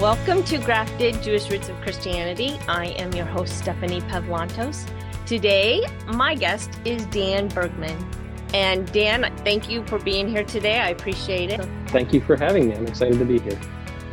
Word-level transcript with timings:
Welcome 0.00 0.44
to 0.44 0.58
Grafted 0.58 1.20
Jewish 1.24 1.50
Roots 1.50 1.68
of 1.68 1.80
Christianity. 1.80 2.56
I 2.68 2.90
am 2.98 3.12
your 3.14 3.26
host, 3.26 3.58
Stephanie 3.58 4.00
Pavlantos. 4.02 4.88
Today, 5.26 5.84
my 6.06 6.36
guest 6.36 6.70
is 6.84 7.04
Dan 7.06 7.48
Bergman. 7.48 8.08
And 8.54 8.86
Dan, 8.92 9.34
thank 9.38 9.68
you 9.68 9.84
for 9.86 9.98
being 9.98 10.28
here 10.28 10.44
today. 10.44 10.78
I 10.78 10.90
appreciate 10.90 11.50
it. 11.50 11.68
Thank 11.88 12.12
you 12.12 12.20
for 12.20 12.36
having 12.36 12.68
me. 12.68 12.76
I'm 12.76 12.86
excited 12.86 13.18
to 13.18 13.24
be 13.24 13.40
here. 13.40 13.58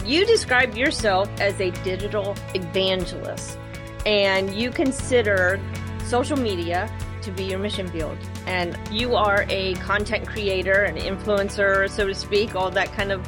You 0.04 0.26
describe 0.26 0.76
yourself 0.76 1.30
as 1.40 1.62
a 1.62 1.70
digital 1.84 2.36
evangelist, 2.56 3.60
and 4.08 4.56
you 4.56 4.72
consider 4.72 5.60
social 6.04 6.36
media 6.36 6.92
to 7.22 7.32
be 7.32 7.44
your 7.44 7.60
mission 7.60 7.88
field. 7.90 8.18
And 8.48 8.76
you 8.92 9.16
are 9.16 9.46
a 9.50 9.76
content 9.76 10.28
creator, 10.28 10.82
an 10.82 10.98
influencer, 10.98 11.88
so 11.92 12.08
to 12.08 12.16
speak, 12.16 12.56
all 12.56 12.72
that 12.72 12.92
kind 12.94 13.12
of 13.12 13.24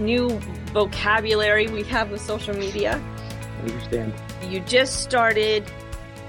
new 0.00 0.40
vocabulary 0.78 1.66
we 1.66 1.82
have 1.82 2.08
with 2.08 2.20
social 2.20 2.54
media. 2.54 3.02
I 3.58 3.60
understand. 3.62 4.14
You 4.48 4.60
just 4.60 5.02
started 5.02 5.68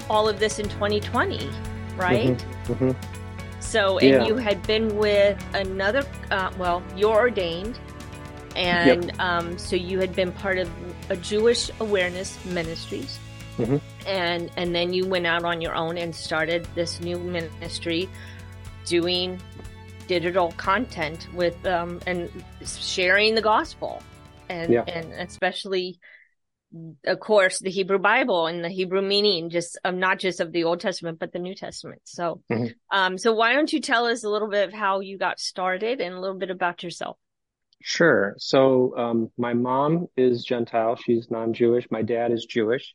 all 0.08 0.28
of 0.28 0.40
this 0.40 0.58
in 0.58 0.68
2020, 0.68 1.48
right? 1.94 2.36
Mm-hmm, 2.36 2.72
mm-hmm. 2.72 3.60
So, 3.60 3.98
and 3.98 4.10
yeah. 4.10 4.26
you 4.26 4.36
had 4.36 4.60
been 4.66 4.96
with 4.96 5.38
another, 5.54 6.04
uh, 6.32 6.50
well, 6.58 6.82
you're 6.96 7.14
ordained. 7.14 7.78
And 8.56 9.04
yep. 9.04 9.20
um, 9.20 9.56
so 9.56 9.76
you 9.76 10.00
had 10.00 10.16
been 10.16 10.32
part 10.32 10.58
of 10.58 10.68
a 11.10 11.16
Jewish 11.16 11.70
Awareness 11.78 12.44
Ministries. 12.44 13.20
Mm-hmm. 13.56 13.76
And, 14.08 14.50
and 14.56 14.74
then 14.74 14.92
you 14.92 15.06
went 15.06 15.28
out 15.28 15.44
on 15.44 15.60
your 15.60 15.76
own 15.76 15.96
and 15.96 16.12
started 16.12 16.66
this 16.74 16.98
new 16.98 17.18
ministry 17.20 18.08
doing 18.84 19.40
digital 20.08 20.50
content 20.56 21.28
with 21.34 21.64
um, 21.64 22.00
and 22.08 22.28
sharing 22.64 23.36
the 23.36 23.42
gospel 23.42 24.02
and 24.50 24.72
yeah. 24.72 24.84
and 24.86 25.12
especially 25.12 25.98
of 27.04 27.18
course 27.18 27.58
the 27.58 27.70
hebrew 27.70 27.98
bible 27.98 28.46
and 28.46 28.64
the 28.64 28.68
hebrew 28.68 29.02
meaning 29.02 29.50
just 29.50 29.78
um, 29.84 29.98
not 29.98 30.18
just 30.18 30.40
of 30.40 30.52
the 30.52 30.64
old 30.64 30.80
testament 30.80 31.18
but 31.18 31.32
the 31.32 31.38
new 31.38 31.54
testament. 31.54 32.00
So 32.04 32.42
mm-hmm. 32.50 32.66
um 32.96 33.18
so 33.18 33.32
why 33.32 33.54
don't 33.54 33.72
you 33.72 33.80
tell 33.80 34.06
us 34.06 34.24
a 34.24 34.28
little 34.28 34.48
bit 34.48 34.68
of 34.68 34.74
how 34.74 35.00
you 35.00 35.18
got 35.18 35.40
started 35.40 36.00
and 36.00 36.14
a 36.14 36.20
little 36.20 36.38
bit 36.38 36.50
about 36.50 36.82
yourself? 36.82 37.16
Sure. 37.82 38.34
So 38.38 38.96
um 38.96 39.30
my 39.36 39.54
mom 39.54 40.08
is 40.16 40.44
gentile. 40.44 40.96
She's 40.96 41.30
non-jewish. 41.30 41.86
My 41.90 42.02
dad 42.02 42.30
is 42.32 42.44
jewish. 42.44 42.94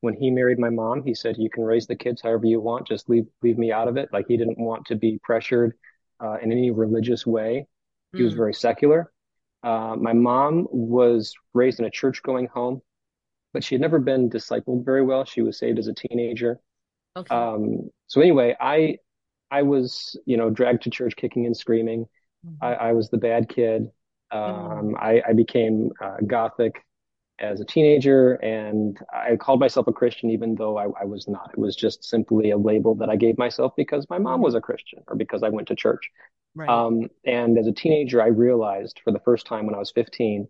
When 0.00 0.14
he 0.14 0.30
married 0.30 0.58
my 0.58 0.70
mom 0.70 1.02
he 1.04 1.14
said 1.14 1.36
you 1.38 1.50
can 1.50 1.64
raise 1.64 1.86
the 1.86 1.96
kids 1.96 2.22
however 2.22 2.46
you 2.46 2.60
want. 2.60 2.86
Just 2.86 3.08
leave 3.08 3.26
leave 3.42 3.58
me 3.58 3.72
out 3.72 3.88
of 3.88 3.96
it. 3.96 4.08
Like 4.12 4.26
he 4.28 4.36
didn't 4.36 4.58
want 4.58 4.86
to 4.86 4.94
be 4.94 5.18
pressured 5.22 5.74
uh, 6.20 6.36
in 6.40 6.52
any 6.52 6.70
religious 6.70 7.26
way. 7.26 7.66
He 8.12 8.20
mm. 8.20 8.24
was 8.24 8.34
very 8.34 8.54
secular 8.54 9.10
uh, 9.62 9.96
my 9.98 10.12
mom 10.12 10.66
was 10.70 11.34
raised 11.54 11.78
in 11.78 11.84
a 11.84 11.90
church 11.90 12.22
going 12.22 12.46
home, 12.46 12.82
but 13.52 13.64
she 13.64 13.74
had 13.74 13.82
never 13.82 13.98
been 13.98 14.30
discipled 14.30 14.84
very 14.84 15.02
well. 15.02 15.24
She 15.24 15.42
was 15.42 15.58
saved 15.58 15.78
as 15.78 15.88
a 15.88 15.94
teenager. 15.94 16.60
Okay. 17.16 17.34
Um, 17.34 17.90
so 18.06 18.20
anyway, 18.20 18.54
I, 18.60 18.98
I 19.50 19.62
was, 19.62 20.18
you 20.26 20.36
know, 20.36 20.50
dragged 20.50 20.82
to 20.82 20.90
church 20.90 21.16
kicking 21.16 21.46
and 21.46 21.56
screaming. 21.56 22.06
Mm-hmm. 22.46 22.64
I, 22.64 22.74
I, 22.74 22.92
was 22.92 23.08
the 23.08 23.18
bad 23.18 23.48
kid. 23.48 23.90
Um, 24.30 24.40
mm-hmm. 24.40 24.96
I, 24.98 25.22
I, 25.28 25.32
became 25.32 25.90
uh, 26.02 26.16
Gothic 26.26 26.84
as 27.38 27.60
a 27.60 27.64
teenager 27.64 28.34
and 28.34 28.98
I 29.12 29.36
called 29.36 29.60
myself 29.60 29.86
a 29.86 29.92
Christian 29.92 30.30
even 30.30 30.54
though 30.54 30.78
I, 30.78 30.86
I, 31.00 31.04
was 31.04 31.28
not. 31.28 31.50
It 31.52 31.58
was 31.58 31.76
just 31.76 32.04
simply 32.04 32.50
a 32.50 32.56
label 32.56 32.94
that 32.96 33.10
I 33.10 33.16
gave 33.16 33.36
myself 33.36 33.74
because 33.76 34.06
my 34.08 34.18
mom 34.18 34.40
was 34.40 34.54
a 34.54 34.60
Christian 34.60 35.02
or 35.08 35.16
because 35.16 35.42
I 35.42 35.50
went 35.50 35.68
to 35.68 35.74
church. 35.74 36.10
Right. 36.54 36.68
Um, 36.68 37.10
and 37.24 37.58
as 37.58 37.66
a 37.66 37.72
teenager, 37.72 38.22
I 38.22 38.28
realized 38.28 39.00
for 39.04 39.12
the 39.12 39.20
first 39.20 39.46
time 39.46 39.66
when 39.66 39.74
I 39.74 39.78
was 39.78 39.90
15 39.90 40.48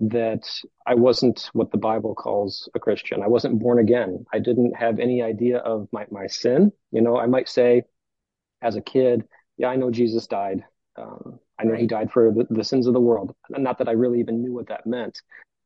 that 0.00 0.46
I 0.86 0.94
wasn't 0.94 1.48
what 1.52 1.72
the 1.72 1.78
Bible 1.78 2.14
calls 2.14 2.68
a 2.74 2.78
Christian. 2.78 3.22
I 3.22 3.28
wasn't 3.28 3.58
born 3.58 3.78
again. 3.78 4.24
I 4.32 4.38
didn't 4.38 4.76
have 4.76 4.98
any 4.98 5.22
idea 5.22 5.58
of 5.58 5.88
my, 5.92 6.06
my 6.10 6.26
sin. 6.26 6.72
You 6.90 7.02
know, 7.02 7.18
I 7.18 7.26
might 7.26 7.48
say 7.48 7.82
as 8.62 8.76
a 8.76 8.82
kid, 8.82 9.24
yeah, 9.56 9.68
I 9.68 9.76
know 9.76 9.90
Jesus 9.90 10.26
died. 10.26 10.64
Um, 10.96 11.38
I 11.58 11.64
know 11.64 11.74
he 11.74 11.86
died 11.86 12.10
for 12.10 12.32
the, 12.32 12.46
the 12.48 12.64
sins 12.64 12.86
of 12.86 12.94
the 12.94 13.00
world. 13.00 13.34
Not 13.50 13.78
that 13.78 13.88
I 13.88 13.92
really 13.92 14.20
even 14.20 14.42
knew 14.42 14.52
what 14.52 14.68
that 14.68 14.86
meant. 14.86 15.20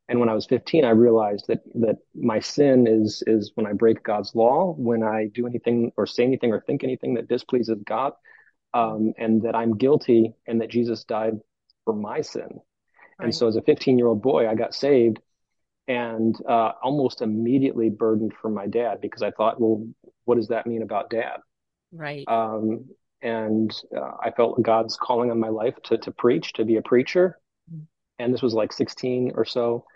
And 0.09 0.21
when 0.21 0.29
I 0.29 0.35
was 0.35 0.47
15, 0.47 0.85
I 0.85 0.91
realized 0.91 1.47
that, 1.49 1.63
that 1.77 1.97
my 2.15 2.41
sin 2.41 2.87
is, 2.87 3.23
is 3.27 3.53
when 3.55 3.67
I 3.67 3.73
break 3.73 4.03
God's 4.03 4.35
law, 4.35 4.75
when 4.77 5.03
I 5.03 5.29
do 5.33 5.47
anything 5.47 5.93
or 5.97 6.07
say 6.07 6.25
anything 6.25 6.53
or 6.53 6.61
think 6.61 6.85
anything 6.85 7.15
that 7.15 7.29
displeases 7.29 7.79
God 7.85 8.13
um, 8.75 9.15
and 9.17 9.43
that 9.43 9.55
I'm 9.55 9.79
guilty 9.79 10.35
and 10.47 10.61
that 10.61 10.71
Jesus 10.71 11.05
died 11.05 11.35
for 11.85 11.95
my 11.95 12.21
sin. 12.21 12.49
Right. 13.19 13.27
And 13.27 13.35
so 13.35 13.49
as 13.49 13.57
a 13.57 13.63
15 13.63 13.97
year 13.97 14.09
old 14.09 14.21
boy, 14.21 14.49
I 14.49 14.55
got 14.55 14.75
saved 14.75 15.21
and 15.87 16.37
uh, 16.47 16.73
almost 16.83 17.23
immediately 17.23 17.89
burdened 17.89 18.35
for 18.41 18.51
my 18.51 18.67
dad 18.67 19.01
because 19.01 19.23
I 19.23 19.31
thought, 19.31 19.61
well, 19.61 19.87
what 20.25 20.37
does 20.37 20.49
that 20.49 20.67
mean 20.67 20.83
about 20.83 21.11
dad? 21.11 21.39
Right. 21.93 22.25
Um, 22.27 22.87
and 23.23 23.75
uh, 23.97 24.13
I 24.23 24.31
felt 24.33 24.63
God's 24.63 24.99
calling 25.01 25.31
on 25.31 25.41
my 25.41 25.49
life 25.49 25.75
to, 25.85 25.99
to 25.99 26.11
preach, 26.11 26.53
to 26.55 26.65
be 26.65 26.77
a 26.77 26.83
preacher. 26.83 27.39
Mm-hmm. 27.73 27.85
And 28.19 28.35
this 28.35 28.43
was 28.43 28.55
like 28.55 28.73
16 28.73 29.33
or 29.35 29.45
so. 29.45 29.87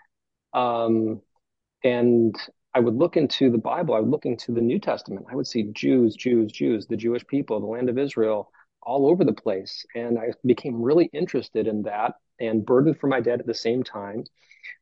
Um, 0.53 1.21
and 1.83 2.35
I 2.73 2.79
would 2.79 2.95
look 2.95 3.17
into 3.17 3.49
the 3.49 3.57
Bible, 3.57 3.95
I 3.95 3.99
would 3.99 4.09
look 4.09 4.25
into 4.25 4.51
the 4.51 4.61
New 4.61 4.79
Testament. 4.79 5.25
I 5.31 5.35
would 5.35 5.47
see 5.47 5.71
Jews, 5.73 6.15
Jews, 6.15 6.51
Jews, 6.51 6.87
the 6.87 6.97
Jewish 6.97 7.25
people, 7.25 7.59
the 7.59 7.65
land 7.65 7.89
of 7.89 7.97
Israel, 7.97 8.51
all 8.81 9.07
over 9.07 9.23
the 9.23 9.33
place. 9.33 9.85
And 9.95 10.17
I 10.17 10.33
became 10.45 10.81
really 10.81 11.09
interested 11.13 11.67
in 11.67 11.83
that 11.83 12.15
and 12.39 12.65
burdened 12.65 12.99
for 12.99 13.07
my 13.07 13.21
dad 13.21 13.39
at 13.39 13.47
the 13.47 13.53
same 13.53 13.83
time. 13.83 14.23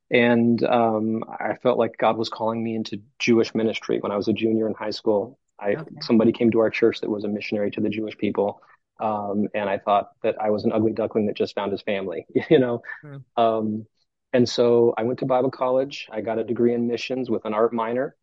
And 0.10 0.64
um, 0.64 1.24
I 1.28 1.56
felt 1.62 1.78
like 1.78 1.98
God 1.98 2.18
was 2.18 2.30
calling 2.30 2.64
me 2.64 2.76
into 2.76 3.02
Jewish 3.20 3.54
ministry 3.54 4.00
when 4.00 4.12
I 4.12 4.18
was 4.18 4.28
a 4.28 4.34
junior 4.34 4.68
in 4.68 4.74
high 4.74 4.92
school. 4.92 5.38
I 5.60 5.76
okay. 5.76 5.96
somebody 6.02 6.32
came 6.32 6.52
to 6.52 6.60
our 6.60 6.70
church 6.70 7.02
that 7.02 7.10
was 7.10 7.24
a 7.24 7.28
missionary 7.28 7.72
to 7.72 7.82
the 7.82 7.90
Jewish 7.90 8.16
people, 8.18 8.62
um, 9.00 9.48
and 9.54 9.70
I 9.70 9.80
thought 9.80 10.12
that 10.24 10.40
I 10.40 10.52
was 10.52 10.66
an 10.66 10.72
ugly 10.72 10.94
duckling 10.94 11.26
that 11.28 11.36
just 11.36 11.56
found 11.56 11.72
his 11.72 11.82
family, 11.82 12.26
you 12.50 12.60
know. 12.60 12.82
Mm. 13.04 13.24
Um, 13.36 13.88
and 14.34 14.48
so 14.48 14.94
I 14.98 15.04
went 15.04 15.20
to 15.20 15.26
Bible 15.26 15.52
college. 15.52 16.08
I 16.12 16.22
got 16.22 16.40
a 16.40 16.44
degree 16.44 16.74
in 16.74 16.88
missions 16.88 17.30
with 17.30 17.46
an 17.46 17.54
art 17.54 17.74
minor. 17.74 18.16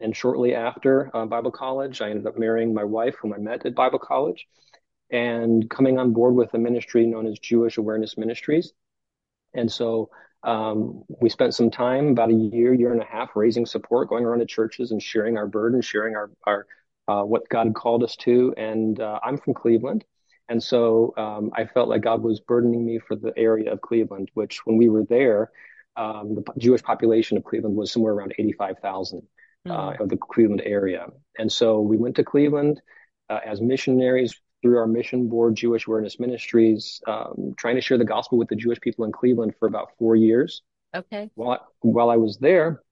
And 0.00 0.14
shortly 0.14 0.54
after 0.54 1.10
uh, 1.14 1.24
Bible 1.26 1.50
college, 1.50 2.02
I 2.02 2.10
ended 2.10 2.26
up 2.26 2.38
marrying 2.38 2.74
my 2.74 2.84
wife, 2.84 3.14
whom 3.20 3.32
I 3.32 3.38
met 3.38 3.64
at 3.64 3.74
Bible 3.74 3.98
college 3.98 4.46
and 5.10 5.68
coming 5.70 5.98
on 5.98 6.12
board 6.12 6.34
with 6.34 6.52
a 6.54 6.58
ministry 6.58 7.06
known 7.06 7.26
as 7.26 7.38
Jewish 7.38 7.78
Awareness 7.78 8.18
Ministries. 8.18 8.72
And 9.54 9.70
so 9.70 10.10
um, 10.42 11.04
we 11.20 11.30
spent 11.30 11.54
some 11.54 11.70
time, 11.70 12.08
about 12.08 12.30
a 12.30 12.34
year, 12.34 12.74
year 12.74 12.92
and 12.92 13.00
a 13.00 13.06
half, 13.06 13.30
raising 13.34 13.66
support, 13.66 14.08
going 14.08 14.24
around 14.24 14.40
to 14.40 14.46
churches 14.46 14.90
and 14.90 15.02
sharing 15.02 15.36
our 15.36 15.46
burden, 15.46 15.80
sharing 15.80 16.14
our, 16.14 16.30
our 16.44 16.66
uh, 17.08 17.22
what 17.22 17.48
God 17.48 17.66
had 17.66 17.74
called 17.74 18.02
us 18.02 18.16
to. 18.16 18.52
And 18.56 19.00
uh, 19.00 19.20
I'm 19.22 19.38
from 19.38 19.54
Cleveland. 19.54 20.04
And 20.48 20.62
so 20.62 21.12
um, 21.16 21.50
I 21.54 21.64
felt 21.66 21.88
like 21.88 22.02
God 22.02 22.22
was 22.22 22.40
burdening 22.40 22.84
me 22.84 22.98
for 22.98 23.16
the 23.16 23.32
area 23.36 23.72
of 23.72 23.80
Cleveland, 23.80 24.30
which 24.34 24.64
when 24.64 24.76
we 24.76 24.88
were 24.88 25.04
there, 25.04 25.50
um, 25.96 26.34
the 26.34 26.44
Jewish 26.58 26.82
population 26.82 27.36
of 27.36 27.44
Cleveland 27.44 27.74
was 27.74 27.90
somewhere 27.90 28.12
around 28.12 28.34
85,000 28.38 29.22
mm. 29.66 29.70
uh, 29.70 30.02
of 30.02 30.08
the 30.08 30.16
Cleveland 30.16 30.62
area. 30.64 31.06
And 31.38 31.50
so 31.50 31.80
we 31.80 31.96
went 31.96 32.16
to 32.16 32.24
Cleveland 32.24 32.80
uh, 33.28 33.40
as 33.44 33.60
missionaries 33.60 34.34
through 34.62 34.78
our 34.78 34.86
mission 34.86 35.28
board, 35.28 35.56
Jewish 35.56 35.86
Awareness 35.86 36.18
Ministries, 36.20 37.00
um, 37.06 37.54
trying 37.56 37.76
to 37.76 37.80
share 37.80 37.98
the 37.98 38.04
gospel 38.04 38.38
with 38.38 38.48
the 38.48 38.56
Jewish 38.56 38.80
people 38.80 39.04
in 39.04 39.12
Cleveland 39.12 39.54
for 39.58 39.66
about 39.66 39.90
four 39.98 40.16
years. 40.16 40.62
Okay. 40.94 41.30
While 41.34 41.50
I, 41.50 41.58
while 41.80 42.10
I 42.10 42.16
was 42.16 42.38
there, 42.38 42.82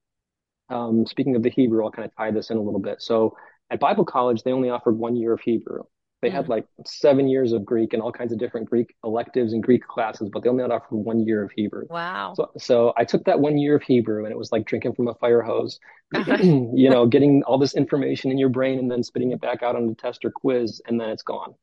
um, 0.69 1.07
speaking 1.07 1.37
of 1.37 1.43
the 1.43 1.51
Hebrew, 1.51 1.85
I'll 1.85 1.91
kind 1.91 2.07
of 2.07 2.15
tie 2.17 2.31
this 2.31 2.51
in 2.51 2.57
a 2.57 2.63
little 2.63 2.81
bit. 2.81 3.01
So 3.01 3.37
at 3.71 3.81
Bible 3.81 4.05
college, 4.05 4.43
they 4.43 4.53
only 4.53 4.71
offered 4.71 4.99
one 4.99 5.17
year 5.17 5.33
of 5.33 5.41
Hebrew. 5.41 5.83
They 6.25 6.31
had 6.31 6.49
like 6.49 6.67
seven 6.87 7.29
years 7.29 7.53
of 7.53 7.65
Greek 7.67 7.93
and 7.93 8.03
all 8.03 8.11
kinds 8.11 8.33
of 8.33 8.39
different 8.39 8.71
Greek 8.71 8.95
electives 9.05 9.53
and 9.53 9.63
Greek 9.63 9.87
classes, 9.87 10.31
but 10.33 10.43
they 10.43 10.49
only 10.49 10.65
offered 10.65 10.97
one 10.97 11.27
year 11.27 11.43
of 11.43 11.53
Hebrew. 11.53 11.85
Wow. 11.91 12.33
So, 12.35 12.51
so 12.57 12.93
I 12.97 13.05
took 13.05 13.25
that 13.25 13.41
one 13.41 13.59
year 13.59 13.77
of 13.77 13.83
Hebrew 13.83 14.25
and 14.25 14.33
it 14.33 14.39
was 14.39 14.51
like 14.51 14.65
drinking 14.65 14.95
from 14.95 15.09
a 15.09 15.15
fire 15.15 15.43
hose, 15.43 15.79
you 16.43 16.89
know, 16.89 17.07
getting 17.07 17.43
all 17.43 17.59
this 17.59 17.75
information 17.75 18.31
in 18.31 18.39
your 18.39 18.49
brain 18.49 18.79
and 18.79 18.91
then 18.91 19.03
spitting 19.03 19.33
it 19.33 19.41
back 19.43 19.63
out 19.63 19.77
on 19.77 19.87
the 19.87 19.95
test 19.95 20.25
or 20.25 20.31
quiz 20.31 20.81
and 20.87 20.99
then 20.99 21.11
it's 21.11 21.23
gone. 21.23 21.55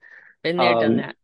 Been 0.43 0.57
there, 0.57 0.75
um, 0.75 0.79
done 0.79 0.97
that. 0.97 1.15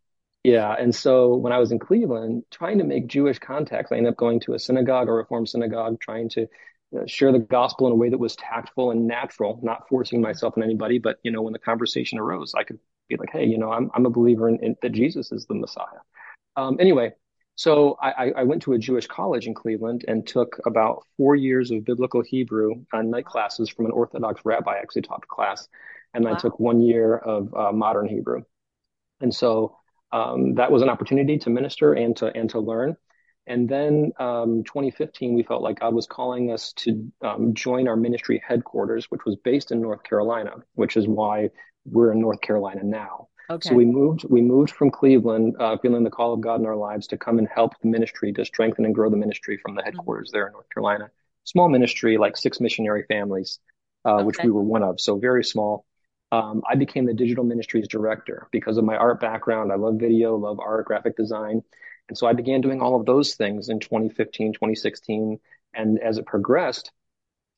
Yeah. 0.42 0.74
And 0.76 0.92
so 0.92 1.36
when 1.36 1.52
I 1.52 1.58
was 1.58 1.70
in 1.70 1.78
Cleveland, 1.78 2.42
trying 2.50 2.78
to 2.78 2.84
make 2.84 3.06
Jewish 3.06 3.38
contacts, 3.38 3.92
I 3.92 3.98
ended 3.98 4.12
up 4.12 4.16
going 4.16 4.40
to 4.40 4.54
a 4.54 4.58
synagogue, 4.58 5.08
a 5.08 5.12
Reform 5.12 5.46
synagogue, 5.46 6.00
trying 6.00 6.28
to 6.30 6.48
uh, 6.96 7.06
share 7.06 7.30
the 7.30 7.38
gospel 7.38 7.86
in 7.86 7.92
a 7.92 7.96
way 7.96 8.08
that 8.08 8.18
was 8.18 8.34
tactful 8.34 8.90
and 8.90 9.06
natural, 9.06 9.60
not 9.62 9.88
forcing 9.88 10.20
myself 10.20 10.54
on 10.56 10.64
anybody. 10.64 10.98
But, 10.98 11.18
you 11.22 11.30
know, 11.30 11.42
when 11.42 11.52
the 11.52 11.58
conversation 11.58 12.18
arose, 12.18 12.54
I 12.56 12.64
could 12.64 12.78
be 13.08 13.16
like, 13.16 13.30
hey, 13.32 13.44
you 13.44 13.58
know, 13.58 13.72
I'm 13.72 13.90
I'm 13.94 14.06
a 14.06 14.10
believer 14.10 14.48
in, 14.48 14.58
in 14.62 14.76
that 14.82 14.92
Jesus 14.92 15.32
is 15.32 15.46
the 15.46 15.54
Messiah. 15.54 16.00
Um, 16.56 16.76
anyway, 16.80 17.12
so 17.54 17.96
I, 18.00 18.30
I 18.36 18.42
went 18.44 18.62
to 18.62 18.74
a 18.74 18.78
Jewish 18.78 19.08
college 19.08 19.46
in 19.46 19.54
Cleveland 19.54 20.04
and 20.06 20.26
took 20.26 20.60
about 20.64 21.04
four 21.16 21.34
years 21.34 21.70
of 21.70 21.84
biblical 21.84 22.22
Hebrew 22.22 22.84
on 22.92 23.10
night 23.10 23.24
classes 23.24 23.68
from 23.68 23.86
an 23.86 23.90
Orthodox 23.90 24.42
rabbi. 24.44 24.74
I 24.74 24.78
actually 24.78 25.02
taught 25.02 25.22
the 25.22 25.26
class, 25.28 25.66
and 26.14 26.24
wow. 26.24 26.34
I 26.34 26.36
took 26.36 26.60
one 26.60 26.80
year 26.80 27.16
of 27.16 27.52
uh, 27.54 27.72
modern 27.72 28.06
Hebrew, 28.06 28.42
and 29.20 29.34
so 29.34 29.76
um, 30.12 30.54
that 30.54 30.70
was 30.70 30.82
an 30.82 30.88
opportunity 30.88 31.38
to 31.38 31.50
minister 31.50 31.92
and 31.92 32.16
to 32.18 32.26
and 32.26 32.48
to 32.50 32.60
learn. 32.60 32.96
And 33.48 33.66
then 33.66 34.12
um, 34.20 34.62
2015, 34.64 35.34
we 35.34 35.42
felt 35.42 35.62
like 35.62 35.80
God 35.80 35.94
was 35.94 36.06
calling 36.06 36.52
us 36.52 36.74
to 36.74 37.10
um, 37.22 37.54
join 37.54 37.88
our 37.88 37.96
ministry 37.96 38.42
headquarters, 38.46 39.06
which 39.10 39.24
was 39.24 39.36
based 39.36 39.72
in 39.72 39.80
North 39.80 40.02
Carolina, 40.02 40.52
which 40.74 40.98
is 40.98 41.08
why 41.08 41.48
we're 41.90 42.12
in 42.12 42.20
North 42.20 42.40
Carolina 42.40 42.82
now. 42.84 43.28
Okay. 43.50 43.70
So 43.70 43.74
we 43.74 43.86
moved 43.86 44.24
we 44.28 44.42
moved 44.42 44.70
from 44.70 44.90
Cleveland, 44.90 45.56
uh, 45.58 45.78
feeling 45.78 46.04
the 46.04 46.10
call 46.10 46.34
of 46.34 46.40
God 46.40 46.60
in 46.60 46.66
our 46.66 46.76
lives 46.76 47.06
to 47.08 47.16
come 47.16 47.38
and 47.38 47.48
help 47.48 47.72
the 47.80 47.88
ministry 47.88 48.32
to 48.34 48.44
strengthen 48.44 48.84
and 48.84 48.94
grow 48.94 49.08
the 49.08 49.16
ministry 49.16 49.56
from 49.56 49.74
the 49.74 49.82
headquarters 49.82 50.28
mm-hmm. 50.28 50.36
there 50.36 50.46
in 50.48 50.52
North 50.52 50.68
Carolina. 50.72 51.10
Small 51.44 51.68
ministry, 51.68 52.18
like 52.18 52.36
six 52.36 52.60
missionary 52.60 53.04
families, 53.08 53.58
uh, 54.04 54.16
okay. 54.16 54.24
which 54.24 54.36
we 54.42 54.50
were 54.50 54.62
one 54.62 54.82
of. 54.82 55.00
So 55.00 55.18
very 55.18 55.44
small. 55.44 55.86
Um, 56.30 56.62
I 56.68 56.74
became 56.74 57.06
the 57.06 57.14
digital 57.14 57.42
ministries 57.42 57.88
director 57.88 58.48
because 58.52 58.76
of 58.76 58.84
my 58.84 58.96
art 58.96 59.18
background. 59.18 59.72
I 59.72 59.76
love 59.76 59.94
video, 59.98 60.36
love 60.36 60.60
art, 60.60 60.84
graphic 60.84 61.16
design. 61.16 61.62
And 62.08 62.18
so 62.18 62.26
I 62.26 62.34
began 62.34 62.60
doing 62.60 62.82
all 62.82 63.00
of 63.00 63.06
those 63.06 63.34
things 63.34 63.70
in 63.70 63.80
2015, 63.80 64.52
2016. 64.52 65.40
And 65.72 65.98
as 66.00 66.18
it 66.18 66.26
progressed, 66.26 66.90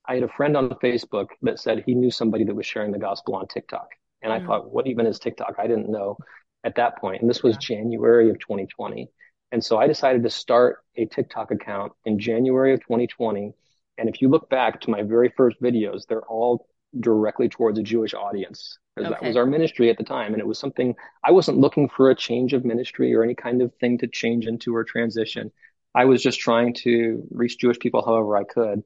I 0.06 0.15
had 0.15 0.23
a 0.23 0.29
friend 0.29 0.56
on 0.56 0.71
Facebook 0.71 1.29
that 1.43 1.59
said 1.59 1.83
he 1.85 1.94
knew 1.94 2.11
somebody 2.11 2.44
that 2.44 2.55
was 2.55 2.67
sharing 2.67 2.93
the 2.93 2.99
gospel 2.99 3.35
on 3.35 3.49
TikTok. 3.49 3.88
And 4.23 4.33
mm-hmm. 4.33 4.45
I 4.45 4.47
thought, 4.47 4.71
what 4.71 4.87
even 4.87 5.07
is 5.07 5.19
TikTok? 5.19 5.57
I 5.59 5.67
didn't 5.67 5.91
know 5.91 6.17
at 6.65 6.77
that 6.77 6.99
point. 6.99 7.21
And 7.23 7.31
this 7.31 7.43
was 7.43 7.55
yeah. 7.55 7.77
January 7.77 8.31
of 8.31 8.39
2020. 8.39 9.09
And 9.53 9.65
so 9.65 9.79
I 9.79 9.87
decided 9.87 10.23
to 10.23 10.31
start 10.31 10.79
a 10.97 11.07
TikTok 11.07 11.51
account 11.51 11.93
in 12.05 12.19
January 12.19 12.73
of 12.73 12.81
2020. 12.81 13.53
And 13.99 14.09
if 14.09 14.23
you 14.23 14.29
look 14.29 14.49
back 14.49 14.81
to 14.83 14.91
my 14.91 15.03
very 15.03 15.33
first 15.37 15.61
videos, 15.61 16.07
they're 16.07 16.23
all 16.23 16.69
directly 16.99 17.49
towards 17.49 17.79
a 17.79 17.83
Jewish 17.83 18.15
audience 18.15 18.79
because 18.95 19.11
okay. 19.11 19.19
that 19.21 19.27
was 19.27 19.37
our 19.37 19.47
ministry 19.47 19.91
at 19.91 19.99
the 19.99 20.05
time. 20.05 20.33
And 20.33 20.41
it 20.41 20.47
was 20.47 20.59
something 20.59 20.95
I 21.25 21.33
wasn't 21.33 21.59
looking 21.59 21.89
for 21.89 22.11
a 22.11 22.15
change 22.15 22.53
of 22.53 22.65
ministry 22.65 23.15
or 23.15 23.23
any 23.23 23.35
kind 23.35 23.63
of 23.63 23.75
thing 23.77 23.99
to 23.99 24.07
change 24.07 24.47
into 24.47 24.75
or 24.75 24.85
transition. 24.85 25.51
I 25.95 26.05
was 26.05 26.23
just 26.23 26.39
trying 26.39 26.75
to 26.85 27.27
reach 27.31 27.59
Jewish 27.59 27.79
people 27.79 28.05
however 28.05 28.37
I 28.37 28.45
could. 28.45 28.83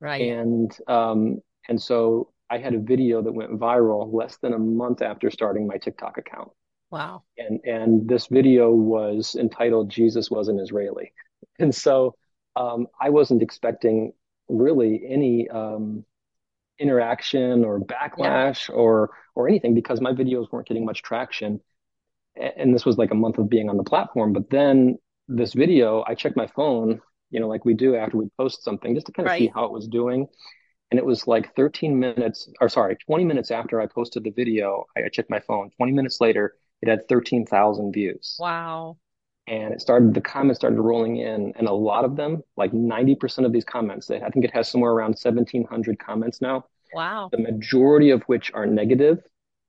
Right. 0.00 0.32
And, 0.32 0.76
um, 0.86 1.38
and 1.68 1.80
so 1.80 2.30
I 2.50 2.58
had 2.58 2.74
a 2.74 2.78
video 2.78 3.22
that 3.22 3.32
went 3.32 3.58
viral 3.58 4.12
less 4.12 4.36
than 4.38 4.52
a 4.54 4.58
month 4.58 5.02
after 5.02 5.30
starting 5.30 5.66
my 5.66 5.76
TikTok 5.76 6.18
account. 6.18 6.50
Wow. 6.90 7.24
And, 7.36 7.60
and 7.64 8.08
this 8.08 8.28
video 8.28 8.70
was 8.70 9.36
entitled 9.38 9.90
Jesus 9.90 10.30
was 10.30 10.48
an 10.48 10.58
Israeli. 10.58 11.12
And 11.60 11.72
so, 11.72 12.16
um, 12.56 12.88
I 13.00 13.10
wasn't 13.10 13.42
expecting 13.42 14.12
really 14.48 15.02
any, 15.08 15.48
um, 15.48 16.04
interaction 16.78 17.64
or 17.64 17.80
backlash 17.80 18.68
yeah. 18.68 18.74
or 18.74 19.10
or 19.34 19.48
anything 19.48 19.74
because 19.74 20.00
my 20.00 20.12
videos 20.12 20.50
weren't 20.50 20.66
getting 20.66 20.84
much 20.84 21.02
traction 21.02 21.60
and 22.36 22.72
this 22.72 22.84
was 22.84 22.98
like 22.98 23.10
a 23.10 23.16
month 23.16 23.38
of 23.38 23.48
being 23.48 23.68
on 23.68 23.76
the 23.76 23.82
platform 23.82 24.32
but 24.32 24.48
then 24.50 24.96
this 25.26 25.54
video 25.54 26.04
i 26.06 26.14
checked 26.14 26.36
my 26.36 26.46
phone 26.46 27.00
you 27.30 27.40
know 27.40 27.48
like 27.48 27.64
we 27.64 27.74
do 27.74 27.96
after 27.96 28.16
we 28.16 28.28
post 28.38 28.62
something 28.62 28.94
just 28.94 29.06
to 29.06 29.12
kind 29.12 29.26
of 29.26 29.30
right. 29.30 29.38
see 29.40 29.50
how 29.52 29.64
it 29.64 29.72
was 29.72 29.88
doing 29.88 30.26
and 30.90 30.98
it 30.98 31.04
was 31.04 31.26
like 31.26 31.54
13 31.54 31.98
minutes 31.98 32.48
or 32.60 32.68
sorry 32.68 32.96
20 33.06 33.24
minutes 33.24 33.50
after 33.50 33.80
i 33.80 33.86
posted 33.86 34.24
the 34.24 34.30
video 34.30 34.86
i 34.96 35.08
checked 35.08 35.30
my 35.30 35.40
phone. 35.40 35.70
20 35.76 35.92
minutes 35.92 36.20
later 36.20 36.54
it 36.80 36.88
had 36.88 37.08
13,000 37.08 37.92
views. 37.92 38.36
Wow. 38.38 38.98
And 39.48 39.74
it 39.74 39.80
started 39.80 40.14
the 40.14 40.20
comments 40.20 40.60
started 40.60 40.80
rolling 40.80 41.16
in 41.16 41.52
and 41.56 41.66
a 41.66 41.72
lot 41.72 42.04
of 42.04 42.16
them 42.16 42.42
like 42.56 42.72
90% 42.72 43.44
of 43.44 43.52
these 43.52 43.64
comments 43.64 44.10
i 44.10 44.28
think 44.30 44.44
it 44.44 44.52
has 44.52 44.68
somewhere 44.68 44.92
around 44.92 45.16
1700 45.20 45.98
comments 45.98 46.40
now. 46.40 46.64
Wow. 46.92 47.28
The 47.30 47.38
majority 47.38 48.10
of 48.10 48.22
which 48.24 48.50
are 48.54 48.66
negative 48.66 49.18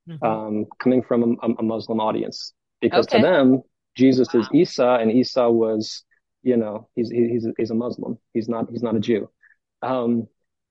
mm-hmm. 0.08 0.24
um, 0.24 0.66
coming 0.78 1.02
from 1.02 1.38
a, 1.42 1.46
a, 1.58 1.62
muslim 1.62 2.00
audience. 2.00 2.54
Because 2.80 3.06
okay. 3.06 3.18
to 3.18 3.22
them 3.22 3.62
jesus 3.96 4.32
wow. 4.32 4.40
is 4.40 4.48
isa 4.52 4.98
and 5.00 5.10
isa 5.10 5.50
was 5.50 6.04
you 6.42 6.56
know 6.56 6.88
he's 6.94 7.10
he's 7.10 7.46
he's 7.58 7.70
a 7.70 7.74
muslim. 7.74 8.18
He's 8.32 8.48
not 8.48 8.70
he's 8.70 8.82
not 8.82 8.96
a 8.96 9.00
jew. 9.00 9.28
Um, 9.82 10.28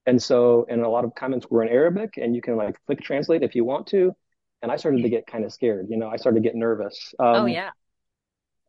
and 0.10 0.22
so 0.22 0.66
and 0.70 0.82
a 0.82 0.90
lot 0.90 1.06
of 1.06 1.14
comments 1.16 1.48
were 1.50 1.64
in 1.64 1.70
arabic 1.70 2.16
and 2.18 2.36
you 2.36 2.42
can 2.42 2.56
like 2.56 2.76
click 2.86 3.02
translate 3.02 3.44
if 3.44 3.56
you 3.56 3.64
want 3.64 3.88
to 3.88 4.14
and 4.62 4.72
i 4.72 4.76
started 4.76 5.02
to 5.04 5.10
get 5.10 5.26
kind 5.26 5.46
of 5.46 5.54
scared 5.54 5.88
you 5.90 5.98
know 5.98 6.10
i 6.10 6.18
started 6.18 6.42
to 6.42 6.48
get 6.48 6.56
nervous 6.56 7.14
um, 7.20 7.36
oh 7.36 7.46
yeah 7.46 7.70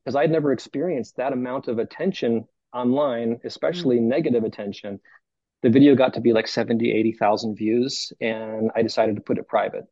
because 0.05 0.17
I'd 0.17 0.31
never 0.31 0.53
experienced 0.53 1.17
that 1.17 1.33
amount 1.33 1.69
of 1.69 1.79
attention 1.79 2.47
online, 2.73 3.39
especially 3.45 3.97
mm-hmm. 3.97 4.09
negative 4.09 4.45
attention. 4.45 5.01
The 5.63 5.71
video 5.71 5.95
got 5.95 6.15
to 6.15 6.21
be 6.21 6.33
like 6.33 6.49
70, 6.49 6.91
80,000 6.91 7.55
views, 7.55 8.13
and 8.21 8.71
I 8.75 8.83
decided 8.83 9.17
to 9.17 9.23
put 9.23 9.39
it 9.39 9.47
private. 9.47 9.85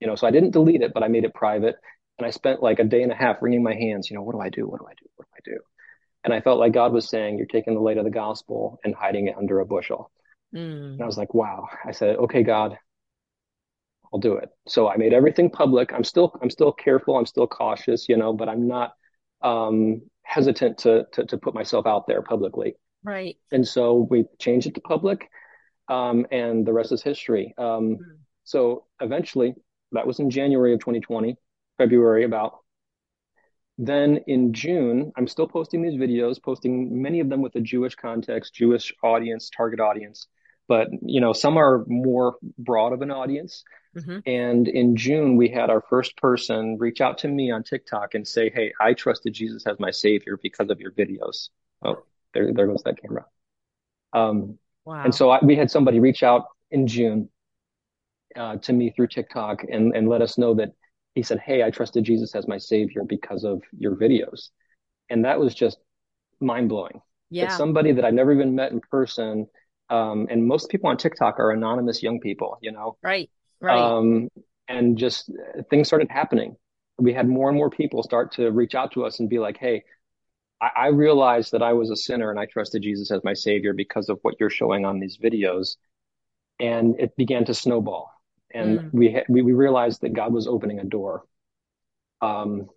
You 0.00 0.06
know, 0.06 0.14
so 0.14 0.26
I 0.26 0.30
didn't 0.30 0.52
delete 0.52 0.82
it, 0.82 0.92
but 0.94 1.02
I 1.02 1.08
made 1.08 1.24
it 1.24 1.34
private. 1.34 1.76
And 2.18 2.26
I 2.26 2.30
spent 2.30 2.62
like 2.62 2.78
a 2.78 2.84
day 2.84 3.02
and 3.02 3.12
a 3.12 3.14
half 3.14 3.42
wringing 3.42 3.62
my 3.62 3.74
hands, 3.74 4.08
you 4.08 4.16
know, 4.16 4.22
what 4.22 4.32
do 4.32 4.40
I 4.40 4.50
do? 4.50 4.66
What 4.66 4.80
do 4.80 4.86
I 4.86 4.94
do? 4.94 5.06
What 5.16 5.26
do 5.26 5.32
I 5.36 5.54
do? 5.54 5.60
And 6.24 6.32
I 6.32 6.40
felt 6.40 6.58
like 6.58 6.72
God 6.72 6.92
was 6.92 7.08
saying, 7.08 7.38
You're 7.38 7.46
taking 7.46 7.74
the 7.74 7.80
light 7.80 7.98
of 7.98 8.04
the 8.04 8.10
gospel 8.10 8.78
and 8.84 8.94
hiding 8.94 9.28
it 9.28 9.36
under 9.36 9.60
a 9.60 9.66
bushel. 9.66 10.10
Mm. 10.56 10.94
And 10.94 11.02
I 11.02 11.06
was 11.06 11.18
like, 11.18 11.34
Wow. 11.34 11.68
I 11.84 11.92
said, 11.92 12.16
Okay, 12.16 12.42
God, 12.42 12.78
I'll 14.12 14.20
do 14.20 14.36
it. 14.36 14.48
So 14.66 14.88
I 14.88 14.96
made 14.96 15.12
everything 15.12 15.50
public. 15.50 15.92
I'm 15.92 16.04
still, 16.04 16.38
I'm 16.40 16.50
still 16.50 16.72
careful. 16.72 17.16
I'm 17.16 17.26
still 17.26 17.46
cautious, 17.46 18.08
you 18.08 18.16
know, 18.16 18.32
but 18.32 18.48
I'm 18.48 18.66
not 18.66 18.94
um, 19.42 20.02
hesitant 20.22 20.78
to, 20.78 21.06
to, 21.12 21.26
to 21.26 21.38
put 21.38 21.54
myself 21.54 21.86
out 21.86 22.06
there 22.06 22.22
publicly. 22.22 22.76
Right. 23.02 23.36
And 23.52 23.66
so 23.66 24.06
we 24.10 24.24
changed 24.38 24.66
it 24.66 24.74
to 24.74 24.80
public, 24.80 25.28
um, 25.88 26.26
and 26.32 26.66
the 26.66 26.72
rest 26.72 26.92
is 26.92 27.02
history. 27.02 27.54
Um, 27.56 27.64
mm. 27.64 27.98
So 28.44 28.84
eventually, 29.00 29.54
that 29.92 30.06
was 30.06 30.18
in 30.18 30.30
January 30.30 30.72
of 30.72 30.80
2020, 30.80 31.36
February 31.78 32.24
about. 32.24 32.58
Then 33.78 34.20
in 34.26 34.52
June, 34.52 35.12
I'm 35.16 35.28
still 35.28 35.46
posting 35.46 35.82
these 35.82 35.94
videos, 35.94 36.42
posting 36.42 37.02
many 37.02 37.20
of 37.20 37.28
them 37.28 37.42
with 37.42 37.54
a 37.56 37.60
Jewish 37.60 37.94
context, 37.94 38.54
Jewish 38.54 38.92
audience, 39.02 39.50
target 39.50 39.80
audience. 39.80 40.26
But 40.68 40.88
you 41.02 41.20
know, 41.20 41.32
some 41.32 41.56
are 41.56 41.84
more 41.86 42.36
broad 42.58 42.92
of 42.92 43.02
an 43.02 43.10
audience. 43.10 43.64
Mm-hmm. 43.96 44.18
And 44.26 44.68
in 44.68 44.96
June, 44.96 45.36
we 45.36 45.48
had 45.48 45.70
our 45.70 45.82
first 45.88 46.16
person 46.16 46.76
reach 46.78 47.00
out 47.00 47.18
to 47.18 47.28
me 47.28 47.50
on 47.50 47.62
TikTok 47.62 48.14
and 48.14 48.26
say, 48.26 48.50
Hey, 48.50 48.72
I 48.80 48.92
trusted 48.92 49.32
Jesus 49.32 49.66
as 49.66 49.78
my 49.78 49.90
savior 49.90 50.38
because 50.42 50.70
of 50.70 50.80
your 50.80 50.92
videos. 50.92 51.48
Oh, 51.84 52.02
there, 52.34 52.52
there 52.52 52.66
goes 52.66 52.82
that 52.84 53.00
camera. 53.00 53.24
Um, 54.12 54.58
wow. 54.84 55.02
And 55.04 55.14
so 55.14 55.30
I, 55.30 55.38
we 55.42 55.56
had 55.56 55.70
somebody 55.70 56.00
reach 56.00 56.22
out 56.22 56.46
in 56.70 56.86
June 56.86 57.28
uh, 58.36 58.56
to 58.56 58.72
me 58.72 58.90
through 58.90 59.08
TikTok 59.08 59.64
and, 59.70 59.96
and 59.96 60.08
let 60.08 60.20
us 60.20 60.36
know 60.36 60.54
that 60.54 60.72
he 61.14 61.22
said, 61.22 61.38
Hey, 61.38 61.62
I 61.62 61.70
trusted 61.70 62.04
Jesus 62.04 62.34
as 62.34 62.46
my 62.46 62.58
savior 62.58 63.02
because 63.04 63.44
of 63.44 63.62
your 63.78 63.96
videos. 63.96 64.50
And 65.08 65.24
that 65.24 65.40
was 65.40 65.54
just 65.54 65.78
mind 66.40 66.68
blowing. 66.68 67.00
Yeah. 67.30 67.46
That 67.46 67.56
somebody 67.56 67.92
that 67.92 68.04
I'd 68.04 68.14
never 68.14 68.32
even 68.32 68.54
met 68.54 68.72
in 68.72 68.80
person. 68.80 69.46
Um, 69.88 70.26
and 70.30 70.46
most 70.46 70.68
people 70.68 70.90
on 70.90 70.96
TikTok 70.96 71.38
are 71.38 71.50
anonymous 71.50 72.02
young 72.02 72.20
people, 72.20 72.58
you 72.60 72.72
know? 72.72 72.96
Right. 73.02 73.30
Right. 73.60 73.78
Um, 73.78 74.28
and 74.68 74.98
just 74.98 75.30
things 75.70 75.86
started 75.86 76.10
happening. 76.10 76.56
We 76.98 77.12
had 77.12 77.28
more 77.28 77.48
and 77.48 77.56
more 77.56 77.70
people 77.70 78.02
start 78.02 78.32
to 78.32 78.50
reach 78.50 78.74
out 78.74 78.92
to 78.92 79.04
us 79.04 79.20
and 79.20 79.28
be 79.28 79.38
like, 79.38 79.58
Hey, 79.58 79.84
I, 80.60 80.70
I 80.76 80.86
realized 80.88 81.52
that 81.52 81.62
I 81.62 81.72
was 81.72 81.90
a 81.90 81.96
sinner 81.96 82.30
and 82.30 82.40
I 82.40 82.46
trusted 82.46 82.82
Jesus 82.82 83.10
as 83.10 83.22
my 83.22 83.34
savior 83.34 83.72
because 83.72 84.08
of 84.08 84.18
what 84.22 84.34
you're 84.40 84.50
showing 84.50 84.84
on 84.84 84.98
these 84.98 85.18
videos. 85.18 85.76
And 86.58 86.98
it 86.98 87.16
began 87.16 87.44
to 87.46 87.54
snowball. 87.54 88.10
And 88.52 88.80
mm. 88.80 88.90
we, 88.92 89.12
ha- 89.12 89.24
we, 89.28 89.42
we 89.42 89.52
realized 89.52 90.00
that 90.00 90.14
God 90.14 90.32
was 90.32 90.46
opening 90.46 90.78
a 90.78 90.84
door. 90.84 91.24
Um, 92.22 92.68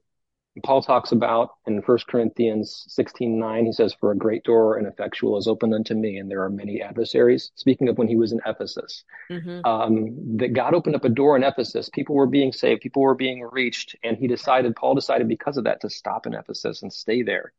Paul 0.63 0.81
talks 0.81 1.11
about 1.11 1.51
in 1.67 1.77
1 1.77 1.97
Corinthians 2.07 2.85
16 2.89 3.39
9, 3.39 3.65
he 3.65 3.71
says, 3.71 3.93
For 3.93 4.11
a 4.11 4.17
great 4.17 4.43
door 4.43 4.77
and 4.77 4.87
effectual 4.87 5.37
is 5.37 5.47
opened 5.47 5.73
unto 5.73 5.93
me, 5.93 6.17
and 6.17 6.29
there 6.29 6.43
are 6.43 6.49
many 6.49 6.81
adversaries. 6.81 7.51
Speaking 7.55 7.87
of 7.87 7.97
when 7.97 8.07
he 8.07 8.15
was 8.15 8.31
in 8.31 8.41
Ephesus, 8.45 9.03
mm-hmm. 9.29 9.61
um, 9.65 10.37
that 10.37 10.53
God 10.53 10.73
opened 10.73 10.95
up 10.95 11.05
a 11.05 11.09
door 11.09 11.35
in 11.37 11.43
Ephesus. 11.43 11.89
People 11.93 12.15
were 12.15 12.27
being 12.27 12.51
saved, 12.51 12.81
people 12.81 13.01
were 13.01 13.15
being 13.15 13.47
reached, 13.51 13.95
and 14.03 14.17
he 14.17 14.27
decided, 14.27 14.75
Paul 14.75 14.95
decided 14.95 15.27
because 15.27 15.57
of 15.57 15.65
that 15.65 15.81
to 15.81 15.89
stop 15.89 16.25
in 16.25 16.33
Ephesus 16.33 16.81
and 16.81 16.91
stay 16.91 17.21
there 17.21 17.53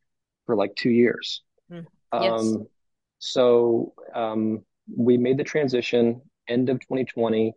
for 0.46 0.56
like 0.56 0.74
two 0.74 0.90
years. 0.90 1.42
Mm. 1.70 1.86
Yes. 2.12 2.40
Um, 2.40 2.66
so 3.20 3.94
um, 4.14 4.64
we 4.94 5.16
made 5.16 5.38
the 5.38 5.44
transition 5.44 6.22
end 6.48 6.68
of 6.68 6.80
2020. 6.80 7.54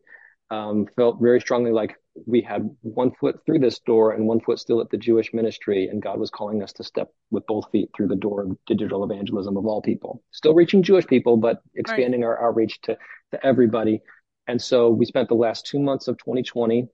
Um, 0.53 0.85
felt 0.95 1.19
very 1.19 1.41
strongly 1.41 1.71
like 1.71 1.95
we 2.27 2.39
had 2.41 2.69
one 2.81 3.11
foot 3.19 3.39
through 3.43 3.57
this 3.57 3.79
door 3.79 4.11
and 4.11 4.27
one 4.27 4.39
foot 4.39 4.59
still 4.59 4.81
at 4.81 4.89
the 4.91 4.97
Jewish 4.97 5.33
ministry, 5.33 5.87
and 5.87 5.99
God 5.99 6.19
was 6.19 6.29
calling 6.29 6.61
us 6.61 6.71
to 6.73 6.83
step 6.83 7.11
with 7.31 7.43
both 7.47 7.71
feet 7.71 7.89
through 7.95 8.09
the 8.09 8.15
door 8.15 8.43
of 8.43 8.57
digital 8.67 9.03
evangelism 9.03 9.57
of 9.57 9.65
all 9.65 9.81
people. 9.81 10.21
Still 10.31 10.53
reaching 10.53 10.83
Jewish 10.83 11.07
people, 11.07 11.37
but 11.37 11.63
expanding 11.73 12.21
right. 12.21 12.27
our 12.27 12.49
outreach 12.49 12.79
to, 12.81 12.95
to 13.31 13.43
everybody. 13.43 14.01
And 14.45 14.61
so 14.61 14.89
we 14.91 15.07
spent 15.07 15.27
the 15.27 15.33
last 15.33 15.65
two 15.65 15.79
months 15.79 16.07
of 16.07 16.19
2020 16.19 16.87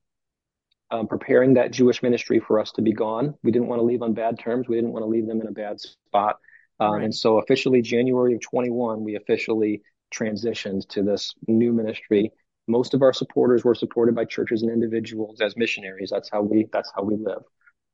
um, 0.92 1.08
preparing 1.08 1.56
that 1.56 1.72
Jewish 1.72 2.02
ministry 2.02 2.40
for 2.40 2.60
us 2.62 2.72
to 2.74 2.82
be 2.82 2.94
gone. 2.94 3.36
We 3.44 3.52
didn't 3.52 3.68
want 3.68 3.80
to 3.80 3.86
leave 3.86 4.04
on 4.04 4.14
bad 4.14 4.40
terms. 4.40 4.70
We 4.70 4.78
didn't 4.78 4.94
want 4.94 5.04
to 5.04 5.10
leave 5.10 5.28
them 5.28 5.42
in 5.42 5.48
a 5.48 5.52
bad 5.52 5.82
spot. 5.82 6.38
Um, 6.80 6.94
right. 6.94 7.04
And 7.04 7.14
so 7.14 7.40
officially 7.40 7.82
January 7.82 8.36
of 8.36 8.40
21, 8.40 9.04
we 9.04 9.16
officially 9.16 9.82
transitioned 10.16 10.88
to 10.90 11.04
this 11.04 11.36
new 11.46 11.74
ministry 11.74 12.32
most 12.70 12.94
of 12.94 13.02
our 13.02 13.14
supporters 13.14 13.66
were 13.66 13.76
supported 13.76 14.16
by 14.16 14.26
churches 14.26 14.62
and 14.62 14.72
individuals 14.72 15.42
as 15.42 15.58
missionaries. 15.58 16.10
That's 16.12 16.30
how 16.30 16.42
we 16.42 16.68
that's 16.72 16.92
how 16.96 17.04
we 17.04 17.16
live. 17.16 17.44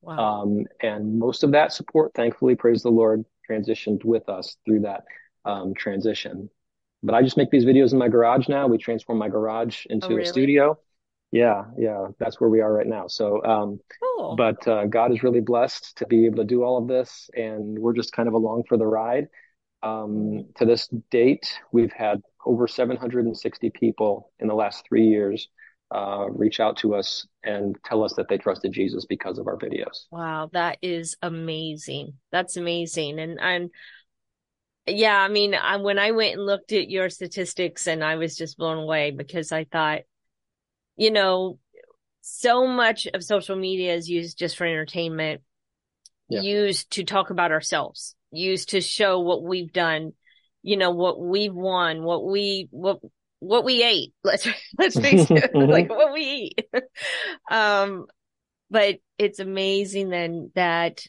Wow. 0.02 0.42
Um, 0.42 0.66
and 0.82 1.18
most 1.18 1.44
of 1.44 1.52
that 1.54 1.72
support, 1.72 2.14
thankfully, 2.14 2.56
praise 2.56 2.84
the 2.84 2.92
Lord, 2.92 3.26
transitioned 3.50 4.04
with 4.04 4.30
us 4.30 4.58
through 4.66 4.82
that 4.82 5.04
um, 5.46 5.74
transition. 5.74 6.50
But 7.02 7.16
I 7.16 7.24
just 7.24 7.38
make 7.38 7.50
these 7.50 7.66
videos 7.66 7.94
in 7.94 8.00
my 8.00 8.10
garage 8.10 8.48
now. 8.48 8.68
We 8.68 8.78
transform 8.78 9.18
my 9.18 9.30
garage 9.30 9.86
into 9.90 10.08
oh, 10.08 10.10
really? 10.10 10.24
a 10.24 10.26
studio. 10.26 10.80
Yeah, 11.32 11.66
yeah, 11.78 12.08
that's 12.20 12.40
where 12.40 12.50
we 12.50 12.62
are 12.62 12.72
right 12.72 12.88
now. 12.88 13.08
So, 13.08 13.44
um, 13.44 13.80
cool. 14.02 14.36
but 14.36 14.66
uh, 14.68 14.86
God 14.86 15.12
is 15.12 15.24
really 15.24 15.42
blessed 15.42 15.98
to 15.98 16.08
be 16.08 16.28
able 16.28 16.38
to 16.38 16.44
do 16.46 16.64
all 16.64 16.78
of 16.78 16.88
this, 16.88 17.30
and 17.34 17.78
we're 17.78 17.94
just 17.94 18.14
kind 18.14 18.28
of 18.28 18.36
along 18.36 18.64
for 18.70 18.78
the 18.78 18.86
ride. 18.86 19.28
Um, 19.86 20.48
to 20.56 20.66
this 20.66 20.90
date, 21.12 21.60
we've 21.72 21.94
had 21.94 22.22
over 22.46 22.68
760 22.68 23.70
people 23.70 24.32
in 24.40 24.48
the 24.48 24.56
last 24.56 24.84
three 24.88 25.08
years 25.08 25.48
uh, 25.94 26.26
reach 26.30 26.60
out 26.60 26.78
to 26.78 26.96
us 26.96 27.28
and 27.44 27.78
tell 27.86 28.04
us 28.04 28.14
that 28.16 28.28
they 28.28 28.38
trusted 28.38 28.74
Jesus 28.74 29.06
because 29.06 29.38
of 29.38 29.48
our 29.48 29.58
videos. 29.58 30.06
Wow, 30.12 30.50
that 30.54 30.80
is 30.82 31.16
amazing. 31.22 32.14
That's 32.32 32.58
amazing. 32.58 33.20
And 33.20 33.40
and 33.40 33.70
yeah, 34.88 35.20
I 35.20 35.28
mean, 35.28 35.54
I, 35.56 35.78
when 35.78 36.00
I 36.00 36.12
went 36.12 36.36
and 36.36 36.46
looked 36.46 36.72
at 36.72 36.90
your 36.90 37.10
statistics, 37.10 37.88
and 37.88 38.04
I 38.04 38.16
was 38.16 38.36
just 38.36 38.58
blown 38.58 38.78
away 38.78 39.12
because 39.12 39.52
I 39.52 39.66
thought, 39.66 40.02
you 40.96 41.12
know, 41.12 41.60
so 42.22 42.68
much 42.68 43.08
of 43.14 43.24
social 43.24 43.56
media 43.56 43.94
is 43.94 44.10
used 44.10 44.38
just 44.38 44.58
for 44.58 44.66
entertainment, 44.66 45.42
yeah. 46.30 46.42
used 46.42 46.92
to 46.92 47.04
talk 47.04 47.30
about 47.30 47.52
ourselves, 47.52 48.16
used 48.36 48.70
to 48.70 48.82
show 48.82 49.20
what 49.20 49.44
we've 49.44 49.72
done, 49.72 50.14
you 50.64 50.78
know, 50.78 50.92
what 50.92 51.20
we've 51.20 51.54
won, 51.54 52.04
what 52.04 52.26
we, 52.26 52.68
what, 52.72 53.00
what 53.40 53.66
we 53.66 53.84
ate. 53.84 54.14
Let's, 54.24 54.48
let's 54.78 55.00
face 55.00 55.28
it, 55.30 55.56
like 55.56 55.90
what 55.90 56.14
we 56.14 56.22
eat. 56.22 56.68
um, 57.52 58.06
but 58.70 58.96
it's 59.18 59.40
amazing 59.40 60.10
then 60.10 60.52
that, 60.56 61.06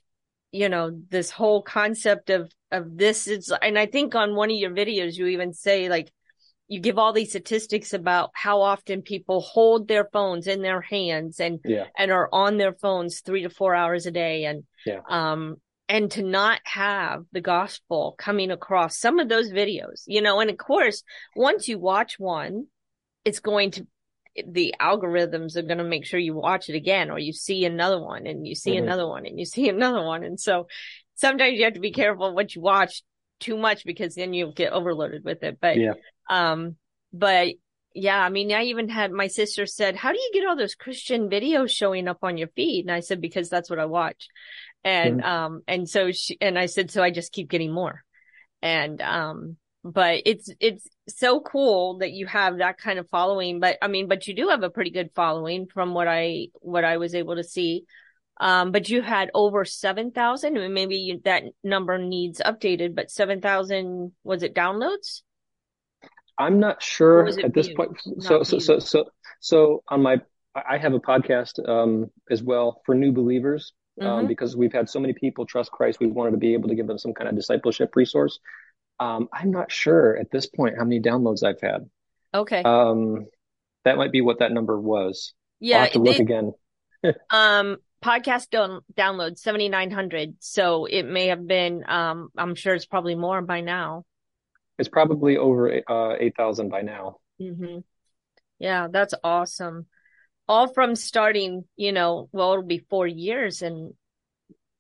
you 0.53 0.69
know, 0.69 0.91
this 1.09 1.31
whole 1.31 1.63
concept 1.63 2.31
of, 2.31 2.51
of 2.71 2.97
this 2.97 3.27
is, 3.27 3.53
and 3.63 3.79
I 3.79 3.87
think 3.87 4.15
on 4.15 4.35
one 4.35 4.51
of 4.51 4.57
your 4.57 4.71
videos, 4.71 5.17
you 5.17 5.27
even 5.27 5.53
say 5.53 5.89
like, 5.89 6.13
you 6.69 6.81
give 6.81 6.99
all 6.99 7.13
these 7.13 7.31
statistics 7.31 7.93
about 7.93 8.31
how 8.35 8.61
often 8.61 9.03
people 9.03 9.41
hold 9.41 9.87
their 9.87 10.09
phones 10.13 10.47
in 10.47 10.63
their 10.63 10.81
hands 10.81 11.39
and 11.39 11.61
yeah. 11.65 11.85
and 11.97 12.11
are 12.11 12.29
on 12.33 12.57
their 12.57 12.73
phones 12.73 13.21
three 13.21 13.43
to 13.43 13.51
four 13.51 13.75
hours 13.75 14.07
a 14.07 14.11
day 14.11 14.45
and 14.45 14.65
yeah. 14.85 15.01
um 15.09 15.57
and 15.89 16.11
to 16.11 16.23
not 16.23 16.61
have 16.65 17.25
the 17.33 17.41
gospel 17.41 18.15
coming 18.19 18.51
across 18.51 18.99
some 18.99 19.19
of 19.19 19.29
those 19.29 19.51
videos 19.51 20.03
you 20.07 20.21
know 20.21 20.41
and 20.41 20.51
of 20.51 20.57
course 20.57 21.03
once 21.35 21.69
you 21.69 21.79
watch 21.79 22.19
one 22.19 22.67
it's 23.25 23.41
going 23.41 23.71
to 23.71 23.87
the 24.47 24.75
algorithms 24.81 25.57
are 25.57 25.63
going 25.63 25.79
to 25.79 25.85
make 25.85 26.05
sure 26.05 26.21
you 26.21 26.35
watch 26.35 26.69
it 26.69 26.75
again 26.75 27.11
or 27.11 27.19
you 27.19 27.33
see 27.33 27.65
another 27.65 28.03
one 28.03 28.27
and 28.27 28.47
you 28.47 28.55
see 28.55 28.73
mm-hmm. 28.73 28.85
another 28.85 29.07
one 29.07 29.27
and 29.27 29.39
you 29.39 29.45
see 29.47 29.69
another 29.69 30.03
one 30.03 30.25
and 30.25 30.41
so 30.41 30.67
sometimes 31.15 31.57
you 31.59 31.65
have 31.65 31.75
to 31.75 31.81
be 31.81 31.93
careful 31.93 32.35
what 32.35 32.55
you 32.55 32.61
watch 32.61 33.03
too 33.39 33.57
much 33.57 33.85
because 33.85 34.15
then 34.15 34.33
you'll 34.33 34.53
get 34.53 34.73
overloaded 34.73 35.25
with 35.25 35.43
it 35.43 35.59
but 35.61 35.77
yeah 35.77 35.93
um, 36.29 36.77
but 37.13 37.55
yeah, 37.97 38.23
I 38.23 38.29
mean, 38.29 38.53
I 38.53 38.65
even 38.65 38.91
had 38.91 39.11
my 39.11 39.27
sister 39.27 39.65
said, 39.65 39.97
how 39.97 40.13
do 40.13 40.19
you 40.19 40.31
get 40.35 40.47
all 40.47 40.55
those 40.55 40.75
Christian 40.75 41.31
videos 41.31 41.71
showing 41.71 42.09
up 42.09 42.19
on 42.23 42.37
your 42.37 42.49
feed? 42.49 42.85
And 42.85 42.93
I 42.93 43.01
said, 43.01 43.23
because 43.23 43.49
that's 43.49 43.71
what 43.71 43.79
I 43.79 43.87
watch. 43.87 44.29
And, 44.87 45.21
mm-hmm. 45.21 45.29
um, 45.29 45.63
and 45.67 45.89
so 45.89 46.13
she, 46.13 46.39
and 46.41 46.57
I 46.57 46.67
said, 46.67 46.93
so 46.93 47.03
I 47.03 47.11
just 47.11 47.33
keep 47.33 47.51
getting 47.51 47.73
more. 47.73 48.05
And, 48.63 49.03
um, 49.03 49.57
but 49.83 50.23
it's, 50.25 50.49
it's 50.61 50.87
so 51.09 51.41
cool 51.41 51.99
that 51.99 52.13
you 52.13 52.27
have 52.27 52.59
that 52.59 52.79
kind 52.79 53.01
of 53.01 53.09
following. 53.09 53.59
But 53.59 53.79
I 53.83 53.89
mean, 53.89 54.07
but 54.07 54.29
you 54.29 54.35
do 54.37 54.49
have 54.49 54.63
a 54.63 54.71
pretty 54.71 54.91
good 54.91 55.11
following 55.17 55.67
from 55.67 55.93
what 55.93 56.07
I, 56.07 56.49
what 56.61 56.85
I 56.85 56.99
was 56.99 57.17
able 57.17 57.35
to 57.35 57.43
see. 57.43 57.83
Um, 58.39 58.71
but 58.71 58.89
you 58.89 59.03
had 59.03 59.29
over 59.35 59.65
7,000 59.65 60.73
maybe 60.73 60.97
you, 60.97 61.21
that 61.25 61.43
number 61.65 61.99
needs 61.99 62.41
updated, 62.45 62.95
but 62.95 63.11
7,000, 63.11 64.13
was 64.23 64.45
it 64.45 64.55
downloads? 64.55 65.23
I'm 66.39 66.61
not 66.61 66.81
sure 66.81 67.27
at 67.27 67.53
this 67.55 67.73
point. 67.73 68.01
So, 68.21 68.45
so, 68.45 68.61
so, 68.61 68.79
so, 68.79 69.07
so 69.41 69.83
on 69.89 70.03
my, 70.03 70.21
I 70.55 70.79
have 70.79 70.93
a 70.93 71.01
podcast 71.01 71.67
um, 71.69 72.13
as 72.31 72.41
well 72.41 72.83
for 72.87 72.95
new 72.95 73.11
believers 73.11 73.73
um, 74.01 74.07
mm-hmm. 74.07 74.27
because 74.27 74.57
we've 74.57 74.73
had 74.73 74.89
so 74.89 75.01
many 75.01 75.13
people 75.13 75.47
trust 75.47 75.71
Christ. 75.71 76.01
We 76.01 76.07
wanted 76.07 76.33
to 76.33 76.37
be 76.37 76.55
able 76.55 76.69
to 76.69 76.75
give 76.75 76.87
them 76.87 76.99
some 76.99 77.15
kind 77.15 77.29
of 77.29 77.37
discipleship 77.37 77.97
resource. 77.97 78.39
Um, 78.99 79.29
I'm 79.33 79.51
not 79.51 79.71
sure 79.71 80.17
at 80.17 80.31
this 80.31 80.47
point 80.47 80.77
how 80.77 80.85
many 80.85 81.01
downloads 81.01 81.43
I've 81.43 81.61
had. 81.61 81.89
Okay. 82.35 82.63
Um, 82.63 83.27
that 83.85 83.97
might 83.97 84.13
be 84.13 84.21
what 84.21 84.41
that 84.41 84.53
number 84.53 84.79
was. 84.79 85.33
Yeah. 85.61 85.77
I'll 85.77 85.83
have 85.85 85.93
to 85.93 85.99
look 86.01 86.19
again. 86.19 86.53
um, 87.31 87.79
podcast 88.03 88.51
down- 88.51 88.83
download 88.95 89.39
7,900. 89.39 90.37
So 90.41 90.87
it 90.87 91.05
may 91.05 91.29
have 91.29 91.47
been, 91.47 91.85
um, 91.89 92.29
I'm 92.37 92.55
sure 92.55 92.75
it's 92.75 92.87
probably 92.87 93.15
more 93.15 93.43
by 93.43 93.61
now. 93.61 94.05
It's 94.79 94.89
probably 94.89 95.37
over 95.39 95.83
uh, 95.89 96.17
8,000 96.19 96.69
by 96.69 96.83
now. 96.83 97.17
Mm-hmm. 97.41 97.79
Yeah, 98.59 98.89
that's 98.91 99.15
awesome. 99.25 99.87
All 100.49 100.73
from 100.73 100.95
starting, 100.95 101.65
you 101.77 101.93
know, 101.93 102.29
well, 102.33 102.53
it'll 102.53 102.65
be 102.65 102.87
four 102.89 103.07
years 103.07 103.63
and, 103.63 103.95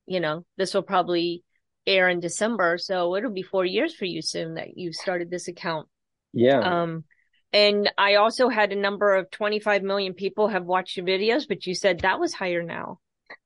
you 0.06 0.20
know, 0.20 0.44
this 0.56 0.74
will 0.74 0.82
probably 0.82 1.42
air 1.86 2.08
in 2.08 2.20
December. 2.20 2.78
So 2.78 3.16
it'll 3.16 3.32
be 3.32 3.42
four 3.42 3.64
years 3.64 3.94
for 3.94 4.04
you 4.04 4.22
soon 4.22 4.54
that 4.54 4.76
you 4.76 4.92
started 4.92 5.30
this 5.30 5.48
account. 5.48 5.88
Yeah. 6.32 6.60
Um, 6.60 7.04
and 7.52 7.90
I 7.96 8.16
also 8.16 8.48
had 8.48 8.72
a 8.72 8.76
number 8.76 9.14
of 9.14 9.30
25 9.30 9.82
million 9.82 10.14
people 10.14 10.48
have 10.48 10.64
watched 10.64 10.96
your 10.96 11.06
videos, 11.06 11.48
but 11.48 11.66
you 11.66 11.74
said 11.74 12.00
that 12.00 12.20
was 12.20 12.34
higher 12.34 12.62
now. 12.62 13.00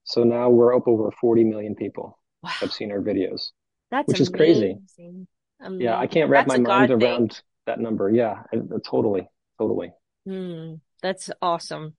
So 0.04 0.24
now 0.24 0.50
we're 0.50 0.74
up 0.74 0.88
over 0.88 1.10
40 1.20 1.44
million 1.44 1.74
people 1.74 2.18
wow. 2.42 2.50
have 2.50 2.72
seen 2.72 2.90
our 2.90 3.00
videos. 3.00 3.50
That's 3.90 4.08
which 4.08 4.20
amazing. 4.20 4.82
is 4.84 4.94
crazy. 4.96 5.26
Um, 5.62 5.80
yeah, 5.80 5.98
I 5.98 6.06
can't 6.06 6.30
wrap 6.30 6.46
my 6.46 6.58
mind 6.58 6.90
around 6.90 7.32
thing. 7.34 7.42
that 7.66 7.80
number. 7.80 8.10
Yeah, 8.10 8.42
totally, 8.84 9.28
totally. 9.58 9.92
Mm, 10.26 10.80
that's 11.02 11.30
awesome. 11.42 11.94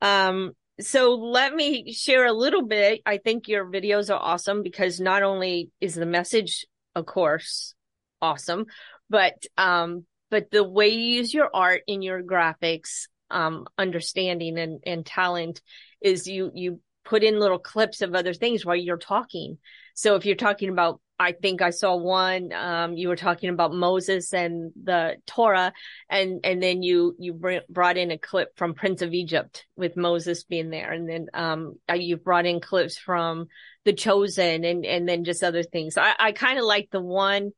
Um, 0.00 0.52
so 0.80 1.14
let 1.14 1.54
me 1.54 1.92
share 1.92 2.26
a 2.26 2.32
little 2.32 2.64
bit. 2.64 3.00
I 3.04 3.18
think 3.18 3.48
your 3.48 3.66
videos 3.66 4.14
are 4.14 4.20
awesome 4.20 4.62
because 4.62 5.00
not 5.00 5.22
only 5.22 5.70
is 5.80 5.94
the 5.94 6.06
message, 6.06 6.66
of 6.94 7.06
course, 7.06 7.74
awesome, 8.22 8.66
but 9.10 9.34
um, 9.56 10.04
but 10.30 10.50
the 10.50 10.64
way 10.64 10.88
you 10.88 11.16
use 11.16 11.34
your 11.34 11.50
art 11.52 11.82
in 11.86 12.02
your 12.02 12.22
graphics, 12.22 13.08
um, 13.30 13.66
understanding 13.76 14.58
and 14.58 14.80
and 14.86 15.04
talent 15.04 15.60
is 16.00 16.26
you 16.28 16.50
you 16.54 16.80
put 17.08 17.24
in 17.24 17.40
little 17.40 17.58
clips 17.58 18.02
of 18.02 18.14
other 18.14 18.34
things 18.34 18.64
while 18.64 18.76
you're 18.76 18.98
talking. 18.98 19.58
So 19.94 20.14
if 20.14 20.26
you're 20.26 20.36
talking 20.36 20.68
about 20.68 21.00
I 21.20 21.32
think 21.32 21.62
I 21.62 21.70
saw 21.70 21.96
one. 21.96 22.52
Um, 22.52 22.96
you 22.96 23.08
were 23.08 23.16
talking 23.16 23.50
about 23.50 23.74
Moses 23.74 24.32
and 24.32 24.70
the 24.80 25.16
Torah, 25.26 25.72
and 26.08 26.40
and 26.44 26.62
then 26.62 26.82
you 26.82 27.16
you 27.18 27.32
br- 27.34 27.66
brought 27.68 27.96
in 27.96 28.12
a 28.12 28.18
clip 28.18 28.56
from 28.56 28.74
Prince 28.74 29.02
of 29.02 29.12
Egypt 29.12 29.66
with 29.74 29.96
Moses 29.96 30.44
being 30.44 30.70
there, 30.70 30.92
and 30.92 31.08
then 31.08 31.26
um, 31.34 31.74
uh, 31.90 31.94
you 31.94 32.18
brought 32.18 32.46
in 32.46 32.60
clips 32.60 32.96
from 32.96 33.48
The 33.84 33.94
Chosen, 33.94 34.62
and 34.62 34.86
and 34.86 35.08
then 35.08 35.24
just 35.24 35.42
other 35.42 35.64
things. 35.64 35.96
I 35.96 36.14
I 36.16 36.30
kind 36.30 36.58
of 36.58 36.64
like 36.64 36.88
the 36.92 37.02
one 37.02 37.50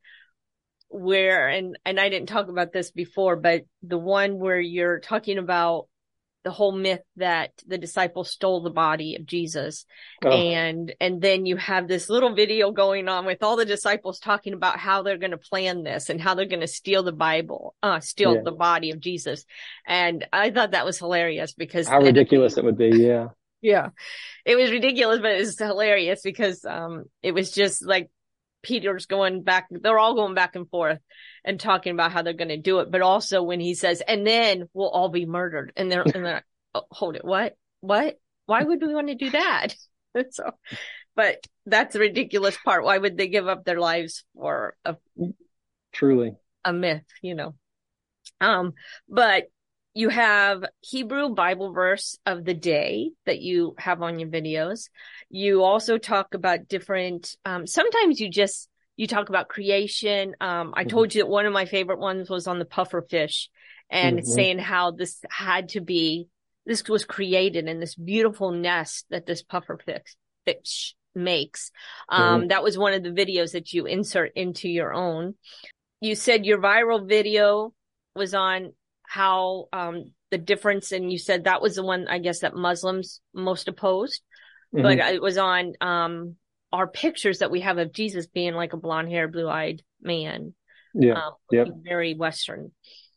where 0.89 1.47
and 1.47 1.77
and 1.85 1.99
I 1.99 2.09
didn't 2.09 2.29
talk 2.29 2.47
about 2.47 2.73
this 2.73 2.89
before, 2.89 3.35
but 3.35 3.61
the 3.83 3.99
one 3.99 4.39
where 4.39 4.59
you're 4.59 4.99
talking 4.99 5.37
about 5.37 5.85
the 6.43 6.51
whole 6.51 6.71
myth 6.71 7.01
that 7.17 7.51
the 7.67 7.77
disciples 7.77 8.31
stole 8.31 8.61
the 8.61 8.69
body 8.69 9.15
of 9.15 9.25
Jesus. 9.25 9.85
Oh. 10.23 10.31
And, 10.31 10.93
and 10.99 11.21
then 11.21 11.45
you 11.45 11.57
have 11.57 11.87
this 11.87 12.09
little 12.09 12.33
video 12.33 12.71
going 12.71 13.07
on 13.07 13.25
with 13.25 13.43
all 13.43 13.55
the 13.55 13.65
disciples 13.65 14.19
talking 14.19 14.53
about 14.53 14.79
how 14.79 15.03
they're 15.03 15.17
going 15.17 15.31
to 15.31 15.37
plan 15.37 15.83
this 15.83 16.09
and 16.09 16.19
how 16.19 16.33
they're 16.33 16.45
going 16.45 16.61
to 16.61 16.67
steal 16.67 17.03
the 17.03 17.11
Bible, 17.11 17.75
uh, 17.83 17.99
steal 17.99 18.35
yeah. 18.35 18.41
the 18.43 18.51
body 18.51 18.91
of 18.91 18.99
Jesus. 18.99 19.45
And 19.85 20.25
I 20.33 20.49
thought 20.49 20.71
that 20.71 20.85
was 20.85 20.97
hilarious 20.97 21.53
because 21.53 21.87
how 21.87 21.99
ridiculous 21.99 22.57
it 22.57 22.63
would 22.63 22.77
be. 22.77 22.89
Yeah. 22.89 23.29
Yeah. 23.63 23.89
It 24.43 24.55
was 24.55 24.71
ridiculous, 24.71 25.19
but 25.19 25.33
it's 25.33 25.59
hilarious 25.59 26.23
because, 26.23 26.65
um, 26.65 27.03
it 27.21 27.31
was 27.31 27.51
just 27.51 27.85
like 27.85 28.09
Peter's 28.61 29.05
going 29.05 29.43
back, 29.43 29.67
they're 29.69 29.99
all 29.99 30.15
going 30.15 30.35
back 30.35 30.55
and 30.55 30.69
forth 30.69 30.99
and 31.43 31.59
talking 31.59 31.93
about 31.93 32.11
how 32.11 32.21
they're 32.21 32.33
going 32.33 32.49
to 32.49 32.57
do 32.57 32.79
it. 32.79 32.91
But 32.91 33.01
also 33.01 33.43
when 33.43 33.59
he 33.59 33.73
says, 33.73 34.01
and 34.01 34.25
then 34.25 34.69
we'll 34.73 34.89
all 34.89 35.09
be 35.09 35.25
murdered 35.25 35.73
and 35.75 35.91
they're, 35.91 36.03
and 36.03 36.25
they're, 36.25 36.45
oh, 36.75 36.83
hold 36.91 37.15
it. 37.15 37.25
What? 37.25 37.55
What? 37.81 38.19
Why 38.45 38.63
would 38.63 38.81
we 38.81 38.93
want 38.93 39.07
to 39.07 39.15
do 39.15 39.29
that? 39.31 39.75
so, 40.31 40.51
but 41.15 41.45
that's 41.65 41.93
the 41.93 41.99
ridiculous 41.99 42.57
part. 42.63 42.83
Why 42.83 42.97
would 42.97 43.17
they 43.17 43.27
give 43.27 43.47
up 43.47 43.63
their 43.63 43.79
lives 43.79 44.23
for 44.35 44.75
a 44.85 44.95
truly 45.91 46.33
a 46.63 46.73
myth, 46.73 47.03
you 47.21 47.35
know? 47.35 47.55
Um, 48.39 48.73
but 49.07 49.45
you 49.93 50.09
have 50.09 50.63
Hebrew 50.79 51.29
Bible 51.29 51.73
verse 51.73 52.17
of 52.25 52.45
the 52.45 52.53
day 52.53 53.11
that 53.25 53.41
you 53.41 53.75
have 53.77 54.01
on 54.01 54.19
your 54.19 54.29
videos. 54.29 54.89
You 55.29 55.63
also 55.63 55.97
talk 55.97 56.33
about 56.33 56.67
different, 56.67 57.35
um, 57.43 57.67
sometimes 57.67 58.19
you 58.19 58.29
just, 58.29 58.69
you 58.95 59.07
talk 59.07 59.29
about 59.29 59.49
creation. 59.49 60.35
Um, 60.39 60.73
I 60.75 60.81
mm-hmm. 60.81 60.89
told 60.89 61.13
you 61.13 61.23
that 61.23 61.29
one 61.29 61.45
of 61.45 61.53
my 61.53 61.65
favorite 61.65 61.99
ones 61.99 62.29
was 62.29 62.47
on 62.47 62.59
the 62.59 62.65
puffer 62.65 63.05
fish 63.09 63.49
and 63.89 64.19
mm-hmm. 64.19 64.31
saying 64.31 64.59
how 64.59 64.91
this 64.91 65.19
had 65.29 65.69
to 65.69 65.81
be, 65.81 66.27
this 66.65 66.87
was 66.87 67.03
created 67.03 67.67
in 67.67 67.79
this 67.79 67.95
beautiful 67.95 68.51
nest 68.51 69.05
that 69.09 69.25
this 69.25 69.43
puffer 69.43 69.77
fish, 69.83 70.15
fish 70.45 70.95
makes. 71.13 71.71
Um, 72.07 72.41
mm-hmm. 72.41 72.47
That 72.47 72.63
was 72.63 72.77
one 72.77 72.93
of 72.93 73.03
the 73.03 73.09
videos 73.09 73.51
that 73.53 73.73
you 73.73 73.87
insert 73.87 74.31
into 74.35 74.69
your 74.69 74.93
own. 74.93 75.35
You 75.99 76.15
said 76.15 76.45
your 76.45 76.59
viral 76.59 77.07
video 77.07 77.73
was 78.15 78.33
on 78.33 78.73
how 79.11 79.67
um, 79.73 80.13
the 80.29 80.37
difference, 80.37 80.93
and 80.93 81.11
you 81.11 81.17
said 81.17 81.43
that 81.43 81.61
was 81.61 81.75
the 81.75 81.83
one 81.83 82.07
I 82.07 82.19
guess 82.19 82.39
that 82.39 82.55
Muslims 82.55 83.19
most 83.33 83.67
opposed, 83.67 84.21
mm-hmm. 84.73 84.83
but 84.83 84.99
it 84.99 85.21
was 85.21 85.37
on 85.37 85.73
um, 85.81 86.35
our 86.71 86.87
pictures 86.87 87.39
that 87.39 87.51
we 87.51 87.59
have 87.59 87.77
of 87.77 87.91
Jesus 87.91 88.27
being 88.27 88.53
like 88.53 88.71
a 88.71 88.77
blonde 88.77 89.09
haired, 89.09 89.33
blue 89.33 89.49
eyed 89.49 89.83
man. 90.01 90.53
Yeah. 90.93 91.15
Um, 91.15 91.33
yep. 91.51 91.67
Very 91.83 92.13
Western. 92.13 92.71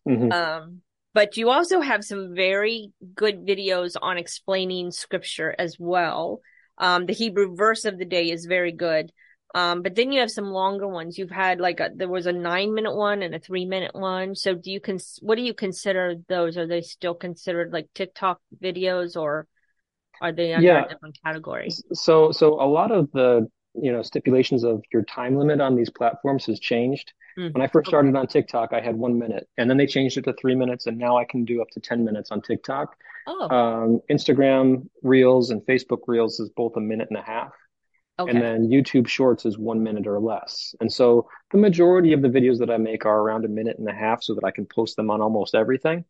Mm-hmm. 0.09 0.33
Um, 0.33 0.81
but 1.13 1.37
you 1.37 1.51
also 1.51 1.81
have 1.81 2.03
some 2.03 2.35
very 2.35 2.91
good 3.15 3.47
videos 3.47 3.95
on 4.03 4.19
explaining 4.19 4.91
scripture 4.91 5.55
as 5.57 5.77
well. 5.79 6.41
Um, 6.77 7.07
the 7.07 7.13
Hebrew 7.13 7.55
verse 7.55 7.85
of 7.85 7.99
the 7.99 8.05
day 8.05 8.33
is 8.33 8.47
very 8.47 8.73
good. 8.73 9.13
Um, 9.55 9.83
but 9.83 9.95
then 9.95 10.11
you 10.11 10.19
have 10.21 10.33
some 10.33 10.51
longer 10.51 10.89
ones. 10.89 11.17
You've 11.17 11.31
had 11.31 11.61
like 11.61 11.79
a, 11.79 11.89
there 11.95 12.09
was 12.09 12.27
a 12.27 12.33
nine 12.33 12.75
minute 12.75 12.95
one 12.95 13.23
and 13.23 13.37
a 13.37 13.39
three 13.39 13.65
minute 13.65 13.95
one. 13.95 14.35
So 14.35 14.55
do 14.55 14.71
you 14.71 14.81
cons, 14.81 15.21
what 15.23 15.37
do 15.37 15.43
you 15.43 15.55
consider 15.55 16.17
those? 16.29 16.59
Are 16.59 16.67
they 16.67 16.81
still 16.81 17.15
considered 17.15 17.73
like 17.73 17.89
TikTok 17.95 18.41
videos 18.61 19.17
or 19.17 19.47
are 20.21 20.33
they 20.33 20.55
under 20.55 20.67
yeah. 20.67 20.85
a 20.85 20.89
different 20.89 21.19
category? 21.25 21.71
So, 21.93 22.33
so 22.33 22.61
a 22.61 22.67
lot 22.67 22.91
of 22.91 23.13
the, 23.13 23.49
you 23.75 23.93
know, 23.93 24.03
stipulations 24.03 24.65
of 24.65 24.83
your 24.93 25.03
time 25.03 25.37
limit 25.37 25.61
on 25.61 25.77
these 25.77 25.91
platforms 25.91 26.47
has 26.47 26.59
changed. 26.59 27.13
Mm-hmm. 27.39 27.53
When 27.53 27.63
I 27.63 27.69
first 27.69 27.89
started 27.89 28.17
on 28.17 28.27
TikTok, 28.27 28.73
I 28.73 28.81
had 28.81 28.97
one 28.97 29.21
minute 29.21 29.49
and 29.57 29.71
then 29.71 29.77
they 29.77 29.87
changed 29.87 30.19
it 30.19 30.25
to 30.25 30.33
three 30.33 30.57
minutes 30.57 30.89
and 30.89 30.99
now 30.99 31.17
I 31.17 31.25
can 31.25 31.45
do 31.45 31.63
up 31.63 31.71
to 31.71 31.81
10 31.81 32.05
minutes 32.05 32.33
on 32.33 32.43
TikTok. 32.43 32.97
Oh. 33.29 33.49
Um, 33.51 34.01
Instagram 34.11 34.89
Reels 35.03 35.51
and 35.51 35.63
Facebook 35.63 36.01
Reels 36.09 36.41
is 36.41 36.51
both 36.51 36.77
a 36.77 36.81
minute 36.81 37.07
and 37.09 37.19
a 37.19 37.23
half. 37.23 37.53
Okay. 38.19 38.31
And 38.31 38.41
then 38.41 38.69
YouTube 38.69 39.09
Shorts 39.09 39.45
is 39.45 39.59
one 39.59 39.83
minute 39.83 40.07
or 40.07 40.21
less. 40.21 40.75
And 40.81 40.93
so 40.93 41.29
the 41.51 41.59
majority 41.59 42.13
of 42.13 42.23
the 42.23 42.29
videos 42.29 42.59
that 42.59 42.71
I 42.71 42.77
make 42.77 43.05
are 43.05 43.21
around 43.21 43.45
a 43.45 43.49
minute 43.49 43.79
and 43.79 43.89
a 43.89 43.95
half 43.95 44.23
so 44.23 44.35
that 44.35 44.45
I 44.45 44.53
can 44.53 44.67
post 44.67 44.95
them 44.95 45.11
on 45.11 45.21
almost 45.21 45.55
everything. 45.55 46.05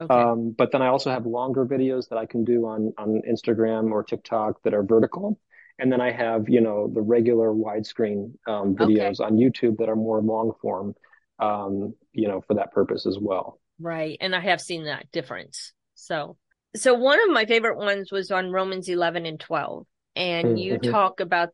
Okay. 0.00 0.14
Um, 0.14 0.54
but 0.56 0.72
then 0.72 0.80
I 0.80 0.86
also 0.86 1.10
have 1.10 1.26
longer 1.26 1.66
videos 1.66 2.08
that 2.08 2.16
I 2.16 2.24
can 2.24 2.44
do 2.44 2.66
on, 2.66 2.94
on 2.96 3.20
Instagram 3.30 3.92
or 3.92 4.02
TikTok 4.02 4.62
that 4.62 4.72
are 4.72 4.82
vertical. 4.82 5.38
And 5.78 5.92
then 5.92 6.00
I 6.00 6.12
have, 6.12 6.48
you 6.48 6.62
know, 6.62 6.90
the 6.92 7.02
regular 7.02 7.50
widescreen 7.50 8.32
um, 8.46 8.74
videos 8.74 9.20
okay. 9.20 9.24
on 9.24 9.36
YouTube 9.36 9.78
that 9.78 9.90
are 9.90 9.96
more 9.96 10.22
long 10.22 10.52
form, 10.62 10.94
um, 11.38 11.94
you 12.12 12.28
know, 12.28 12.40
for 12.40 12.54
that 12.54 12.72
purpose 12.72 13.06
as 13.06 13.18
well. 13.20 13.60
Right. 13.78 14.16
And 14.20 14.34
I 14.34 14.40
have 14.40 14.60
seen 14.60 14.84
that 14.84 15.10
difference. 15.12 15.72
So, 15.94 16.38
so 16.74 16.94
one 16.94 17.22
of 17.22 17.34
my 17.34 17.44
favorite 17.44 17.76
ones 17.76 18.10
was 18.10 18.30
on 18.30 18.50
Romans 18.50 18.88
11 18.88 19.26
and 19.26 19.40
12 19.40 19.86
and 20.16 20.48
mm-hmm. 20.48 20.56
you 20.56 20.78
talk 20.78 21.20
about 21.20 21.50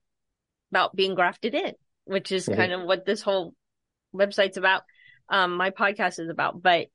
about 0.70 0.96
being 0.96 1.14
grafted 1.14 1.54
in, 1.54 1.72
which 2.04 2.32
is 2.32 2.46
mm-hmm. 2.46 2.58
kind 2.58 2.72
of 2.72 2.82
what 2.82 3.06
this 3.06 3.22
whole 3.22 3.54
website's 4.14 4.56
about. 4.56 4.82
Um, 5.28 5.56
my 5.56 5.70
podcast 5.70 6.20
is 6.20 6.28
about, 6.28 6.62
but 6.62 6.86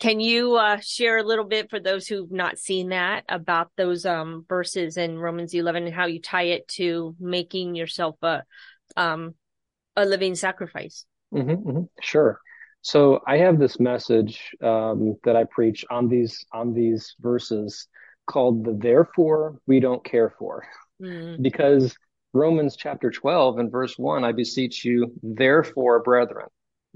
can 0.00 0.18
you 0.18 0.56
uh, 0.56 0.78
share 0.80 1.18
a 1.18 1.22
little 1.22 1.44
bit 1.44 1.68
for 1.68 1.78
those 1.78 2.06
who've 2.06 2.32
not 2.32 2.58
seen 2.58 2.88
that 2.88 3.24
about 3.28 3.70
those 3.76 4.06
um, 4.06 4.46
verses 4.48 4.96
in 4.96 5.18
Romans 5.18 5.52
11 5.52 5.84
and 5.84 5.94
how 5.94 6.06
you 6.06 6.20
tie 6.20 6.44
it 6.44 6.66
to 6.68 7.14
making 7.20 7.74
yourself 7.74 8.16
a 8.22 8.42
um, 8.96 9.34
a 9.96 10.06
living 10.06 10.34
sacrifice? 10.34 11.04
Mm-hmm, 11.34 11.50
mm-hmm. 11.50 11.82
Sure. 12.00 12.40
So 12.82 13.20
I 13.26 13.38
have 13.38 13.58
this 13.58 13.78
message 13.78 14.52
um, 14.62 15.16
that 15.24 15.36
I 15.36 15.44
preach 15.44 15.84
on 15.90 16.08
these 16.08 16.46
on 16.50 16.72
these 16.72 17.14
verses 17.20 17.86
called 18.26 18.64
the 18.64 18.72
"Therefore 18.72 19.60
We 19.66 19.80
Don't 19.80 20.02
Care 20.02 20.34
For." 20.38 20.64
Mm. 21.00 21.40
because 21.42 21.94
Romans 22.32 22.76
chapter 22.76 23.10
12 23.10 23.58
and 23.58 23.70
verse 23.72 23.98
1, 23.98 24.24
I 24.24 24.32
beseech 24.32 24.84
you, 24.84 25.12
therefore, 25.22 26.02
brethren. 26.02 26.46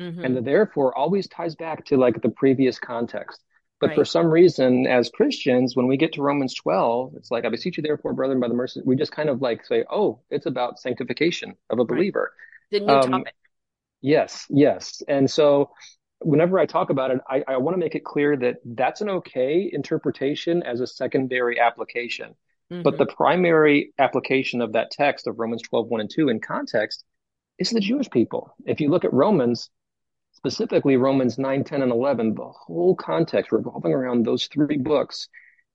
Mm-hmm. 0.00 0.25
And 0.25 0.37
the 0.37 0.40
therefore 0.40 0.96
always 0.96 1.28
ties 1.28 1.54
back 1.54 1.84
to 1.87 1.96
like 1.96 2.20
the 2.20 2.28
previous 2.28 2.79
context. 2.79 3.40
But 3.81 3.88
right. 3.88 3.96
for 3.96 4.05
some 4.05 4.26
reason, 4.26 4.87
as 4.87 5.11
Christians, 5.11 5.76
when 5.76 5.87
we 5.87 5.96
get 5.96 6.12
to 6.14 6.22
Romans 6.22 6.55
12, 6.55 7.14
it's 7.16 7.31
like, 7.31 7.44
I 7.44 7.48
beseech 7.48 7.76
you, 7.76 7.83
therefore, 7.83 8.12
brethren, 8.12 8.40
by 8.40 8.48
the 8.48 8.55
mercy, 8.55 8.81
we 8.85 8.96
just 8.96 9.12
kind 9.12 9.29
of 9.29 9.42
like 9.42 9.64
say, 9.64 9.85
oh, 9.90 10.20
it's 10.31 10.46
about 10.46 10.79
sanctification 10.79 11.55
of 11.70 11.79
a 11.79 11.85
believer. 11.85 12.33
Right. 12.72 12.81
The 12.81 12.87
new 12.87 12.92
um, 12.92 13.11
topic. 13.11 13.35
Yes, 14.00 14.46
yes. 14.48 15.02
And 15.09 15.31
so 15.31 15.70
whenever 16.20 16.59
I 16.59 16.66
talk 16.66 16.90
about 16.90 17.11
it, 17.11 17.18
I, 17.29 17.42
I 17.46 17.57
want 17.59 17.74
to 17.74 17.79
make 17.79 17.94
it 17.94 18.05
clear 18.05 18.37
that 18.37 18.57
that's 18.64 19.00
an 19.00 19.11
okay 19.11 19.68
interpretation 19.72 20.62
as 20.62 20.81
a 20.81 20.87
secondary 20.87 21.61
application. 21.61 22.35
Mm-hmm. 22.72 22.83
But 22.83 22.98
the 22.98 23.07
primary 23.07 23.92
application 23.98 24.61
of 24.61 24.72
that 24.72 24.90
text 24.90 25.27
of 25.27 25.38
Romans 25.38 25.62
12, 25.62 25.88
1 25.88 26.00
and 26.00 26.11
2 26.11 26.29
in 26.29 26.40
context 26.40 27.05
is 27.59 27.70
the 27.70 27.81
Jewish 27.81 28.11
people. 28.11 28.55
If 28.64 28.81
you 28.81 28.88
look 28.88 29.05
at 29.05 29.12
Romans, 29.12 29.70
specifically 30.33 30.96
Romans 30.96 31.38
9, 31.38 31.64
10, 31.64 31.83
and 31.83 31.92
11, 31.92 32.35
the 32.35 32.44
whole 32.44 32.94
context 32.94 33.53
revolving 33.53 33.92
around 33.92 34.24
those 34.24 34.46
three 34.46 34.79
books 34.79 35.29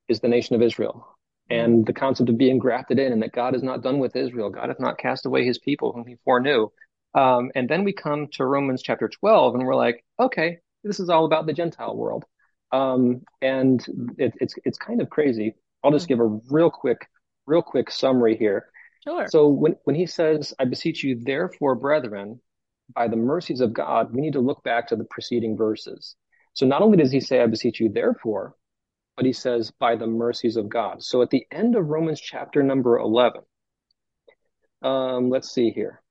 is 0.07 0.19
the 0.19 0.27
nation 0.27 0.55
of 0.55 0.61
Israel. 0.61 1.17
Mm-hmm. 1.51 1.61
And 1.61 1.85
the 1.85 1.93
concept 1.93 2.29
of 2.29 2.37
being 2.37 2.57
grafted 2.57 2.99
in 2.99 3.13
and 3.13 3.21
that 3.21 3.31
God 3.31 3.55
is 3.55 3.63
not 3.63 3.83
done 3.83 3.99
with 3.99 4.15
Israel. 4.15 4.49
God 4.49 4.69
hath 4.69 4.79
not 4.79 4.97
cast 4.97 5.25
away 5.25 5.45
his 5.45 5.59
people 5.59 5.93
whom 5.93 6.05
he 6.07 6.15
foreknew. 6.25 6.69
Um, 7.13 7.51
and 7.55 7.67
then 7.67 7.83
we 7.83 7.93
come 7.93 8.27
to 8.33 8.45
Romans 8.45 8.83
chapter 8.83 9.07
12 9.07 9.55
and 9.55 9.65
we're 9.65 9.75
like, 9.75 10.03
okay, 10.19 10.59
this 10.83 10.99
is 10.99 11.09
all 11.09 11.25
about 11.25 11.45
the 11.45 11.53
Gentile 11.53 11.95
world. 11.95 12.25
Um, 12.71 13.21
and 13.41 13.83
it, 14.17 14.33
it's, 14.39 14.53
it's 14.63 14.77
kind 14.77 15.01
of 15.01 15.09
crazy 15.09 15.55
I'll 15.83 15.91
just 15.91 16.07
give 16.07 16.19
a 16.19 16.39
real 16.49 16.69
quick, 16.69 17.07
real 17.45 17.61
quick 17.61 17.89
summary 17.89 18.37
here. 18.37 18.69
Sure. 19.03 19.27
So 19.29 19.47
when, 19.47 19.75
when 19.85 19.95
he 19.95 20.05
says, 20.05 20.53
I 20.59 20.65
beseech 20.65 21.03
you, 21.03 21.19
therefore, 21.21 21.75
brethren, 21.75 22.41
by 22.93 23.07
the 23.07 23.15
mercies 23.15 23.61
of 23.61 23.73
God, 23.73 24.13
we 24.13 24.21
need 24.21 24.33
to 24.33 24.39
look 24.39 24.63
back 24.63 24.87
to 24.87 24.95
the 24.95 25.05
preceding 25.05 25.55
verses. 25.55 26.15
So 26.53 26.65
not 26.65 26.81
only 26.81 26.97
does 26.97 27.11
he 27.11 27.19
say, 27.19 27.41
I 27.41 27.47
beseech 27.47 27.79
you, 27.79 27.89
therefore, 27.89 28.55
but 29.15 29.25
he 29.25 29.33
says, 29.33 29.71
by 29.71 29.95
the 29.95 30.07
mercies 30.07 30.57
of 30.57 30.69
God. 30.69 31.03
So 31.03 31.21
at 31.21 31.29
the 31.29 31.45
end 31.51 31.75
of 31.75 31.87
Romans 31.87 32.19
chapter 32.19 32.63
number 32.63 32.97
11, 32.97 33.41
um, 34.81 35.29
let's 35.29 35.51
see 35.51 35.71
here. 35.71 36.01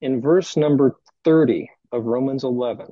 In 0.00 0.20
verse 0.20 0.56
number 0.56 0.96
30 1.24 1.70
of 1.92 2.06
Romans 2.06 2.42
11, 2.44 2.88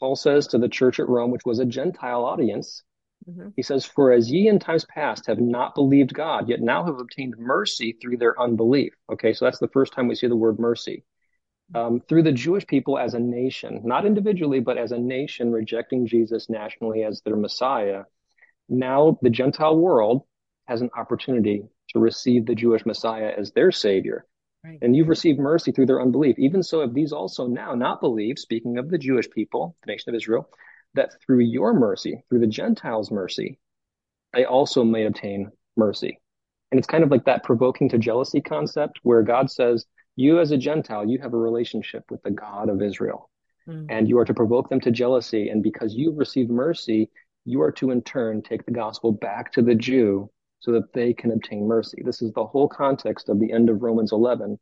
Paul 0.00 0.16
says 0.16 0.48
to 0.48 0.58
the 0.58 0.68
church 0.68 0.98
at 1.00 1.08
Rome, 1.08 1.30
which 1.30 1.44
was 1.44 1.58
a 1.58 1.64
Gentile 1.64 2.24
audience, 2.24 2.82
Mm-hmm. 3.28 3.48
He 3.56 3.62
says, 3.62 3.84
For 3.84 4.12
as 4.12 4.30
ye 4.30 4.48
in 4.48 4.58
times 4.58 4.84
past 4.84 5.26
have 5.26 5.40
not 5.40 5.74
believed 5.74 6.14
God, 6.14 6.48
yet 6.48 6.60
now 6.60 6.84
have 6.84 6.98
obtained 7.00 7.34
mercy 7.38 7.96
through 8.00 8.18
their 8.18 8.40
unbelief. 8.40 8.94
Okay, 9.10 9.32
so 9.32 9.44
that's 9.44 9.58
the 9.58 9.68
first 9.68 9.92
time 9.92 10.08
we 10.08 10.14
see 10.14 10.28
the 10.28 10.36
word 10.36 10.58
mercy. 10.58 11.04
Um, 11.74 12.00
through 12.08 12.22
the 12.22 12.32
Jewish 12.32 12.64
people 12.64 12.96
as 12.96 13.14
a 13.14 13.18
nation, 13.18 13.80
not 13.84 14.06
individually, 14.06 14.60
but 14.60 14.78
as 14.78 14.92
a 14.92 14.98
nation 14.98 15.50
rejecting 15.50 16.06
Jesus 16.06 16.48
nationally 16.48 17.02
as 17.02 17.22
their 17.22 17.34
Messiah. 17.34 18.04
Now 18.68 19.18
the 19.20 19.30
Gentile 19.30 19.76
world 19.76 20.22
has 20.66 20.80
an 20.80 20.90
opportunity 20.96 21.64
to 21.88 21.98
receive 21.98 22.46
the 22.46 22.54
Jewish 22.54 22.86
Messiah 22.86 23.32
as 23.36 23.50
their 23.50 23.72
Savior. 23.72 24.26
Right. 24.64 24.78
And 24.80 24.94
you've 24.94 25.08
received 25.08 25.40
mercy 25.40 25.72
through 25.72 25.86
their 25.86 26.00
unbelief. 26.00 26.38
Even 26.38 26.62
so, 26.62 26.82
if 26.82 26.92
these 26.92 27.12
also 27.12 27.48
now 27.48 27.74
not 27.74 28.00
believe, 28.00 28.38
speaking 28.38 28.78
of 28.78 28.88
the 28.88 28.98
Jewish 28.98 29.28
people, 29.30 29.76
the 29.84 29.92
nation 29.92 30.10
of 30.10 30.16
Israel, 30.16 30.48
that 30.96 31.12
through 31.24 31.40
your 31.40 31.72
mercy, 31.72 32.24
through 32.28 32.40
the 32.40 32.46
Gentiles' 32.46 33.10
mercy, 33.10 33.58
they 34.34 34.44
also 34.44 34.84
may 34.84 35.06
obtain 35.06 35.50
mercy. 35.76 36.20
And 36.70 36.78
it's 36.78 36.86
kind 36.86 37.04
of 37.04 37.10
like 37.10 37.24
that 37.26 37.44
provoking 37.44 37.88
to 37.90 37.98
jealousy 37.98 38.40
concept 38.40 38.98
where 39.02 39.22
God 39.22 39.50
says, 39.50 39.86
you 40.16 40.40
as 40.40 40.50
a 40.50 40.56
Gentile, 40.56 41.08
you 41.08 41.18
have 41.20 41.34
a 41.34 41.38
relationship 41.38 42.04
with 42.10 42.22
the 42.22 42.30
God 42.30 42.68
of 42.68 42.82
Israel. 42.82 43.30
Mm. 43.68 43.86
And 43.88 44.08
you 44.08 44.18
are 44.18 44.24
to 44.24 44.34
provoke 44.34 44.68
them 44.68 44.80
to 44.80 44.90
jealousy. 44.90 45.48
And 45.48 45.62
because 45.62 45.94
you've 45.94 46.18
received 46.18 46.50
mercy, 46.50 47.10
you 47.44 47.60
are 47.62 47.72
to 47.72 47.90
in 47.90 48.02
turn 48.02 48.42
take 48.42 48.64
the 48.64 48.72
gospel 48.72 49.12
back 49.12 49.52
to 49.52 49.62
the 49.62 49.74
Jew 49.74 50.30
so 50.60 50.72
that 50.72 50.92
they 50.92 51.12
can 51.12 51.32
obtain 51.32 51.66
mercy. 51.66 52.02
This 52.04 52.22
is 52.22 52.32
the 52.32 52.46
whole 52.46 52.68
context 52.68 53.28
of 53.28 53.38
the 53.38 53.52
end 53.52 53.70
of 53.70 53.82
Romans 53.82 54.12
11. 54.12 54.58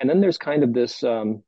And 0.00 0.10
then 0.10 0.20
there's 0.20 0.38
kind 0.38 0.62
of 0.62 0.72
this 0.72 1.02
um, 1.02 1.42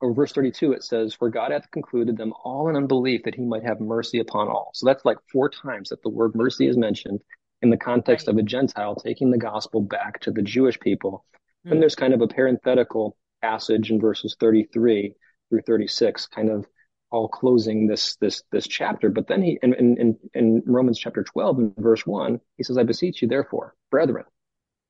or 0.00 0.12
verse 0.12 0.32
32, 0.32 0.72
it 0.72 0.84
says, 0.84 1.14
For 1.14 1.30
God 1.30 1.52
hath 1.52 1.70
concluded 1.70 2.16
them 2.16 2.32
all 2.44 2.68
in 2.68 2.76
unbelief 2.76 3.22
that 3.24 3.34
he 3.34 3.42
might 3.42 3.64
have 3.64 3.80
mercy 3.80 4.18
upon 4.18 4.48
all. 4.48 4.70
So 4.74 4.86
that's 4.86 5.04
like 5.04 5.18
four 5.32 5.48
times 5.48 5.90
that 5.90 6.02
the 6.02 6.10
word 6.10 6.34
mercy 6.34 6.66
is 6.66 6.76
mentioned 6.76 7.20
in 7.62 7.70
the 7.70 7.76
context 7.76 8.26
right. 8.26 8.34
of 8.34 8.38
a 8.38 8.42
Gentile 8.42 8.96
taking 8.96 9.30
the 9.30 9.38
gospel 9.38 9.80
back 9.80 10.20
to 10.20 10.30
the 10.30 10.42
Jewish 10.42 10.78
people. 10.78 11.24
Mm. 11.66 11.72
And 11.72 11.82
there's 11.82 11.94
kind 11.94 12.12
of 12.12 12.20
a 12.20 12.28
parenthetical 12.28 13.16
passage 13.40 13.90
in 13.90 14.00
verses 14.00 14.36
33 14.38 15.14
through 15.48 15.62
36, 15.62 16.26
kind 16.26 16.50
of 16.50 16.66
all 17.10 17.28
closing 17.28 17.86
this 17.86 18.16
this 18.16 18.42
this 18.50 18.66
chapter. 18.66 19.08
But 19.08 19.28
then 19.28 19.40
he 19.40 19.58
in 19.62 19.72
in, 19.74 20.18
in 20.34 20.62
Romans 20.66 20.98
chapter 20.98 21.22
12 21.22 21.58
and 21.58 21.74
verse 21.76 22.04
1, 22.04 22.40
he 22.56 22.64
says, 22.64 22.76
I 22.76 22.82
beseech 22.82 23.22
you, 23.22 23.28
therefore, 23.28 23.74
brethren, 23.90 24.24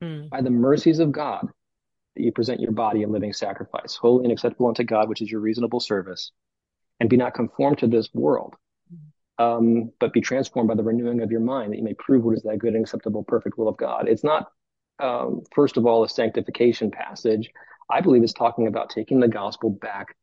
mm. 0.03 0.31
by 0.31 0.41
the 0.41 0.51
mercies 0.51 0.99
of 0.99 1.13
God, 1.13 1.49
that 2.17 2.23
you 2.23 2.33
present 2.33 2.61
your 2.61 2.73
body 2.73 3.03
a 3.03 3.09
living 3.09 3.33
sacrifice, 3.33 3.97
holy 3.97 4.25
and 4.25 4.33
acceptable 4.33 4.69
unto 4.69 4.85
God, 4.85 5.09
which 5.09 5.23
is 5.23 5.31
your 5.31 5.41
reasonable 5.41 5.81
service, 5.81 6.33
and 7.01 7.11
be 7.11 7.17
not 7.17 7.35
conformed 7.35 7.79
to 7.79 7.87
this 7.87 8.09
world, 8.15 8.55
um, 9.39 9.91
but 9.99 10.13
be 10.13 10.21
transformed 10.21 10.69
by 10.69 10.75
the 10.75 10.83
renewing 10.83 11.23
of 11.23 11.31
your 11.31 11.41
mind, 11.41 11.73
that 11.73 11.79
you 11.79 11.85
may 11.85 11.95
prove 11.95 12.25
what 12.25 12.37
is 12.37 12.43
that 12.43 12.59
good 12.59 12.75
and 12.75 12.83
acceptable, 12.83 13.25
perfect 13.25 13.59
will 13.59 13.69
of 13.69 13.77
God. 13.77 14.09
It's 14.09 14.25
not 14.25 14.49
um, 14.99 15.43
first 15.55 15.77
of 15.77 15.87
all, 15.87 16.05
a 16.05 16.09
sanctification 16.09 16.91
passage. 16.91 17.51
I 17.91 18.01
believe 18.01 18.23
it's 18.23 18.33
talking 18.33 18.67
about 18.67 18.91
taking 18.91 19.21
the 19.21 19.29
gospel 19.29 19.71
back 19.71 20.17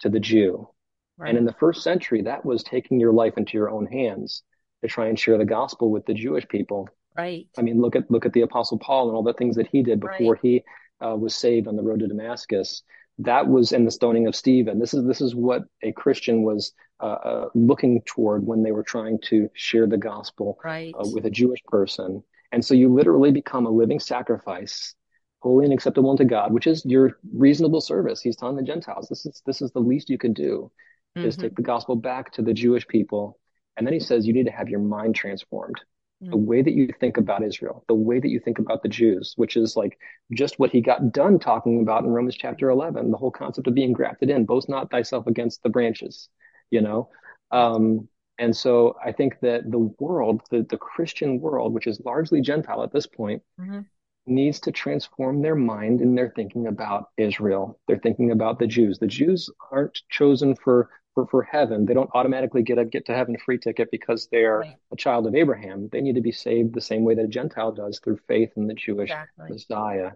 to 0.00 0.08
the 0.08 0.20
Jew. 0.20 0.68
Right. 1.16 1.30
And 1.30 1.38
in 1.38 1.44
the 1.44 1.54
first 1.54 1.82
century, 1.82 2.22
that 2.22 2.44
was 2.44 2.62
taking 2.62 3.00
your 3.00 3.12
life 3.12 3.34
into 3.36 3.54
your 3.54 3.70
own 3.70 3.86
hands 3.86 4.42
to 4.82 4.88
try 4.88 5.08
and 5.08 5.18
share 5.18 5.36
the 5.36 5.44
gospel 5.44 5.90
with 5.90 6.06
the 6.06 6.14
Jewish 6.14 6.48
people. 6.48 6.88
Right. 7.16 7.48
I 7.58 7.62
mean, 7.62 7.80
look 7.80 7.96
at 7.96 8.10
look 8.10 8.24
at 8.24 8.32
the 8.32 8.42
Apostle 8.42 8.78
Paul 8.78 9.08
and 9.08 9.16
all 9.16 9.22
the 9.22 9.34
things 9.34 9.56
that 9.56 9.68
he 9.70 9.82
did 9.82 10.00
before 10.00 10.34
right. 10.34 10.40
he 10.42 10.62
uh, 11.04 11.16
was 11.16 11.34
saved 11.34 11.68
on 11.68 11.76
the 11.76 11.82
road 11.82 12.00
to 12.00 12.08
Damascus. 12.08 12.82
That 13.18 13.48
was 13.48 13.72
in 13.72 13.84
the 13.84 13.90
stoning 13.90 14.26
of 14.26 14.34
Stephen. 14.34 14.78
This 14.78 14.94
is 14.94 15.06
this 15.06 15.20
is 15.20 15.34
what 15.34 15.62
a 15.82 15.92
Christian 15.92 16.42
was 16.42 16.72
uh, 17.00 17.06
uh, 17.06 17.48
looking 17.54 18.02
toward 18.06 18.46
when 18.46 18.62
they 18.62 18.72
were 18.72 18.82
trying 18.82 19.18
to 19.24 19.48
share 19.54 19.86
the 19.86 19.98
gospel 19.98 20.58
uh, 20.64 20.68
right. 20.68 20.94
with 21.12 21.26
a 21.26 21.30
Jewish 21.30 21.62
person. 21.64 22.22
And 22.52 22.64
so 22.64 22.74
you 22.74 22.92
literally 22.92 23.30
become 23.30 23.66
a 23.66 23.70
living 23.70 24.00
sacrifice 24.00 24.94
holy 25.40 25.64
and 25.64 25.72
acceptable 25.72 26.10
unto 26.10 26.24
God, 26.24 26.52
which 26.52 26.66
is 26.66 26.84
your 26.84 27.18
reasonable 27.32 27.80
service. 27.80 28.20
He's 28.20 28.36
telling 28.36 28.56
the 28.56 28.62
Gentiles, 28.62 29.08
this 29.08 29.24
is, 29.24 29.42
this 29.46 29.62
is 29.62 29.70
the 29.72 29.80
least 29.80 30.10
you 30.10 30.18
can 30.18 30.34
do 30.34 30.70
mm-hmm. 31.16 31.26
is 31.26 31.36
take 31.36 31.56
the 31.56 31.62
gospel 31.62 31.96
back 31.96 32.32
to 32.32 32.42
the 32.42 32.54
Jewish 32.54 32.86
people. 32.86 33.38
And 33.76 33.86
then 33.86 33.94
he 33.94 34.00
says, 34.00 34.26
you 34.26 34.32
need 34.32 34.46
to 34.46 34.52
have 34.52 34.68
your 34.68 34.80
mind 34.80 35.14
transformed. 35.14 35.80
The 36.20 36.36
way 36.36 36.60
that 36.60 36.74
you 36.74 36.88
think 37.00 37.16
about 37.16 37.42
Israel, 37.42 37.82
the 37.88 37.94
way 37.94 38.20
that 38.20 38.28
you 38.28 38.40
think 38.40 38.58
about 38.58 38.82
the 38.82 38.90
Jews, 38.90 39.32
which 39.36 39.56
is 39.56 39.74
like 39.74 39.98
just 40.32 40.58
what 40.58 40.70
he 40.70 40.82
got 40.82 41.12
done 41.12 41.38
talking 41.38 41.80
about 41.80 42.04
in 42.04 42.10
Romans 42.10 42.36
chapter 42.36 42.68
11, 42.68 43.10
the 43.10 43.16
whole 43.16 43.30
concept 43.30 43.66
of 43.66 43.74
being 43.74 43.94
grafted 43.94 44.28
in, 44.28 44.44
boast 44.44 44.68
not 44.68 44.90
thyself 44.90 45.26
against 45.26 45.62
the 45.62 45.70
branches, 45.70 46.28
you 46.70 46.82
know? 46.82 47.08
Um, 47.50 48.06
and 48.38 48.54
so 48.54 48.96
I 49.02 49.12
think 49.12 49.40
that 49.40 49.70
the 49.70 49.78
world, 49.98 50.42
the, 50.50 50.66
the 50.68 50.76
Christian 50.76 51.40
world, 51.40 51.72
which 51.72 51.86
is 51.86 52.02
largely 52.04 52.42
Gentile 52.42 52.82
at 52.82 52.92
this 52.92 53.06
point, 53.06 53.42
mm-hmm 53.58 53.80
needs 54.26 54.60
to 54.60 54.72
transform 54.72 55.42
their 55.42 55.54
mind 55.54 56.00
and 56.00 56.16
their 56.16 56.32
thinking 56.34 56.66
about 56.66 57.08
Israel. 57.16 57.78
They're 57.86 57.98
thinking 57.98 58.30
about 58.30 58.58
the 58.58 58.66
Jews. 58.66 58.98
The 58.98 59.06
Jews 59.06 59.50
aren't 59.70 59.98
chosen 60.08 60.54
for 60.54 60.90
for, 61.14 61.26
for 61.26 61.42
heaven. 61.42 61.86
They 61.86 61.94
don't 61.94 62.10
automatically 62.14 62.62
get 62.62 62.78
a 62.78 62.84
get 62.84 63.06
to 63.06 63.14
heaven 63.14 63.36
free 63.44 63.58
ticket 63.58 63.90
because 63.90 64.28
they're 64.30 64.60
right. 64.60 64.76
a 64.92 64.96
child 64.96 65.26
of 65.26 65.34
Abraham. 65.34 65.88
They 65.90 66.00
need 66.00 66.14
to 66.14 66.20
be 66.20 66.32
saved 66.32 66.74
the 66.74 66.80
same 66.80 67.04
way 67.04 67.14
that 67.14 67.24
a 67.24 67.28
Gentile 67.28 67.72
does 67.72 68.00
through 68.00 68.18
faith 68.28 68.52
in 68.56 68.66
the 68.66 68.74
Jewish 68.74 69.10
exactly. 69.10 69.50
Messiah. 69.50 70.10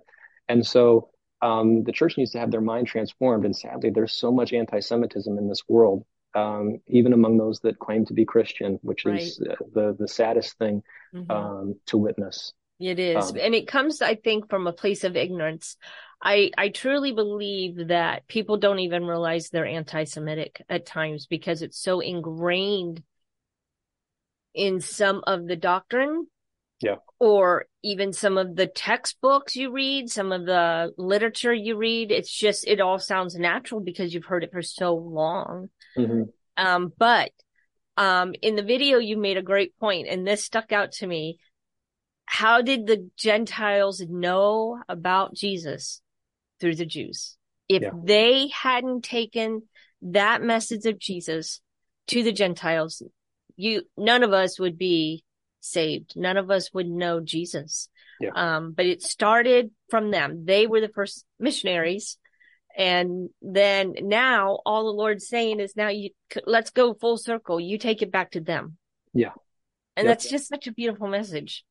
And 0.48 0.66
so 0.66 1.10
um, 1.42 1.84
the 1.84 1.92
church 1.92 2.16
needs 2.16 2.32
to 2.32 2.38
have 2.38 2.50
their 2.50 2.60
mind 2.60 2.86
transformed. 2.86 3.44
And 3.44 3.56
sadly, 3.56 3.90
there's 3.90 4.12
so 4.12 4.32
much 4.32 4.52
anti-Semitism 4.52 5.36
in 5.36 5.48
this 5.48 5.62
world, 5.68 6.04
um, 6.34 6.80
even 6.86 7.12
among 7.12 7.38
those 7.38 7.60
that 7.60 7.78
claim 7.78 8.04
to 8.06 8.14
be 8.14 8.24
Christian, 8.24 8.78
which 8.82 9.04
right. 9.04 9.20
is 9.20 9.36
the 9.36 9.96
the 9.98 10.08
saddest 10.08 10.58
thing 10.58 10.82
mm-hmm. 11.14 11.30
um, 11.30 11.74
to 11.86 11.98
witness. 11.98 12.52
It 12.84 12.98
is. 12.98 13.30
Um, 13.30 13.36
and 13.40 13.54
it 13.54 13.66
comes, 13.66 14.02
I 14.02 14.14
think, 14.14 14.50
from 14.50 14.66
a 14.66 14.72
place 14.72 15.04
of 15.04 15.16
ignorance. 15.16 15.76
I, 16.22 16.50
I 16.58 16.68
truly 16.68 17.12
believe 17.12 17.88
that 17.88 18.26
people 18.26 18.56
don't 18.56 18.80
even 18.80 19.06
realize 19.06 19.48
they're 19.48 19.66
anti-Semitic 19.66 20.62
at 20.68 20.84
times 20.84 21.26
because 21.26 21.62
it's 21.62 21.78
so 21.78 22.00
ingrained 22.00 23.02
in 24.54 24.80
some 24.80 25.22
of 25.26 25.46
the 25.46 25.56
doctrine. 25.56 26.26
Yeah. 26.80 26.96
Or 27.18 27.66
even 27.82 28.12
some 28.12 28.36
of 28.36 28.56
the 28.56 28.66
textbooks 28.66 29.56
you 29.56 29.70
read, 29.70 30.10
some 30.10 30.32
of 30.32 30.44
the 30.44 30.92
literature 30.98 31.54
you 31.54 31.76
read. 31.76 32.10
It's 32.10 32.30
just, 32.30 32.66
it 32.66 32.80
all 32.80 32.98
sounds 32.98 33.36
natural 33.36 33.80
because 33.80 34.12
you've 34.12 34.26
heard 34.26 34.44
it 34.44 34.52
for 34.52 34.60
so 34.60 34.94
long. 34.94 35.70
Mm-hmm. 35.96 36.24
Um, 36.56 36.92
but, 36.98 37.30
um, 37.96 38.34
in 38.42 38.56
the 38.56 38.62
video, 38.62 38.98
you 38.98 39.16
made 39.16 39.38
a 39.38 39.42
great 39.42 39.78
point 39.78 40.08
and 40.08 40.26
this 40.26 40.44
stuck 40.44 40.72
out 40.72 40.92
to 40.92 41.06
me 41.06 41.38
how 42.26 42.62
did 42.62 42.86
the 42.86 43.08
Gentiles 43.16 44.00
know 44.08 44.80
about 44.88 45.34
Jesus? 45.34 46.00
Through 46.60 46.76
the 46.76 46.86
Jews. 46.86 47.36
If 47.68 47.82
yeah. 47.82 47.90
they 47.92 48.48
hadn't 48.48 49.02
taken 49.02 49.62
that 50.02 50.42
message 50.42 50.86
of 50.86 50.98
Jesus 50.98 51.60
to 52.06 52.22
the 52.22 52.32
Gentiles, 52.32 53.02
you, 53.56 53.82
none 53.96 54.22
of 54.22 54.32
us 54.32 54.58
would 54.58 54.78
be 54.78 55.24
saved. 55.60 56.14
None 56.16 56.36
of 56.36 56.50
us 56.50 56.72
would 56.72 56.88
know 56.88 57.20
Jesus. 57.20 57.88
Yeah. 58.20 58.30
Um, 58.34 58.72
but 58.72 58.86
it 58.86 59.02
started 59.02 59.72
from 59.90 60.10
them. 60.10 60.44
They 60.44 60.66
were 60.66 60.80
the 60.80 60.88
first 60.88 61.24
missionaries. 61.38 62.18
And 62.76 63.30
then 63.42 63.94
now 64.02 64.60
all 64.64 64.84
the 64.84 64.98
Lord's 64.98 65.28
saying 65.28 65.60
is 65.60 65.76
now 65.76 65.88
you, 65.88 66.10
let's 66.46 66.70
go 66.70 66.94
full 66.94 67.18
circle. 67.18 67.60
You 67.60 67.78
take 67.78 68.02
it 68.02 68.12
back 68.12 68.32
to 68.32 68.40
them. 68.40 68.76
Yeah. 69.12 69.32
And 69.96 70.08
that's 70.08 70.28
just 70.28 70.48
such 70.48 70.66
a 70.66 70.72
beautiful 70.72 71.08
message. 71.08 71.64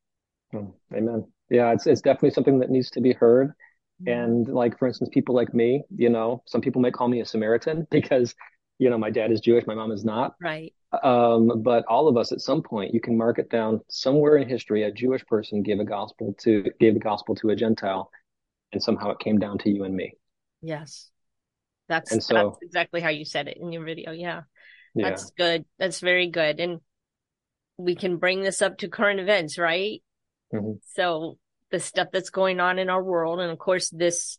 Mm, 0.54 0.74
amen. 0.94 1.28
Yeah, 1.50 1.74
it's 1.74 1.88
it's 1.88 2.02
definitely 2.02 2.32
something 2.32 2.60
that 2.60 2.70
needs 2.70 2.90
to 2.92 3.02
be 3.02 3.14
heard. 3.14 3.54
Mm-hmm. 4.02 4.10
And 4.10 4.48
like 4.48 4.78
for 4.80 4.88
instance, 4.88 5.10
people 5.14 5.36
like 5.36 5.54
me, 5.54 5.84
you 5.96 6.10
know, 6.10 6.44
some 6.46 6.62
people 6.62 6.82
might 6.82 6.94
call 6.94 7.08
me 7.08 7.22
a 7.22 7.26
Samaritan 7.26 7.88
because, 7.92 8.36
you 8.80 8.90
know, 8.90 8.98
my 8.98 9.10
dad 9.10 9.32
is 9.32 9.42
Jewish, 9.42 9.66
my 9.68 9.76
mom 9.76 9.92
is 9.92 10.04
not. 10.06 10.36
Right. 10.42 10.74
Um, 11.02 11.64
but 11.64 11.86
all 11.88 12.08
of 12.08 12.18
us 12.18 12.32
at 12.32 12.42
some 12.42 12.62
point, 12.62 12.94
you 12.94 13.02
can 13.02 13.18
mark 13.18 13.40
it 13.40 13.50
down 13.50 13.82
somewhere 13.90 14.38
in 14.38 14.48
history, 14.48 14.84
a 14.84 14.92
Jewish 14.92 15.26
person 15.26 15.64
gave 15.64 15.80
a 15.80 15.86
gospel 15.86 16.36
to 16.42 16.66
gave 16.80 16.94
the 16.94 17.00
gospel 17.00 17.36
to 17.36 17.50
a 17.50 17.56
Gentile, 17.56 18.12
and 18.72 18.82
somehow 18.82 19.10
it 19.12 19.20
came 19.20 19.40
down 19.40 19.58
to 19.60 19.70
you 19.70 19.84
and 19.86 19.96
me. 19.96 20.14
Yes. 20.62 21.10
That's, 21.90 22.12
and 22.12 22.24
so, 22.24 22.34
that's 22.34 22.58
exactly 22.62 23.02
how 23.02 23.10
you 23.10 23.26
said 23.26 23.48
it 23.48 23.58
in 23.60 23.72
your 23.72 23.84
video. 23.84 24.12
Yeah. 24.12 24.42
yeah. 24.96 25.10
That's 25.10 25.32
good. 25.32 25.66
That's 25.80 26.00
very 26.00 26.30
good. 26.30 26.60
And 26.60 26.80
we 27.78 27.96
can 27.96 28.18
bring 28.18 28.42
this 28.42 28.62
up 28.62 28.78
to 28.80 28.88
current 28.88 29.20
events, 29.20 29.58
right? 29.58 30.02
Mm-hmm. 30.54 30.74
So 30.96 31.38
the 31.72 31.80
stuff 31.80 32.10
that's 32.14 32.30
going 32.30 32.60
on 32.60 32.80
in 32.80 32.90
our 32.90 33.04
world, 33.04 33.40
and 33.40 33.52
of 33.52 33.58
course 33.58 33.90
this, 33.90 34.38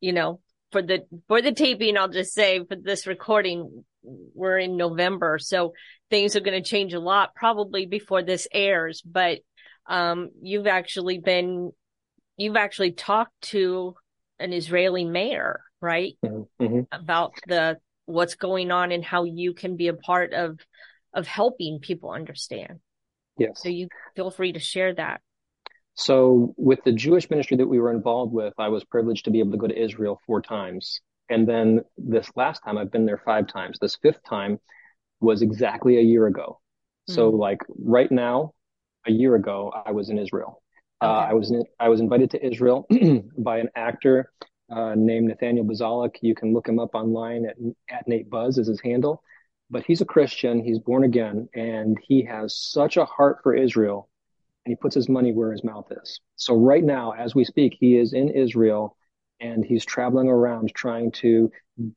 you 0.00 0.12
know, 0.12 0.40
for 0.70 0.82
the 0.82 1.06
for 1.28 1.40
the 1.40 1.52
taping, 1.52 1.96
I'll 1.96 2.08
just 2.08 2.34
say 2.34 2.64
for 2.64 2.76
this 2.76 3.06
recording, 3.06 3.84
we're 4.02 4.58
in 4.58 4.76
November, 4.76 5.38
so 5.38 5.72
things 6.10 6.36
are 6.36 6.40
going 6.40 6.60
to 6.60 6.68
change 6.68 6.94
a 6.94 7.00
lot 7.00 7.34
probably 7.34 7.86
before 7.86 8.22
this 8.22 8.48
airs. 8.52 9.00
But 9.02 9.38
um, 9.86 10.30
you've 10.42 10.66
actually 10.66 11.18
been, 11.18 11.70
you've 12.36 12.56
actually 12.56 12.92
talked 12.92 13.40
to 13.42 13.94
an 14.38 14.52
Israeli 14.52 15.04
mayor, 15.04 15.60
right, 15.80 16.16
mm-hmm. 16.24 16.64
mm-hmm. 16.64 16.80
about 16.90 17.34
the 17.46 17.78
what's 18.06 18.34
going 18.34 18.70
on 18.70 18.92
and 18.92 19.04
how 19.04 19.24
you 19.24 19.54
can 19.54 19.76
be 19.76 19.88
a 19.88 19.94
part 19.94 20.34
of 20.34 20.58
of 21.14 21.26
helping 21.26 21.78
people 21.78 22.10
understand. 22.10 22.80
Yes. 23.38 23.60
So 23.62 23.68
you 23.68 23.88
feel 24.16 24.30
free 24.30 24.52
to 24.52 24.60
share 24.60 24.94
that. 24.94 25.20
So 25.94 26.54
with 26.56 26.80
the 26.84 26.92
Jewish 26.92 27.30
ministry 27.30 27.56
that 27.56 27.66
we 27.66 27.78
were 27.78 27.92
involved 27.92 28.32
with, 28.32 28.52
I 28.58 28.68
was 28.68 28.84
privileged 28.84 29.24
to 29.26 29.30
be 29.30 29.38
able 29.38 29.52
to 29.52 29.58
go 29.58 29.68
to 29.68 29.80
Israel 29.80 30.20
four 30.26 30.42
times. 30.42 31.00
And 31.30 31.48
then 31.48 31.82
this 31.96 32.28
last 32.36 32.62
time 32.64 32.76
I've 32.76 32.90
been 32.90 33.06
there 33.06 33.22
five 33.24 33.46
times. 33.46 33.78
This 33.80 33.96
fifth 33.96 34.22
time 34.28 34.58
was 35.20 35.40
exactly 35.40 35.98
a 35.98 36.02
year 36.02 36.26
ago. 36.26 36.60
Mm. 37.08 37.14
So 37.14 37.30
hmm. 37.30 37.38
like 37.38 37.60
right 37.78 38.10
now, 38.10 38.52
a 39.06 39.12
year 39.12 39.34
ago, 39.34 39.72
I 39.86 39.92
was 39.92 40.10
in 40.10 40.18
Israel. 40.18 40.62
Uh, 41.00 41.06
okay. 41.06 41.14
Uh, 41.14 41.30
I 41.30 41.32
was 41.34 41.50
in, 41.50 41.64
I 41.78 41.88
was 41.88 42.00
invited 42.00 42.30
to 42.30 42.44
Israel 42.44 42.86
by 43.38 43.58
an 43.58 43.68
actor 43.76 44.32
uh, 44.70 44.94
named 44.96 45.28
Nathaniel 45.28 45.64
Buzolic. 45.64 46.16
You 46.22 46.34
can 46.34 46.52
look 46.52 46.68
him 46.68 46.78
up 46.78 46.94
online 46.94 47.46
at, 47.46 47.56
at 47.90 48.08
Nate 48.08 48.30
Buzz 48.30 48.58
is 48.58 48.66
his 48.66 48.80
handle. 48.80 49.22
But 49.70 49.84
he's 49.86 50.00
a 50.00 50.06
Christian. 50.06 50.62
He's 50.62 50.78
born 50.78 51.04
again, 51.04 51.48
and 51.54 51.98
he 52.06 52.22
has 52.24 52.56
such 52.56 52.96
a 52.96 53.04
heart 53.04 53.38
for 53.42 53.54
Israel 53.54 54.08
and 54.64 54.72
he 54.72 54.76
puts 54.76 54.94
his 54.94 55.08
money 55.08 55.32
where 55.32 55.52
his 55.52 55.64
mouth 55.64 55.86
is. 56.02 56.20
So 56.36 56.56
right 56.56 56.82
now, 56.82 57.12
as 57.12 57.34
we 57.34 57.44
speak, 57.44 57.76
he 57.78 57.96
is 57.96 58.12
in 58.12 58.30
Israel 58.30 58.96
and 59.40 59.64
he's 59.64 59.84
traveling 59.84 60.28
around 60.28 60.72
trying 60.74 61.12
to 61.12 61.50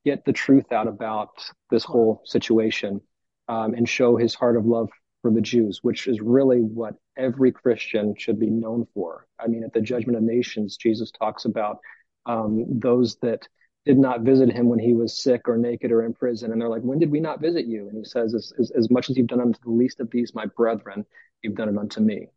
get 0.04 0.26
the 0.26 0.34
truth 0.34 0.72
out 0.72 0.88
about 0.88 1.30
this 1.70 1.84
whole 1.84 2.22
situation 2.26 3.00
um, 3.48 3.74
and 3.74 3.88
show 3.88 4.18
his 4.18 4.36
heart 4.36 4.58
of 4.58 4.66
love 4.66 4.90
for 5.22 5.32
the 5.32 5.42
Jews, 5.42 5.80
which 5.82 6.08
is 6.08 6.20
really 6.20 6.60
what 6.60 6.96
every 7.16 7.52
Christian 7.52 8.16
should 8.18 8.40
be 8.40 8.50
known 8.50 8.86
for. 8.94 9.26
I 9.40 9.48
mean, 9.48 9.64
at 9.64 9.74
the 9.74 9.82
judgment 9.82 10.18
of 10.18 10.24
nations, 10.24 10.78
Jesus 10.78 11.12
talks 11.12 11.46
about 11.46 11.80
um, 12.26 12.66
those 12.80 13.16
that 13.22 13.48
did 13.86 13.98
not 13.98 14.22
visit 14.22 14.52
him 14.52 14.68
when 14.68 14.80
he 14.80 14.94
was 14.94 15.18
sick 15.18 15.48
or 15.48 15.58
naked 15.58 15.92
or 15.92 16.04
in 16.04 16.14
prison. 16.14 16.52
And 16.52 16.60
they're 16.60 16.68
like, 16.68 16.82
when 16.82 17.00
did 17.00 17.10
we 17.10 17.22
not 17.22 17.40
visit 17.40 17.66
you? 17.66 17.88
And 17.88 17.98
he 17.98 18.04
says, 18.04 18.36
as, 18.36 18.52
as, 18.60 18.72
as 18.72 18.90
much 18.90 19.10
as 19.10 19.16
you've 19.16 19.28
done 19.28 19.40
unto 19.40 19.60
the 19.64 19.72
least 19.72 20.02
of 20.02 20.12
these, 20.12 20.36
my 20.36 20.46
brethren, 20.46 21.06
you've 21.42 21.56
done 21.56 21.70
it 21.70 21.78
unto 21.78 22.02
me 22.02 22.28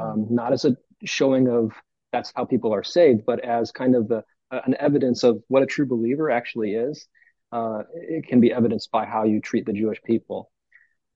um, 0.00 0.26
not 0.30 0.52
as 0.52 0.64
a 0.64 0.76
showing 1.04 1.48
of 1.48 1.72
that's 2.12 2.32
how 2.34 2.44
people 2.44 2.72
are 2.72 2.84
saved, 2.84 3.22
but 3.26 3.44
as 3.44 3.72
kind 3.72 3.96
of 3.96 4.10
an 4.50 4.76
evidence 4.78 5.24
of 5.24 5.42
what 5.48 5.62
a 5.62 5.66
true 5.66 5.86
believer 5.86 6.30
actually 6.30 6.74
is. 6.74 7.06
Uh, 7.52 7.82
it 7.94 8.26
can 8.26 8.40
be 8.40 8.52
evidenced 8.52 8.90
by 8.90 9.04
how 9.04 9.24
you 9.24 9.40
treat 9.40 9.66
the 9.66 9.72
Jewish 9.72 10.02
people. 10.02 10.50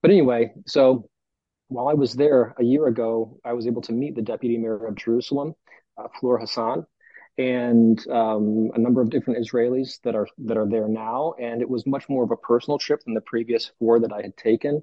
But 0.03 0.11
anyway, 0.11 0.53
so 0.67 1.09
while 1.69 1.89
I 1.89 1.95
was 1.95 2.15
there 2.15 2.55
a 2.59 2.65
year 2.65 2.87
ago, 2.87 3.39
I 3.45 3.53
was 3.53 3.67
able 3.67 3.83
to 3.83 3.93
meet 3.93 4.15
the 4.15 4.23
deputy 4.23 4.57
mayor 4.57 4.87
of 4.87 4.95
Jerusalem, 4.95 5.55
uh, 5.97 6.09
Fleur 6.19 6.39
Hassan, 6.39 6.87
and 7.37 8.05
um, 8.09 8.71
a 8.75 8.79
number 8.79 9.01
of 9.01 9.11
different 9.11 9.45
Israelis 9.45 10.01
that 10.03 10.15
are 10.15 10.27
that 10.47 10.57
are 10.57 10.69
there 10.69 10.89
now. 10.89 11.35
And 11.41 11.61
it 11.61 11.69
was 11.69 11.87
much 11.87 12.09
more 12.09 12.25
of 12.25 12.31
a 12.31 12.37
personal 12.37 12.79
trip 12.79 13.01
than 13.05 13.15
the 13.15 13.21
previous 13.21 13.71
four 13.79 14.01
that 14.01 14.13
I 14.13 14.23
had 14.23 14.37
taken. 14.37 14.83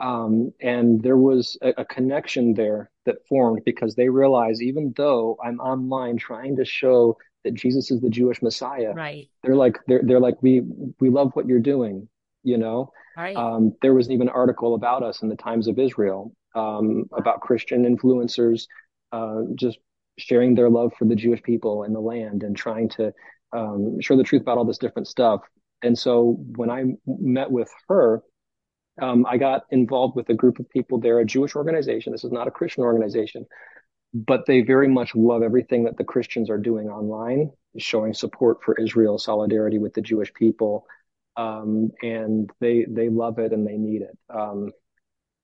Um, 0.00 0.52
and 0.60 1.02
there 1.02 1.16
was 1.16 1.58
a, 1.60 1.74
a, 1.78 1.84
connection 1.84 2.54
there 2.54 2.88
that 3.08 3.26
formed 3.28 3.62
because 3.64 3.94
they 3.94 4.08
realize 4.08 4.62
even 4.62 4.92
though 4.96 5.36
I'm 5.44 5.58
online 5.58 6.16
trying 6.16 6.56
to 6.56 6.64
show 6.64 7.16
that 7.44 7.54
Jesus 7.54 7.90
is 7.90 8.00
the 8.00 8.10
Jewish 8.10 8.42
Messiah, 8.42 8.92
right? 8.92 9.28
They're 9.42 9.56
like 9.56 9.78
they're 9.86 10.02
they're 10.04 10.20
like 10.20 10.42
we 10.42 10.62
we 11.00 11.08
love 11.08 11.30
what 11.34 11.46
you're 11.46 11.58
doing, 11.58 12.08
you 12.44 12.58
know. 12.58 12.92
Right. 13.16 13.36
Um, 13.36 13.74
there 13.82 13.94
was 13.94 14.10
even 14.10 14.28
an 14.28 14.34
article 14.34 14.74
about 14.74 15.02
us 15.02 15.22
in 15.22 15.28
the 15.28 15.36
Times 15.36 15.66
of 15.66 15.78
Israel 15.78 16.32
um, 16.54 17.06
about 17.12 17.40
Christian 17.40 17.84
influencers 17.84 18.66
uh, 19.12 19.40
just 19.54 19.78
sharing 20.18 20.54
their 20.54 20.70
love 20.70 20.92
for 20.98 21.04
the 21.04 21.16
Jewish 21.16 21.42
people 21.42 21.82
and 21.84 21.94
the 21.94 22.00
land 22.00 22.42
and 22.42 22.56
trying 22.56 22.88
to 22.90 23.12
um, 23.52 24.00
show 24.00 24.16
the 24.16 24.22
truth 24.22 24.42
about 24.42 24.58
all 24.58 24.64
this 24.64 24.78
different 24.78 25.08
stuff. 25.08 25.40
And 25.82 25.98
so 25.98 26.36
when 26.56 26.70
I 26.70 26.84
met 27.06 27.50
with 27.50 27.70
her, 27.88 28.22
um, 29.00 29.26
I 29.26 29.36
got 29.36 29.62
involved 29.70 30.16
with 30.16 30.28
a 30.28 30.34
group 30.34 30.58
of 30.58 30.68
people. 30.70 30.98
They're 30.98 31.20
a 31.20 31.24
Jewish 31.24 31.54
organization. 31.54 32.12
This 32.12 32.24
is 32.24 32.32
not 32.32 32.48
a 32.48 32.50
Christian 32.50 32.82
organization, 32.82 33.46
but 34.14 34.46
they 34.46 34.62
very 34.62 34.88
much 34.88 35.14
love 35.14 35.42
everything 35.42 35.84
that 35.84 35.96
the 35.96 36.04
Christians 36.04 36.50
are 36.50 36.58
doing 36.58 36.88
online, 36.88 37.52
showing 37.78 38.14
support 38.14 38.58
for 38.64 38.74
Israel, 38.74 39.18
solidarity 39.18 39.78
with 39.78 39.94
the 39.94 40.02
Jewish 40.02 40.32
people, 40.34 40.86
um, 41.36 41.90
and 42.02 42.50
they 42.60 42.86
they 42.88 43.08
love 43.08 43.38
it 43.38 43.52
and 43.52 43.66
they 43.66 43.76
need 43.76 44.02
it. 44.02 44.18
Um, 44.28 44.72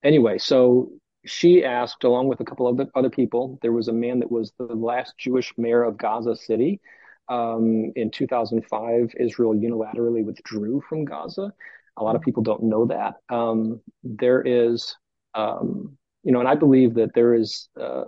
anyway, 0.02 0.38
so 0.38 0.90
she 1.24 1.64
asked, 1.64 2.04
along 2.04 2.28
with 2.28 2.40
a 2.40 2.44
couple 2.44 2.68
of 2.68 2.88
other 2.94 3.10
people, 3.10 3.58
there 3.62 3.72
was 3.72 3.88
a 3.88 3.92
man 3.92 4.20
that 4.20 4.30
was 4.30 4.52
the 4.58 4.64
last 4.64 5.14
Jewish 5.18 5.52
mayor 5.56 5.82
of 5.82 5.96
Gaza 5.96 6.36
City. 6.36 6.80
Um, 7.28 7.92
in 7.96 8.10
2005, 8.10 9.14
Israel 9.18 9.54
unilaterally 9.54 10.22
withdrew 10.24 10.82
from 10.86 11.06
Gaza. 11.06 11.54
A 11.96 12.02
lot 12.02 12.16
of 12.16 12.22
people 12.22 12.42
don't 12.42 12.64
know 12.64 12.87
that. 12.87 13.14
Um, 13.28 13.80
there 14.02 14.42
is, 14.42 14.96
um, 15.35 15.96
you 16.22 16.33
know, 16.33 16.40
and 16.40 16.48
I 16.48 16.54
believe 16.54 16.94
that 16.94 17.14
there 17.14 17.35
is, 17.35 17.68
uh, 17.80 18.04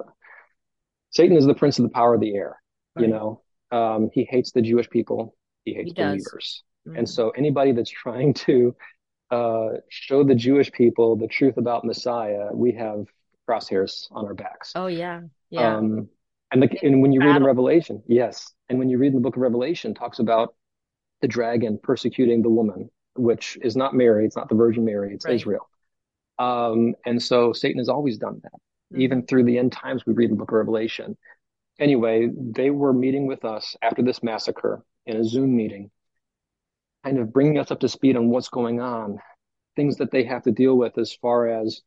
Satan 1.10 1.36
is 1.36 1.46
the 1.46 1.54
prince 1.54 1.78
of 1.78 1.84
the 1.84 1.90
power 1.90 2.14
of 2.14 2.20
the 2.20 2.34
air. 2.34 2.60
Right. 2.94 3.06
You 3.06 3.08
know, 3.12 3.42
um, 3.70 4.10
he 4.12 4.24
hates 4.24 4.52
the 4.52 4.62
Jewish 4.62 4.88
people. 4.90 5.36
He 5.64 5.74
hates 5.74 5.92
he 5.96 6.02
believers. 6.02 6.62
Mm-hmm. 6.86 6.98
And 6.98 7.08
so 7.08 7.30
anybody 7.30 7.72
that's 7.72 7.90
trying 7.90 8.34
to 8.34 8.74
uh, 9.30 9.68
show 9.88 10.24
the 10.24 10.34
Jewish 10.34 10.70
people 10.72 11.16
the 11.16 11.26
truth 11.28 11.56
about 11.56 11.84
Messiah, 11.84 12.48
we 12.52 12.72
have 12.72 13.06
crosshairs 13.48 14.06
on 14.10 14.24
our 14.24 14.34
backs. 14.34 14.72
Oh 14.74 14.86
yeah, 14.86 15.22
yeah. 15.50 15.76
Um, 15.76 16.08
and, 16.52 16.62
the, 16.62 16.78
and 16.82 17.02
when 17.02 17.12
you 17.12 17.20
read 17.20 17.36
in 17.36 17.44
Revelation, 17.44 18.02
yes, 18.06 18.52
and 18.68 18.78
when 18.78 18.88
you 18.88 18.98
read 18.98 19.08
in 19.08 19.14
the 19.14 19.20
book 19.20 19.36
of 19.36 19.42
Revelation, 19.42 19.94
talks 19.94 20.18
about 20.18 20.54
the 21.22 21.28
dragon 21.28 21.78
persecuting 21.82 22.42
the 22.42 22.50
woman, 22.50 22.90
which 23.18 23.58
is 23.62 23.76
not 23.76 23.94
Mary, 23.94 24.24
it's 24.24 24.36
not 24.36 24.48
the 24.48 24.54
Virgin 24.54 24.84
Mary, 24.84 25.14
it's 25.14 25.24
right. 25.24 25.34
Israel. 25.34 25.68
Um, 26.38 26.94
and 27.04 27.22
so 27.22 27.52
Satan 27.52 27.78
has 27.78 27.88
always 27.88 28.18
done 28.18 28.40
that. 28.42 28.52
Mm-hmm. 28.92 29.00
Even 29.00 29.26
through 29.26 29.44
the 29.44 29.58
end 29.58 29.72
times, 29.72 30.04
we 30.06 30.12
read 30.12 30.30
the 30.30 30.36
book 30.36 30.50
of 30.50 30.56
Revelation. 30.56 31.16
Anyway, 31.78 32.30
they 32.34 32.70
were 32.70 32.92
meeting 32.92 33.26
with 33.26 33.44
us 33.44 33.76
after 33.82 34.02
this 34.02 34.22
massacre 34.22 34.82
in 35.04 35.16
a 35.16 35.24
Zoom 35.24 35.54
meeting, 35.56 35.90
kind 37.04 37.18
of 37.18 37.32
bringing 37.32 37.58
us 37.58 37.70
up 37.70 37.80
to 37.80 37.88
speed 37.88 38.16
on 38.16 38.28
what's 38.28 38.48
going 38.48 38.80
on, 38.80 39.18
things 39.76 39.96
that 39.96 40.10
they 40.10 40.24
have 40.24 40.42
to 40.44 40.50
deal 40.50 40.76
with 40.76 40.96
as 40.98 41.12
far 41.12 41.48
as, 41.48 41.82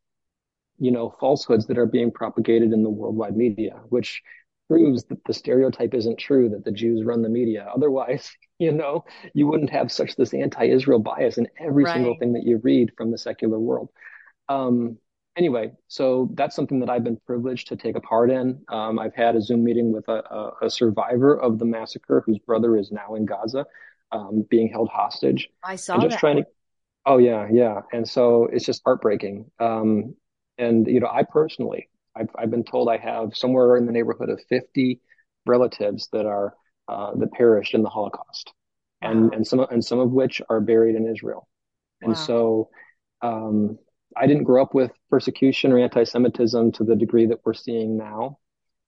you 0.77 0.91
know, 0.91 1.15
falsehoods 1.19 1.67
that 1.67 1.77
are 1.77 1.85
being 1.85 2.11
propagated 2.11 2.71
in 2.71 2.83
the 2.83 2.89
worldwide 2.89 3.35
media, 3.35 3.81
which 3.89 4.21
proves 4.69 5.03
that 5.05 5.23
the 5.25 5.33
stereotype 5.33 5.93
isn't 5.93 6.19
true 6.19 6.47
that 6.49 6.63
the 6.63 6.71
Jews 6.71 7.03
run 7.03 7.23
the 7.23 7.29
media. 7.29 7.67
Otherwise, 7.73 8.31
you 8.59 8.71
know, 8.71 9.03
you 9.33 9.47
wouldn't 9.47 9.71
have 9.71 9.91
such 9.91 10.15
this 10.15 10.33
anti-Israel 10.33 10.99
bias 10.99 11.37
in 11.37 11.47
every 11.59 11.83
right. 11.83 11.93
single 11.93 12.15
thing 12.17 12.33
that 12.33 12.43
you 12.43 12.59
read 12.63 12.91
from 12.95 13.11
the 13.11 13.17
secular 13.17 13.59
world. 13.59 13.89
Um, 14.47 14.97
anyway, 15.35 15.71
so 15.87 16.29
that's 16.33 16.55
something 16.55 16.79
that 16.81 16.89
I've 16.89 17.03
been 17.03 17.19
privileged 17.25 17.69
to 17.69 17.75
take 17.75 17.95
a 17.95 18.01
part 18.01 18.29
in. 18.29 18.61
Um, 18.67 18.99
I've 18.99 19.15
had 19.15 19.35
a 19.35 19.41
Zoom 19.41 19.63
meeting 19.63 19.91
with 19.91 20.07
a, 20.07 20.23
a, 20.33 20.65
a, 20.65 20.69
survivor 20.69 21.39
of 21.39 21.59
the 21.59 21.65
massacre 21.65 22.23
whose 22.25 22.39
brother 22.39 22.77
is 22.77 22.91
now 22.91 23.15
in 23.15 23.25
Gaza 23.25 23.65
um, 24.11 24.45
being 24.49 24.69
held 24.69 24.89
hostage. 24.89 25.49
I 25.63 25.75
saw 25.75 25.93
and 25.93 26.03
just 26.03 26.13
that. 26.13 26.19
trying 26.19 26.37
to. 26.37 26.45
Oh 27.05 27.17
yeah, 27.17 27.47
yeah, 27.51 27.81
and 27.93 28.07
so 28.07 28.47
it's 28.51 28.65
just 28.65 28.81
heartbreaking. 28.83 29.49
Um, 29.59 30.15
and 30.57 30.85
you 30.85 30.99
know, 30.99 31.09
I 31.09 31.23
personally, 31.23 31.89
I've 32.15 32.29
I've 32.37 32.51
been 32.51 32.63
told 32.63 32.89
I 32.89 32.97
have 32.97 33.35
somewhere 33.35 33.77
in 33.77 33.85
the 33.85 33.91
neighborhood 33.91 34.29
of 34.29 34.39
fifty 34.49 35.01
relatives 35.45 36.09
that 36.11 36.25
are 36.25 36.53
uh, 36.87 37.15
that 37.15 37.31
perished 37.31 37.73
in 37.73 37.83
the 37.83 37.89
Holocaust, 37.89 38.51
wow. 39.01 39.11
and 39.11 39.33
and 39.33 39.47
some 39.47 39.59
and 39.59 39.83
some 39.83 39.99
of 39.99 40.11
which 40.11 40.41
are 40.49 40.61
buried 40.61 40.95
in 40.95 41.07
Israel. 41.07 41.47
And 42.01 42.13
wow. 42.13 42.15
so, 42.15 42.69
um, 43.21 43.77
I 44.15 44.27
didn't 44.27 44.43
grow 44.43 44.61
up 44.61 44.73
with 44.73 44.91
persecution 45.09 45.71
or 45.71 45.79
anti-Semitism 45.79 46.71
to 46.73 46.83
the 46.83 46.95
degree 46.95 47.25
that 47.25 47.39
we're 47.43 47.53
seeing 47.53 47.97
now, 47.97 48.39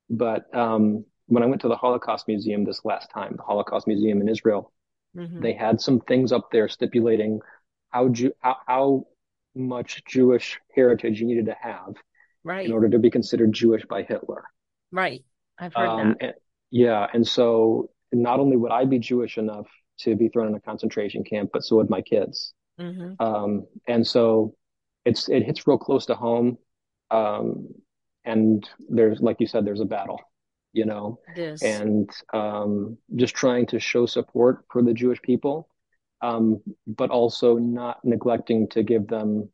but 0.10 0.54
um, 0.56 1.04
when 1.28 1.44
I 1.44 1.46
went 1.46 1.62
to 1.62 1.68
the 1.68 1.76
Holocaust 1.76 2.28
Museum 2.28 2.64
this 2.64 2.86
last 2.86 3.10
time, 3.12 3.36
the 3.36 3.44
Holocaust 3.44 3.88
Museum 3.88 4.22
in 4.22 4.30
Israel, 4.30 4.72
Mm-hmm. 5.16 5.42
They 5.42 5.54
had 5.54 5.82
some 5.82 6.00
things 6.00 6.32
up 6.32 6.52
there 6.52 6.70
stipulating 6.70 7.42
how, 7.90 8.10
Ju- 8.10 8.34
how, 8.40 8.58
how 8.66 9.08
much 9.56 10.04
Jewish 10.06 10.60
heritage 10.74 11.20
you 11.20 11.28
needed 11.28 11.48
to 11.48 11.56
have 11.60 11.96
right. 12.44 12.66
in 12.66 12.72
order 12.72 12.90
to 12.90 13.00
be 13.00 13.10
considered 13.10 13.54
Jewish 13.54 13.86
by 13.86 14.04
Hitler. 14.04 14.44
Right. 14.92 15.24
I've 15.60 15.74
heard 15.74 15.88
um, 15.88 16.16
that. 16.20 16.26
And, 16.26 16.34
yeah. 16.72 17.08
And 17.14 17.28
so 17.28 17.90
not 18.12 18.40
only 18.40 18.58
would 18.58 18.72
I 18.72 18.86
be 18.86 19.00
Jewish 19.00 19.38
enough 19.38 19.68
to 20.00 20.16
be 20.16 20.30
thrown 20.30 20.48
in 20.48 20.56
a 20.56 20.62
concentration 20.62 21.24
camp, 21.24 21.52
but 21.54 21.64
so 21.64 21.78
would 21.78 21.90
my 21.90 22.02
kids. 22.02 22.54
Mm-hmm. 22.80 23.22
Um, 23.24 23.68
and 23.88 24.06
so 24.06 24.56
it's, 25.06 25.30
it 25.30 25.44
hits 25.44 25.68
real 25.68 25.78
close 25.78 26.08
to 26.08 26.16
home. 26.16 26.58
Um, 27.10 27.70
and 28.24 28.68
there's, 28.90 29.20
like 29.20 29.38
you 29.40 29.48
said, 29.48 29.66
there's 29.66 29.82
a 29.82 29.86
battle 29.86 30.22
you 30.74 30.86
know, 30.86 31.20
and 31.62 32.10
um, 32.34 32.98
just 33.16 33.36
trying 33.36 33.66
to 33.68 33.80
show 33.80 34.06
support 34.06 34.64
for 34.72 34.82
the 34.82 34.94
Jewish 34.94 35.22
people, 35.22 35.68
um, 36.22 36.62
but 36.88 37.10
also 37.10 37.58
not 37.58 38.00
neglecting 38.04 38.70
to 38.70 38.84
give 38.84 39.08
them 39.08 39.50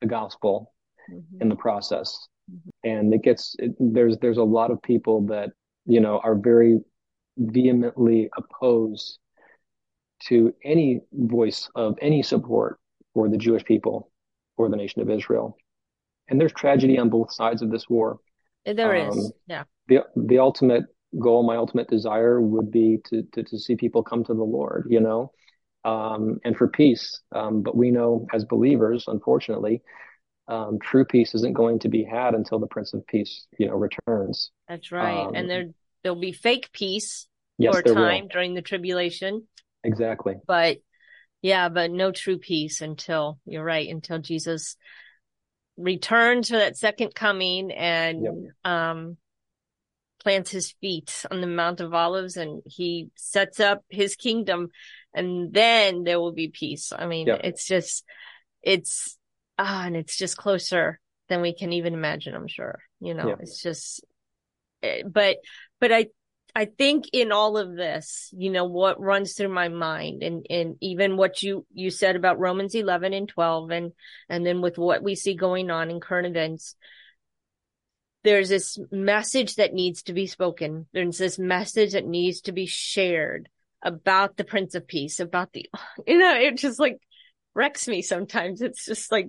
the 0.00 0.06
gospel 0.06 0.72
mm-hmm. 1.10 1.42
in 1.42 1.48
the 1.48 1.56
process. 1.56 2.28
Mm-hmm. 2.50 2.90
And 2.90 3.14
it 3.14 3.22
gets 3.22 3.56
it, 3.58 3.72
there's 3.78 4.18
there's 4.18 4.38
a 4.38 4.42
lot 4.42 4.70
of 4.70 4.80
people 4.82 5.26
that 5.26 5.50
you 5.84 6.00
know 6.00 6.20
are 6.22 6.34
very 6.34 6.78
vehemently 7.36 8.30
opposed 8.36 9.18
to 10.28 10.54
any 10.64 11.00
voice 11.12 11.68
of 11.74 11.96
any 12.00 12.22
support 12.22 12.78
for 13.12 13.28
the 13.28 13.36
Jewish 13.36 13.64
people 13.64 14.10
or 14.56 14.68
the 14.68 14.76
nation 14.76 15.02
of 15.02 15.10
Israel. 15.10 15.56
And 16.28 16.40
there's 16.40 16.52
tragedy 16.52 16.98
on 16.98 17.10
both 17.10 17.32
sides 17.32 17.62
of 17.62 17.70
this 17.70 17.88
war. 17.88 18.18
There 18.64 18.96
um, 18.96 19.18
is, 19.18 19.32
yeah 19.46 19.64
the 19.88 20.00
the 20.16 20.38
ultimate 20.38 20.84
goal, 21.18 21.42
my 21.42 21.56
ultimate 21.56 21.88
desire 21.88 22.40
would 22.40 22.70
be 22.70 22.98
to 23.06 23.22
to, 23.32 23.42
to 23.42 23.58
see 23.58 23.76
people 23.76 24.02
come 24.02 24.24
to 24.24 24.34
the 24.34 24.44
Lord, 24.44 24.86
you 24.90 25.00
know, 25.00 25.32
um, 25.84 26.38
and 26.44 26.56
for 26.56 26.68
peace. 26.68 27.20
Um, 27.32 27.62
but 27.62 27.76
we 27.76 27.90
know 27.90 28.26
as 28.34 28.44
believers, 28.44 29.04
unfortunately, 29.06 29.82
um, 30.48 30.78
true 30.80 31.04
peace 31.04 31.34
isn't 31.34 31.54
going 31.54 31.80
to 31.80 31.88
be 31.88 32.04
had 32.04 32.34
until 32.34 32.58
the 32.58 32.66
Prince 32.66 32.94
of 32.94 33.06
Peace, 33.06 33.46
you 33.58 33.66
know, 33.66 33.74
returns. 33.74 34.50
That's 34.68 34.92
right, 34.92 35.26
and 35.26 35.36
um, 35.36 35.48
there 35.48 35.64
there'll 36.02 36.20
be 36.20 36.32
fake 36.32 36.70
peace 36.72 37.26
yes, 37.58 37.74
for 37.74 37.80
a 37.80 37.94
time 37.94 38.22
will. 38.22 38.28
during 38.28 38.54
the 38.54 38.62
tribulation. 38.62 39.46
Exactly. 39.82 40.34
But 40.46 40.78
yeah, 41.42 41.68
but 41.68 41.90
no 41.90 42.12
true 42.12 42.38
peace 42.38 42.80
until 42.80 43.38
you're 43.44 43.64
right 43.64 43.88
until 43.88 44.18
Jesus 44.18 44.76
returns 45.76 46.48
for 46.48 46.56
that 46.56 46.76
second 46.76 47.14
coming 47.14 47.70
and 47.70 48.22
yep. 48.22 48.32
um 48.64 49.16
plants 50.26 50.50
his 50.50 50.72
feet 50.80 51.24
on 51.30 51.40
the 51.40 51.46
Mount 51.46 51.80
of 51.80 51.94
Olives 51.94 52.36
and 52.36 52.60
he 52.66 53.10
sets 53.14 53.60
up 53.60 53.84
his 53.88 54.16
kingdom 54.16 54.70
and 55.14 55.52
then 55.52 56.02
there 56.02 56.18
will 56.18 56.32
be 56.32 56.48
peace. 56.48 56.92
I 56.96 57.06
mean, 57.06 57.28
yeah. 57.28 57.38
it's 57.44 57.64
just, 57.64 58.04
it's, 58.60 59.16
ah, 59.58 59.86
and 59.86 59.96
it's 59.96 60.16
just 60.16 60.36
closer 60.36 61.00
than 61.28 61.40
we 61.40 61.54
can 61.54 61.72
even 61.72 61.94
imagine, 61.94 62.34
I'm 62.34 62.48
sure. 62.48 62.78
You 63.00 63.14
know, 63.14 63.28
yeah. 63.28 63.34
it's 63.40 63.62
just, 63.62 64.04
eh, 64.82 65.02
but, 65.06 65.38
but 65.80 65.92
I, 65.92 66.06
I 66.54 66.66
think 66.66 67.06
in 67.12 67.32
all 67.32 67.58
of 67.58 67.74
this, 67.76 68.30
you 68.36 68.50
know, 68.50 68.64
what 68.64 69.00
runs 69.00 69.34
through 69.34 69.52
my 69.52 69.68
mind 69.68 70.22
and, 70.22 70.46
and 70.48 70.76
even 70.80 71.16
what 71.16 71.42
you, 71.42 71.66
you 71.72 71.90
said 71.90 72.16
about 72.16 72.38
Romans 72.38 72.74
11 72.74 73.12
and 73.12 73.28
12 73.28 73.70
and, 73.70 73.92
and 74.28 74.46
then 74.46 74.62
with 74.62 74.78
what 74.78 75.02
we 75.02 75.14
see 75.14 75.34
going 75.34 75.70
on 75.70 75.90
in 75.90 76.00
current 76.00 76.26
events, 76.26 76.76
there's 78.24 78.48
this 78.48 78.78
message 78.90 79.56
that 79.56 79.74
needs 79.74 80.02
to 80.04 80.12
be 80.12 80.26
spoken. 80.26 80.86
There's 80.92 81.18
this 81.18 81.38
message 81.38 81.92
that 81.92 82.06
needs 82.06 82.40
to 82.42 82.52
be 82.52 82.66
shared 82.66 83.48
about 83.82 84.36
the 84.36 84.44
Prince 84.44 84.74
of 84.74 84.88
Peace, 84.88 85.20
about 85.20 85.52
the, 85.52 85.66
you 86.06 86.18
know, 86.18 86.34
it 86.34 86.56
just 86.56 86.80
like 86.80 86.98
wrecks 87.54 87.86
me 87.86 88.02
sometimes. 88.02 88.62
It's 88.62 88.84
just 88.84 89.12
like, 89.12 89.28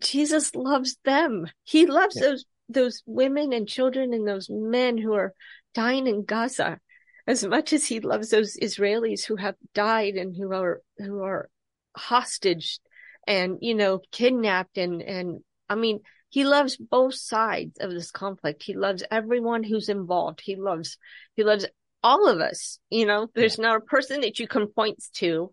Jesus 0.00 0.54
loves 0.54 0.96
them. 1.04 1.46
He 1.64 1.86
loves 1.86 2.16
yeah. 2.16 2.28
those, 2.28 2.44
those 2.68 3.02
women 3.06 3.52
and 3.52 3.68
children 3.68 4.12
and 4.12 4.26
those 4.26 4.48
men 4.50 4.98
who 4.98 5.14
are 5.14 5.34
dying 5.74 6.06
in 6.06 6.24
Gaza 6.24 6.78
as 7.26 7.44
much 7.44 7.72
as 7.72 7.86
he 7.86 8.00
loves 8.00 8.30
those 8.30 8.56
Israelis 8.56 9.24
who 9.24 9.36
have 9.36 9.54
died 9.74 10.14
and 10.14 10.36
who 10.36 10.52
are, 10.52 10.80
who 10.98 11.22
are 11.22 11.48
hostage 11.96 12.78
and, 13.26 13.58
you 13.60 13.74
know, 13.74 14.00
kidnapped 14.10 14.78
and, 14.78 15.02
and 15.02 15.40
I 15.68 15.74
mean, 15.74 16.00
he 16.32 16.44
loves 16.44 16.78
both 16.78 17.14
sides 17.14 17.76
of 17.78 17.90
this 17.90 18.10
conflict. 18.10 18.62
He 18.62 18.74
loves 18.74 19.04
everyone 19.10 19.62
who's 19.62 19.90
involved. 19.90 20.40
He 20.42 20.56
loves, 20.56 20.96
he 21.34 21.44
loves 21.44 21.66
all 22.02 22.26
of 22.26 22.40
us. 22.40 22.78
You 22.88 23.04
know, 23.04 23.28
there's 23.34 23.58
not 23.58 23.76
a 23.76 23.80
person 23.80 24.22
that 24.22 24.38
you 24.38 24.48
can 24.48 24.66
point 24.66 25.02
to 25.16 25.50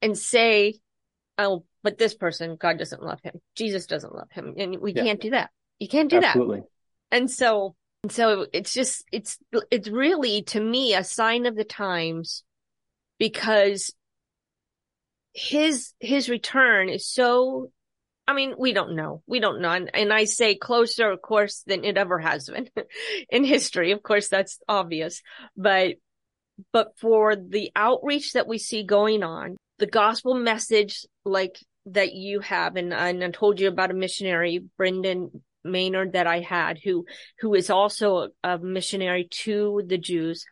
and 0.00 0.16
say, 0.16 0.78
oh, 1.36 1.64
but 1.86 1.98
this 1.98 2.16
person, 2.16 2.56
God 2.56 2.78
doesn't 2.78 3.00
love 3.00 3.20
him. 3.22 3.40
Jesus 3.54 3.86
doesn't 3.86 4.12
love 4.12 4.26
him. 4.32 4.54
And 4.58 4.80
we 4.80 4.92
yeah. 4.92 5.04
can't 5.04 5.20
do 5.20 5.30
that. 5.30 5.50
You 5.78 5.86
can't 5.86 6.10
do 6.10 6.16
Absolutely. 6.16 6.62
that. 6.62 6.66
And 7.12 7.30
so, 7.30 7.76
and 8.02 8.10
so 8.10 8.46
it's 8.52 8.74
just, 8.74 9.04
it's, 9.12 9.38
it's 9.70 9.86
really 9.86 10.42
to 10.48 10.60
me 10.60 10.94
a 10.94 11.04
sign 11.04 11.46
of 11.46 11.54
the 11.54 11.62
times 11.62 12.42
because 13.20 13.94
his, 15.32 15.92
his 16.00 16.28
return 16.28 16.88
is 16.88 17.06
so, 17.06 17.70
I 18.26 18.34
mean, 18.34 18.54
we 18.58 18.72
don't 18.72 18.96
know. 18.96 19.22
We 19.28 19.38
don't 19.38 19.60
know. 19.60 19.70
And, 19.70 19.88
and 19.94 20.12
I 20.12 20.24
say 20.24 20.56
closer, 20.56 21.08
of 21.08 21.22
course, 21.22 21.62
than 21.68 21.84
it 21.84 21.96
ever 21.96 22.18
has 22.18 22.50
been 22.50 22.68
in 23.30 23.44
history. 23.44 23.92
Of 23.92 24.02
course, 24.02 24.26
that's 24.26 24.58
obvious, 24.68 25.22
but, 25.56 25.98
but 26.72 26.98
for 26.98 27.36
the 27.36 27.70
outreach 27.76 28.32
that 28.32 28.48
we 28.48 28.58
see 28.58 28.82
going 28.82 29.22
on, 29.22 29.56
the 29.78 29.86
gospel 29.86 30.34
message, 30.34 31.06
like 31.24 31.58
that 31.86 32.12
you 32.12 32.40
have, 32.40 32.76
and, 32.76 32.92
and 32.92 33.22
I 33.22 33.30
told 33.30 33.60
you 33.60 33.68
about 33.68 33.90
a 33.90 33.94
missionary, 33.94 34.64
Brendan 34.76 35.42
Maynard, 35.64 36.12
that 36.12 36.26
I 36.26 36.40
had, 36.40 36.78
who 36.82 37.06
who 37.40 37.54
is 37.54 37.70
also 37.70 38.28
a, 38.42 38.58
missionary 38.58 39.28
to 39.42 39.82
the 39.86 39.98
Jews, 39.98 40.44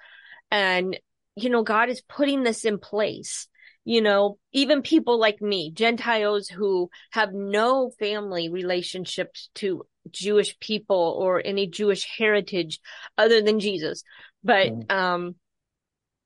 and 0.51 0.99
you 1.37 1.51
know, 1.51 1.63
God 1.63 1.89
is 1.89 2.01
putting 2.03 2.43
this 2.43 2.65
in 2.65 2.79
place. 2.79 3.49
You 3.87 4.01
know, 4.01 4.39
even 4.53 4.81
people 4.81 5.19
like 5.19 5.43
me, 5.43 5.71
Gentiles 5.71 6.49
who 6.49 6.89
have 7.11 7.35
no 7.35 7.91
family 7.99 8.49
relationships 8.49 9.51
to 9.57 9.85
Jewish 10.11 10.59
people 10.59 11.17
or 11.19 11.43
any 11.45 11.67
Jewish 11.67 12.07
heritage 12.17 12.81
other 13.19 13.43
than 13.43 13.61
Jesus, 13.61 14.03
but 14.43 14.69
mm. 14.69 14.91
um, 14.91 15.35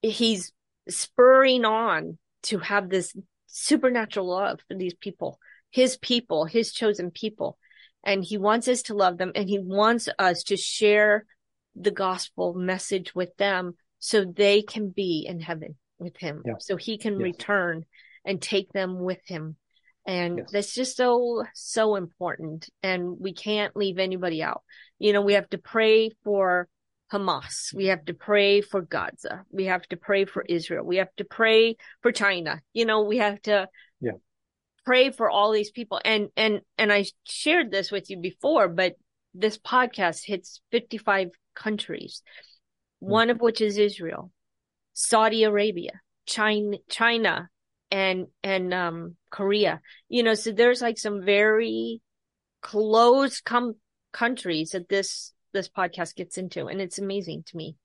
he's 0.03 0.53
spurring 0.89 1.65
on 1.65 2.19
to 2.45 2.59
have 2.59 2.89
this 2.89 3.13
supernatural 3.49 4.29
love 4.29 4.61
for 4.69 4.75
these 4.75 4.95
people, 4.95 5.39
his 5.71 5.97
people, 5.97 6.45
his 6.45 6.73
chosen 6.73 7.11
people. 7.11 7.59
And 8.05 8.25
he 8.25 8.39
wants 8.39 8.69
us 8.69 8.83
to 8.83 8.95
love 8.95 9.19
them 9.19 9.33
and 9.35 9.49
he 9.49 9.59
wants 9.59 10.09
us 10.19 10.45
to 10.45 10.57
share 10.57 11.27
the 11.75 11.91
gospel 11.91 12.55
message 12.55 13.15
with 13.15 13.37
them 13.37 13.75
so 13.99 14.25
they 14.25 14.63
can 14.63 14.91
be 14.91 15.27
in 15.29 15.41
heaven 15.41 15.77
with 15.99 16.17
him. 16.17 16.43
Yeah. 16.47 16.55
So 16.61 16.77
he 16.77 16.99
can 16.99 17.15
yes. 17.15 17.23
return 17.23 17.85
and 18.25 18.41
take 18.41 18.73
them 18.73 19.01
with 19.01 19.21
him. 19.27 19.57
And 20.07 20.39
yes. 20.39 20.51
that's 20.53 20.75
just 20.75 20.97
so, 20.97 21.45
so 21.55 21.97
important. 21.97 22.69
And 22.83 23.19
we 23.19 23.33
can't 23.33 23.77
leave 23.77 23.99
anybody 23.99 24.43
out. 24.43 24.63
You 24.99 25.13
know, 25.13 25.23
we 25.23 25.35
have 25.35 25.51
to 25.51 25.59
pray 25.59 26.11
for 26.25 26.69
Hamas. 27.13 27.75
We 27.75 27.87
have 27.87 28.05
to 28.07 28.15
pray 28.15 28.61
for 28.61 28.83
Gaza. 28.83 29.45
We 29.51 29.67
have 29.67 29.83
to 29.89 29.97
pray 29.97 30.25
for 30.25 30.43
Israel. 30.43 30.85
We 30.85 30.97
have 30.97 31.15
to 31.17 31.25
pray 31.25 31.77
for 32.03 32.13
China. 32.13 32.61
You 32.73 32.85
know, 32.85 33.03
we 33.03 33.19
have 33.19 33.41
to 33.43 33.69
yeah. 34.01 34.13
pray 34.85 35.11
for 35.11 35.31
all 35.31 35.53
these 35.53 35.71
people. 35.71 36.01
And, 36.05 36.29
and, 36.37 36.61
and 36.77 36.93
I 36.93 37.07
shared 37.25 37.71
this 37.71 37.91
with 37.91 38.11
you 38.11 38.19
before, 38.19 38.69
but 38.69 38.95
this 39.35 39.59
podcast 39.59 40.21
hits 40.25 40.61
55 40.71 41.29
countries, 41.55 42.23
mm-hmm. 43.03 43.13
one 43.13 43.31
of 43.31 43.41
which 43.41 43.61
is 43.61 43.79
Israel, 43.79 44.31
Saudi 44.93 45.45
Arabia, 45.45 46.01
China, 46.27 46.77
China, 46.91 47.49
and, 47.91 48.27
and, 48.43 48.75
um, 48.75 49.17
Korea, 49.31 49.81
you 50.11 50.23
know, 50.23 50.35
so 50.35 50.53
there's 50.53 50.83
like 50.83 50.99
some 50.99 51.25
very 51.25 52.03
close 52.61 53.41
com- 53.41 53.77
countries 54.13 54.71
that 54.71 54.91
this 54.91 55.33
this 55.53 55.69
podcast 55.69 56.15
gets 56.17 56.39
into. 56.39 56.67
And 56.67 56.81
it's 56.81 56.99
amazing 56.99 57.45
to 57.49 57.57
me. 57.57 57.77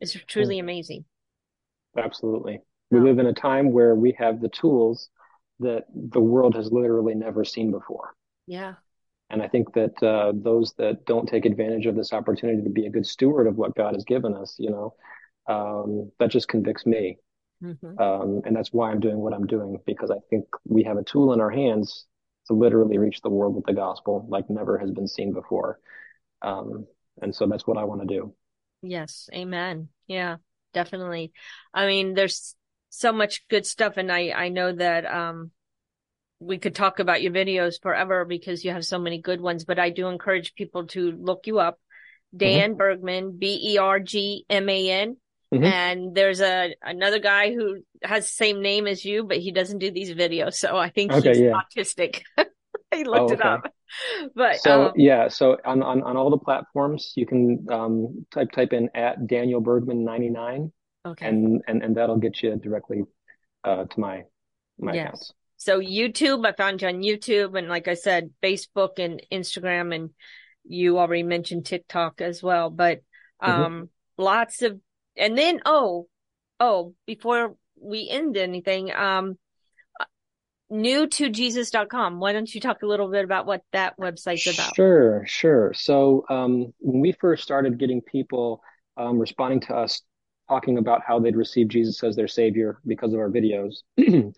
It's 0.00 0.16
truly 0.26 0.56
mm. 0.56 0.60
amazing. 0.60 1.04
Absolutely. 1.96 2.60
We 2.90 3.00
live 3.00 3.18
in 3.18 3.26
a 3.26 3.32
time 3.32 3.72
where 3.72 3.94
we 3.94 4.16
have 4.18 4.40
the 4.40 4.48
tools 4.48 5.10
that 5.60 5.84
the 5.94 6.20
world 6.20 6.54
has 6.54 6.72
literally 6.72 7.14
never 7.14 7.44
seen 7.44 7.70
before. 7.70 8.14
Yeah. 8.46 8.74
And 9.28 9.42
I 9.42 9.48
think 9.48 9.72
that 9.74 10.02
uh, 10.02 10.32
those 10.34 10.74
that 10.78 11.04
don't 11.04 11.28
take 11.28 11.46
advantage 11.46 11.86
of 11.86 11.94
this 11.94 12.12
opportunity 12.12 12.62
to 12.62 12.70
be 12.70 12.86
a 12.86 12.90
good 12.90 13.06
steward 13.06 13.46
of 13.46 13.56
what 13.56 13.76
God 13.76 13.94
has 13.94 14.04
given 14.04 14.34
us, 14.34 14.56
you 14.58 14.70
know, 14.70 14.94
um, 15.46 16.10
that 16.18 16.30
just 16.30 16.48
convicts 16.48 16.84
me. 16.84 17.18
Mm-hmm. 17.62 18.00
Um, 18.00 18.40
and 18.44 18.56
that's 18.56 18.72
why 18.72 18.90
I'm 18.90 19.00
doing 19.00 19.18
what 19.18 19.34
I'm 19.34 19.46
doing 19.46 19.78
because 19.86 20.10
I 20.10 20.16
think 20.30 20.46
we 20.66 20.82
have 20.84 20.96
a 20.96 21.04
tool 21.04 21.32
in 21.32 21.40
our 21.40 21.50
hands 21.50 22.06
to 22.46 22.54
literally 22.54 22.98
reach 22.98 23.20
the 23.20 23.28
world 23.28 23.54
with 23.54 23.66
the 23.66 23.74
gospel 23.74 24.26
like 24.28 24.48
never 24.48 24.78
has 24.78 24.90
been 24.90 25.06
seen 25.06 25.32
before. 25.32 25.78
Um, 26.42 26.86
and 27.20 27.34
so 27.34 27.46
that's 27.46 27.66
what 27.66 27.78
I 27.78 27.84
want 27.84 28.02
to 28.02 28.06
do. 28.06 28.34
Yes. 28.82 29.28
Amen. 29.34 29.88
Yeah, 30.06 30.36
definitely. 30.72 31.32
I 31.72 31.86
mean, 31.86 32.14
there's 32.14 32.54
so 32.88 33.12
much 33.12 33.46
good 33.48 33.66
stuff. 33.66 33.96
And 33.96 34.10
I, 34.10 34.30
I 34.30 34.48
know 34.48 34.72
that, 34.72 35.06
um, 35.06 35.50
we 36.40 36.56
could 36.56 36.74
talk 36.74 36.98
about 36.98 37.22
your 37.22 37.32
videos 37.32 37.80
forever 37.82 38.24
because 38.24 38.64
you 38.64 38.70
have 38.70 38.84
so 38.84 38.98
many 38.98 39.20
good 39.20 39.42
ones, 39.42 39.66
but 39.66 39.78
I 39.78 39.90
do 39.90 40.08
encourage 40.08 40.54
people 40.54 40.86
to 40.88 41.12
look 41.12 41.46
you 41.46 41.58
up. 41.58 41.78
Dan 42.34 42.70
mm-hmm. 42.70 42.78
Bergman, 42.78 43.38
B-E-R-G-M-A-N. 43.38 45.16
Mm-hmm. 45.52 45.64
And 45.64 46.14
there's 46.14 46.40
a, 46.40 46.74
another 46.80 47.18
guy 47.18 47.52
who 47.52 47.82
has 48.02 48.24
the 48.24 48.30
same 48.30 48.62
name 48.62 48.86
as 48.86 49.04
you, 49.04 49.24
but 49.24 49.38
he 49.38 49.52
doesn't 49.52 49.78
do 49.78 49.90
these 49.90 50.12
videos. 50.12 50.54
So 50.54 50.76
I 50.76 50.88
think 50.90 51.12
okay, 51.12 51.28
he's 51.28 51.40
yeah. 51.40 51.60
autistic. 51.76 52.22
I 52.94 53.02
looked 53.02 53.18
oh, 53.18 53.24
okay. 53.24 53.34
it 53.34 53.44
up. 53.44 53.72
But 54.36 54.60
so 54.60 54.86
um, 54.86 54.92
yeah, 54.94 55.26
so 55.26 55.56
on, 55.64 55.82
on 55.82 56.04
on 56.04 56.16
all 56.16 56.30
the 56.30 56.38
platforms 56.38 57.12
you 57.16 57.26
can 57.26 57.66
um 57.70 58.24
type 58.32 58.52
type 58.52 58.72
in 58.72 58.88
at 58.94 59.26
Daniel 59.26 59.60
Bergman 59.60 60.04
99. 60.04 60.70
Okay. 61.06 61.26
And 61.26 61.60
and 61.66 61.82
and 61.82 61.96
that'll 61.96 62.18
get 62.18 62.40
you 62.40 62.54
directly 62.54 63.02
uh 63.64 63.86
to 63.86 64.00
my 64.00 64.22
my 64.78 64.94
yes. 64.94 65.06
accounts. 65.06 65.32
So 65.56 65.80
YouTube, 65.80 66.46
I 66.46 66.52
found 66.52 66.82
you 66.82 66.88
on 66.88 67.02
YouTube 67.02 67.58
and 67.58 67.68
like 67.68 67.88
I 67.88 67.94
said, 67.94 68.30
Facebook 68.42 68.98
and 68.98 69.20
Instagram 69.32 69.92
and 69.92 70.10
you 70.64 70.98
already 70.98 71.24
mentioned 71.24 71.66
TikTok 71.66 72.20
as 72.20 72.42
well, 72.44 72.70
but 72.70 72.98
mm-hmm. 73.42 73.50
um 73.50 73.72
mm-hmm. 73.72 74.22
lots 74.22 74.62
of 74.62 74.78
and 75.16 75.36
then 75.36 75.62
oh 75.64 76.06
oh 76.60 76.94
before 77.06 77.56
we 77.80 78.08
end 78.08 78.36
anything 78.36 78.92
um 78.94 79.36
new 80.70 81.06
to 81.06 81.28
jesus.com. 81.28 82.20
Why 82.20 82.32
don't 82.32 82.52
you 82.54 82.60
talk 82.60 82.82
a 82.82 82.86
little 82.86 83.10
bit 83.10 83.24
about 83.24 83.46
what 83.46 83.62
that 83.72 83.98
website's 83.98 84.46
about? 84.46 84.74
Sure, 84.74 85.24
sure. 85.26 85.72
So, 85.74 86.24
um, 86.28 86.72
when 86.78 87.00
we 87.00 87.12
first 87.12 87.42
started 87.42 87.78
getting 87.78 88.00
people 88.00 88.62
um, 88.96 89.18
responding 89.18 89.60
to 89.60 89.74
us 89.74 90.02
talking 90.48 90.78
about 90.78 91.02
how 91.06 91.18
they'd 91.18 91.36
received 91.36 91.70
Jesus 91.70 92.02
as 92.02 92.16
their 92.16 92.28
savior 92.28 92.80
because 92.86 93.12
of 93.12 93.20
our 93.20 93.30
videos, 93.30 93.76
the 93.96 94.32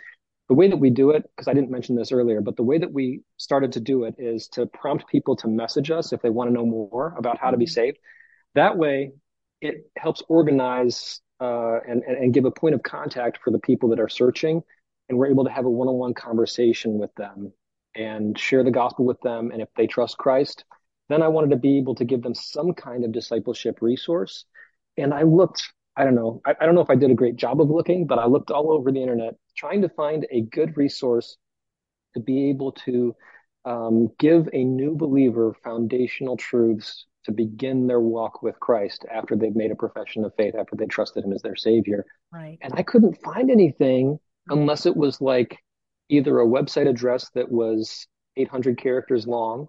way 0.49 0.69
that 0.69 0.77
we 0.77 0.91
do 0.91 1.11
it, 1.11 1.25
because 1.37 1.49
I 1.49 1.55
didn't 1.55 1.71
mention 1.71 1.97
this 1.97 2.13
earlier, 2.13 2.41
but 2.41 2.57
the 2.57 2.63
way 2.63 2.79
that 2.79 2.93
we 2.93 3.23
started 3.37 3.73
to 3.73 3.81
do 3.81 4.05
it 4.05 4.15
is 4.19 4.49
to 4.49 4.67
prompt 4.67 5.09
people 5.09 5.37
to 5.37 5.49
message 5.49 5.91
us 5.91 6.13
if 6.13 6.21
they 6.23 6.31
want 6.31 6.49
to 6.51 6.55
know 6.55 6.67
more 6.67 7.15
about 7.17 7.39
how 7.39 7.51
to 7.51 7.57
be 7.57 7.65
mm-hmm. 7.65 7.73
saved. 7.73 7.99
That 8.55 8.77
way, 8.77 9.13
it 9.61 9.91
helps 9.97 10.23
organize 10.29 11.21
uh, 11.41 11.79
and, 11.89 12.03
and 12.03 12.35
give 12.35 12.45
a 12.45 12.51
point 12.51 12.75
of 12.75 12.83
contact 12.83 13.39
for 13.43 13.51
the 13.51 13.59
people 13.59 13.89
that 13.91 14.01
are 14.01 14.09
searching 14.09 14.63
and 15.13 15.19
we're 15.19 15.31
able 15.31 15.45
to 15.45 15.51
have 15.51 15.67
a 15.67 15.71
one-on-one 15.71 16.15
conversation 16.15 16.99
with 16.99 17.15
them 17.17 17.53
and 17.95 18.39
share 18.39 18.65
the 18.65 18.71
gospel 18.71 19.05
with 19.05 19.21
them. 19.21 19.51
And 19.53 19.61
if 19.61 19.69
they 19.77 19.87
trust 19.87 20.17
Christ, 20.17 20.65
then 21.11 21.23
I 21.23 21.29
wanted 21.29 21.51
to 21.51 21.57
be 21.57 21.77
able 21.77 21.95
to 21.97 22.07
give 22.07 22.23
them 22.23 22.35
some 22.35 22.73
kind 22.73 23.05
of 23.05 23.13
discipleship 23.13 23.83
resource. 23.83 24.47
And 24.97 25.13
I 25.13 25.25
looked, 25.25 25.69
I 25.97 26.05
don't 26.05 26.15
know, 26.15 26.41
I, 26.47 26.55
I 26.59 26.65
don't 26.65 26.75
know 26.75 26.81
if 26.81 26.89
I 26.89 26.95
did 26.95 27.11
a 27.11 27.15
great 27.15 27.37
job 27.37 27.61
of 27.61 27.69
looking, 27.69 28.07
but 28.07 28.19
I 28.19 28.25
looked 28.25 28.51
all 28.51 28.73
over 28.73 28.91
the 28.91 29.03
internet 29.03 29.35
trying 29.55 29.83
to 29.83 29.91
find 29.91 30.27
a 30.31 30.41
good 30.41 30.79
resource 30.79 31.37
to 32.15 32.21
be 32.21 32.49
able 32.49 32.73
to 32.73 33.15
um, 33.67 34.09
give 34.19 34.49
a 34.55 34.65
new 34.65 34.97
believer 34.97 35.55
foundational 35.63 36.39
truths 36.39 37.05
to 37.25 37.33
begin 37.33 37.87
their 37.87 38.01
walk 38.01 38.43
with 38.43 38.59
Christ 38.61 39.05
after 39.13 39.37
they've 39.37 39.55
made 39.55 39.73
a 39.73 39.77
profession 39.77 40.25
of 40.25 40.35
faith, 40.37 40.55
after 40.59 40.75
they 40.75 40.87
trusted 40.87 41.23
Him 41.23 41.35
as 41.35 41.43
their 41.43 41.55
Savior. 41.55 42.07
Right. 42.33 42.57
And 42.63 42.73
I 42.75 42.83
couldn't 42.83 43.21
find 43.23 43.51
anything 43.51 44.19
unless 44.49 44.87
it 44.87 44.97
was 44.97 45.21
like 45.21 45.59
either 46.09 46.41
a 46.41 46.47
website 46.47 46.89
address 46.89 47.31
that 47.35 47.51
was 47.51 48.07
800 48.37 48.79
characters 48.79 49.27
long 49.27 49.69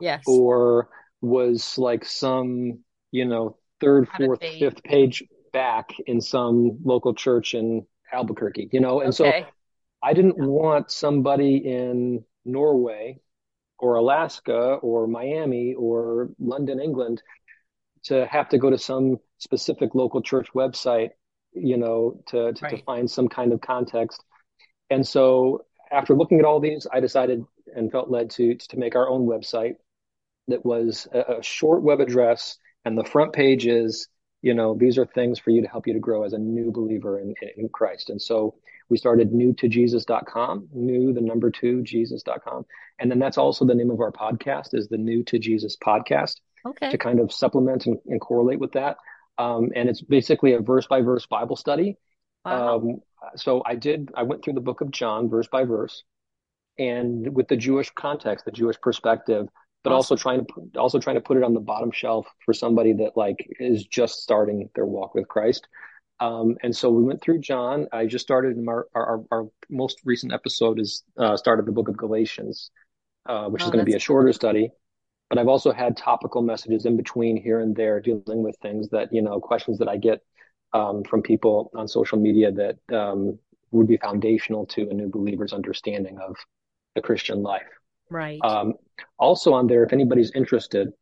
yes. 0.00 0.22
or 0.26 0.88
was 1.20 1.78
like 1.78 2.04
some 2.04 2.80
you 3.10 3.24
know 3.24 3.56
third 3.80 4.08
fourth 4.16 4.40
fifth 4.40 4.82
page 4.82 5.22
back 5.52 5.90
in 6.06 6.20
some 6.20 6.78
local 6.84 7.14
church 7.14 7.54
in 7.54 7.86
albuquerque 8.12 8.68
you 8.72 8.80
know? 8.80 9.00
And 9.00 9.08
okay. 9.18 9.42
so 9.42 9.46
i 10.02 10.12
didn't 10.12 10.38
want 10.38 10.90
somebody 10.90 11.56
in 11.56 12.24
norway 12.44 13.18
or 13.78 13.96
alaska 13.96 14.74
or 14.82 15.06
miami 15.06 15.74
or 15.74 16.30
london 16.38 16.80
england 16.80 17.22
to 18.04 18.26
have 18.26 18.48
to 18.50 18.58
go 18.58 18.70
to 18.70 18.78
some 18.78 19.16
specific 19.38 19.94
local 19.94 20.20
church 20.22 20.48
website 20.54 21.10
you 21.54 21.76
know, 21.76 22.20
to, 22.28 22.52
to, 22.52 22.64
right. 22.64 22.76
to 22.76 22.82
find 22.84 23.10
some 23.10 23.28
kind 23.28 23.52
of 23.52 23.60
context. 23.60 24.22
And 24.90 25.06
so 25.06 25.64
after 25.90 26.14
looking 26.14 26.38
at 26.38 26.44
all 26.44 26.60
these, 26.60 26.86
I 26.92 27.00
decided 27.00 27.44
and 27.74 27.90
felt 27.90 28.10
led 28.10 28.30
to, 28.30 28.54
to 28.54 28.76
make 28.76 28.94
our 28.94 29.08
own 29.08 29.26
website. 29.26 29.76
that 30.48 30.64
was 30.64 31.08
a, 31.12 31.38
a 31.38 31.42
short 31.42 31.82
web 31.82 32.00
address, 32.00 32.58
and 32.84 32.98
the 32.98 33.04
front 33.04 33.32
page 33.32 33.66
is, 33.66 34.08
you 34.42 34.54
know, 34.54 34.76
these 34.78 34.98
are 34.98 35.06
things 35.06 35.38
for 35.38 35.50
you 35.50 35.62
to 35.62 35.68
help 35.68 35.86
you 35.86 35.94
to 35.94 35.98
grow 35.98 36.24
as 36.24 36.34
a 36.34 36.38
new 36.38 36.70
believer 36.70 37.18
in, 37.18 37.34
in 37.56 37.68
Christ. 37.70 38.10
And 38.10 38.20
so 38.20 38.56
we 38.90 38.98
started 38.98 39.32
newtojesus.com, 39.32 40.68
new, 40.72 41.12
the 41.14 41.20
number 41.22 41.50
two, 41.50 41.82
jesus.com. 41.82 42.66
And 42.98 43.10
then 43.10 43.18
that's 43.18 43.38
also 43.38 43.64
the 43.64 43.74
name 43.74 43.90
of 43.90 44.00
our 44.00 44.12
podcast 44.12 44.74
is 44.74 44.88
the 44.88 44.98
New 44.98 45.24
to 45.24 45.38
Jesus 45.38 45.76
podcast 45.76 46.36
okay. 46.66 46.90
to 46.90 46.98
kind 46.98 47.20
of 47.20 47.32
supplement 47.32 47.86
and, 47.86 47.98
and 48.06 48.20
correlate 48.20 48.60
with 48.60 48.72
that. 48.72 48.98
Um, 49.38 49.70
and 49.74 49.88
it's 49.88 50.00
basically 50.02 50.52
a 50.52 50.60
verse 50.60 50.86
by 50.86 51.00
verse 51.00 51.26
Bible 51.26 51.56
study. 51.56 51.96
Wow. 52.44 52.76
Um, 52.76 53.00
so 53.36 53.62
I 53.64 53.74
did, 53.74 54.10
I 54.14 54.22
went 54.22 54.44
through 54.44 54.52
the 54.54 54.60
book 54.60 54.80
of 54.80 54.90
John 54.90 55.28
verse 55.28 55.48
by 55.48 55.64
verse 55.64 56.04
and 56.78 57.34
with 57.34 57.48
the 57.48 57.56
Jewish 57.56 57.90
context, 57.90 58.44
the 58.44 58.50
Jewish 58.50 58.80
perspective, 58.80 59.48
but 59.82 59.90
awesome. 59.90 59.96
also 59.96 60.16
trying 60.16 60.46
to, 60.46 60.78
also 60.78 60.98
trying 60.98 61.16
to 61.16 61.20
put 61.20 61.36
it 61.36 61.42
on 61.42 61.54
the 61.54 61.60
bottom 61.60 61.90
shelf 61.90 62.26
for 62.44 62.52
somebody 62.52 62.92
that 62.94 63.16
like 63.16 63.46
is 63.60 63.84
just 63.84 64.22
starting 64.22 64.68
their 64.74 64.86
walk 64.86 65.14
with 65.14 65.28
Christ. 65.28 65.66
Um, 66.20 66.56
and 66.62 66.74
so 66.74 66.90
we 66.90 67.02
went 67.02 67.22
through 67.22 67.40
John. 67.40 67.88
I 67.92 68.06
just 68.06 68.24
started 68.24 68.56
our, 68.68 68.86
our, 68.94 69.24
our 69.30 69.48
most 69.68 70.00
recent 70.04 70.32
episode 70.32 70.80
is 70.80 71.02
uh, 71.18 71.36
started 71.36 71.66
the 71.66 71.72
book 71.72 71.88
of 71.88 71.96
Galatians, 71.96 72.70
uh, 73.26 73.48
which 73.48 73.62
oh, 73.62 73.66
is 73.66 73.70
going 73.70 73.84
to 73.84 73.90
be 73.90 73.96
a 73.96 74.00
shorter 74.00 74.32
study. 74.32 74.70
But 75.34 75.40
I've 75.40 75.48
also 75.48 75.72
had 75.72 75.96
topical 75.96 76.42
messages 76.42 76.86
in 76.86 76.96
between 76.96 77.36
here 77.36 77.58
and 77.58 77.74
there 77.74 77.98
dealing 77.98 78.44
with 78.44 78.56
things 78.62 78.88
that, 78.90 79.12
you 79.12 79.20
know, 79.20 79.40
questions 79.40 79.78
that 79.78 79.88
I 79.88 79.96
get 79.96 80.20
um, 80.72 81.02
from 81.02 81.22
people 81.22 81.72
on 81.74 81.88
social 81.88 82.20
media 82.20 82.52
that 82.52 82.76
um, 82.96 83.36
would 83.72 83.88
be 83.88 83.96
foundational 83.96 84.64
to 84.66 84.88
a 84.88 84.94
new 84.94 85.08
believer's 85.08 85.52
understanding 85.52 86.20
of 86.20 86.36
the 86.94 87.02
Christian 87.02 87.42
life. 87.42 87.66
Right. 88.10 88.38
Um, 88.44 88.74
also 89.18 89.52
on 89.54 89.66
there, 89.66 89.82
if 89.82 89.92
anybody's 89.92 90.30
interested, 90.36 90.92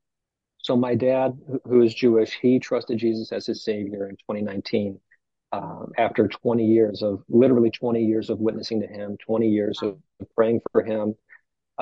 so 0.56 0.78
my 0.78 0.94
dad, 0.94 1.38
who 1.66 1.82
is 1.82 1.92
Jewish, 1.92 2.38
he 2.40 2.58
trusted 2.58 2.96
Jesus 2.96 3.32
as 3.32 3.44
his 3.44 3.62
savior 3.62 4.08
in 4.08 4.16
2019. 4.16 4.98
Um, 5.52 5.92
after 5.98 6.26
20 6.26 6.64
years 6.64 7.02
of 7.02 7.22
literally 7.28 7.70
20 7.70 8.02
years 8.02 8.30
of 8.30 8.38
witnessing 8.38 8.80
to 8.80 8.86
him, 8.86 9.18
20 9.26 9.46
years 9.46 9.78
of 9.82 9.98
praying 10.34 10.62
for 10.72 10.82
him, 10.82 11.16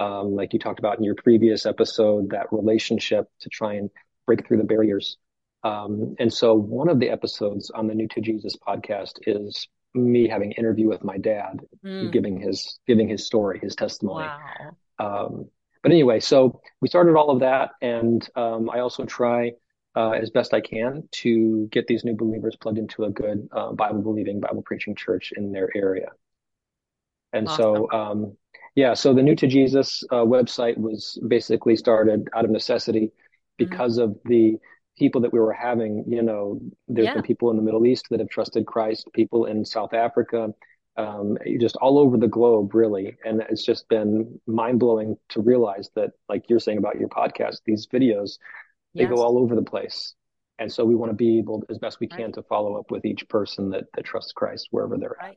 like 0.07 0.53
you 0.53 0.59
talked 0.59 0.79
about 0.79 0.99
in 0.99 1.05
your 1.05 1.15
previous 1.15 1.67
episode, 1.67 2.31
that 2.31 2.47
relationship 2.53 3.27
to 3.41 3.49
try 3.49 3.75
and 3.75 3.91
break 4.27 4.47
through 4.47 4.59
the 4.59 4.65
barriers. 4.65 5.17
Um, 5.63 6.15
and 6.19 6.33
so 6.33 6.55
one 6.55 6.89
of 6.89 7.01
the 7.01 7.11
episodes 7.11 7.71
on 7.71 7.87
the 7.87 7.95
New 7.95 8.09
to 8.09 8.21
Jesus 8.21 8.57
podcast 8.57 9.19
is 9.27 9.69
me 9.95 10.29
having 10.29 10.53
an 10.53 10.57
interview 10.59 10.89
with 10.89 11.05
my 11.05 11.19
dad, 11.19 11.61
mm. 11.85 12.13
giving 12.13 12.41
his 12.41 12.79
giving 12.87 13.09
his 13.09 13.27
story, 13.27 13.59
his 13.61 13.75
testimony. 13.75 14.27
Wow. 14.27 14.77
Um, 14.99 15.51
but 15.83 15.93
anyway, 15.93 16.21
so 16.21 16.61
we 16.81 16.89
started 16.89 17.17
all 17.17 17.31
of 17.31 17.41
that, 17.41 17.71
and 17.81 18.27
um, 18.37 18.71
I 18.71 18.81
also 18.81 19.05
try 19.05 19.53
uh, 19.97 20.11
as 20.11 20.31
best 20.31 20.55
I 20.55 20.61
can 20.61 21.09
to 21.13 21.69
get 21.73 21.87
these 21.87 22.05
new 22.05 22.15
believers 22.15 22.57
plugged 22.61 22.79
into 22.79 23.05
a 23.05 23.11
good 23.11 23.49
uh, 23.51 23.73
Bible 23.73 24.03
believing, 24.03 24.41
Bible 24.41 24.63
preaching 24.63 24.95
church 24.95 25.33
in 25.37 25.53
their 25.53 25.69
area. 25.75 26.11
And 27.33 27.49
awesome. 27.49 27.63
so, 27.63 27.93
um, 27.93 28.37
yeah, 28.75 28.95
so 28.95 29.15
the 29.15 29.23
New 29.23 29.35
to 29.37 29.47
Jesus 29.47 30.05
uh, 30.11 30.25
website 30.25 30.79
was 30.79 31.19
basically 31.27 31.77
started 31.77 32.29
out 32.35 32.45
of 32.45 32.51
necessity 32.51 33.07
mm-hmm. 33.07 33.65
because 33.65 33.99
mm-hmm. 33.99 34.11
of 34.11 34.19
the 34.25 34.57
people 34.99 35.23
that 35.23 35.33
we 35.33 35.41
were 35.41 35.53
having. 35.53 36.05
You 36.07 36.23
know, 36.23 36.61
there's 36.89 37.07
yeah. 37.07 37.15
been 37.15 37.23
people 37.23 37.51
in 37.51 37.57
the 37.57 37.63
Middle 37.63 37.87
East 37.87 38.07
that 38.11 38.21
have 38.21 38.29
trusted 38.29 38.67
Christ, 38.67 39.09
people 39.15 39.47
in 39.47 39.65
South 39.65 39.95
Africa, 39.95 40.51
um, 40.97 41.39
just 41.59 41.77
all 41.77 41.99
over 41.99 42.17
the 42.17 42.29
globe, 42.29 42.75
really. 42.75 43.17
And 43.25 43.43
it's 43.49 43.65
just 43.65 43.89
been 43.89 44.41
mind 44.47 44.79
blowing 44.79 45.17
to 45.31 45.41
realize 45.41 45.91
that, 45.95 46.11
like 46.29 46.45
you're 46.49 46.61
saying 46.61 46.79
about 46.79 47.01
your 47.01 47.09
podcast, 47.09 47.59
these 47.65 47.87
videos, 47.87 48.39
they 48.95 49.03
yes. 49.03 49.11
go 49.11 49.23
all 49.23 49.39
over 49.39 49.55
the 49.55 49.63
place. 49.63 50.15
And 50.59 50.71
so 50.71 50.85
we 50.85 50.95
want 50.95 51.11
to 51.11 51.17
be 51.17 51.39
able, 51.39 51.65
as 51.71 51.79
best 51.79 52.01
we 52.01 52.07
can, 52.07 52.25
right. 52.25 52.35
to 52.35 52.43
follow 52.43 52.79
up 52.79 52.91
with 52.91 53.07
each 53.07 53.27
person 53.29 53.71
that, 53.71 53.85
that 53.95 54.05
trusts 54.05 54.33
Christ 54.33 54.69
wherever 54.71 54.99
they're 54.99 55.17
right. 55.19 55.31
at. 55.31 55.37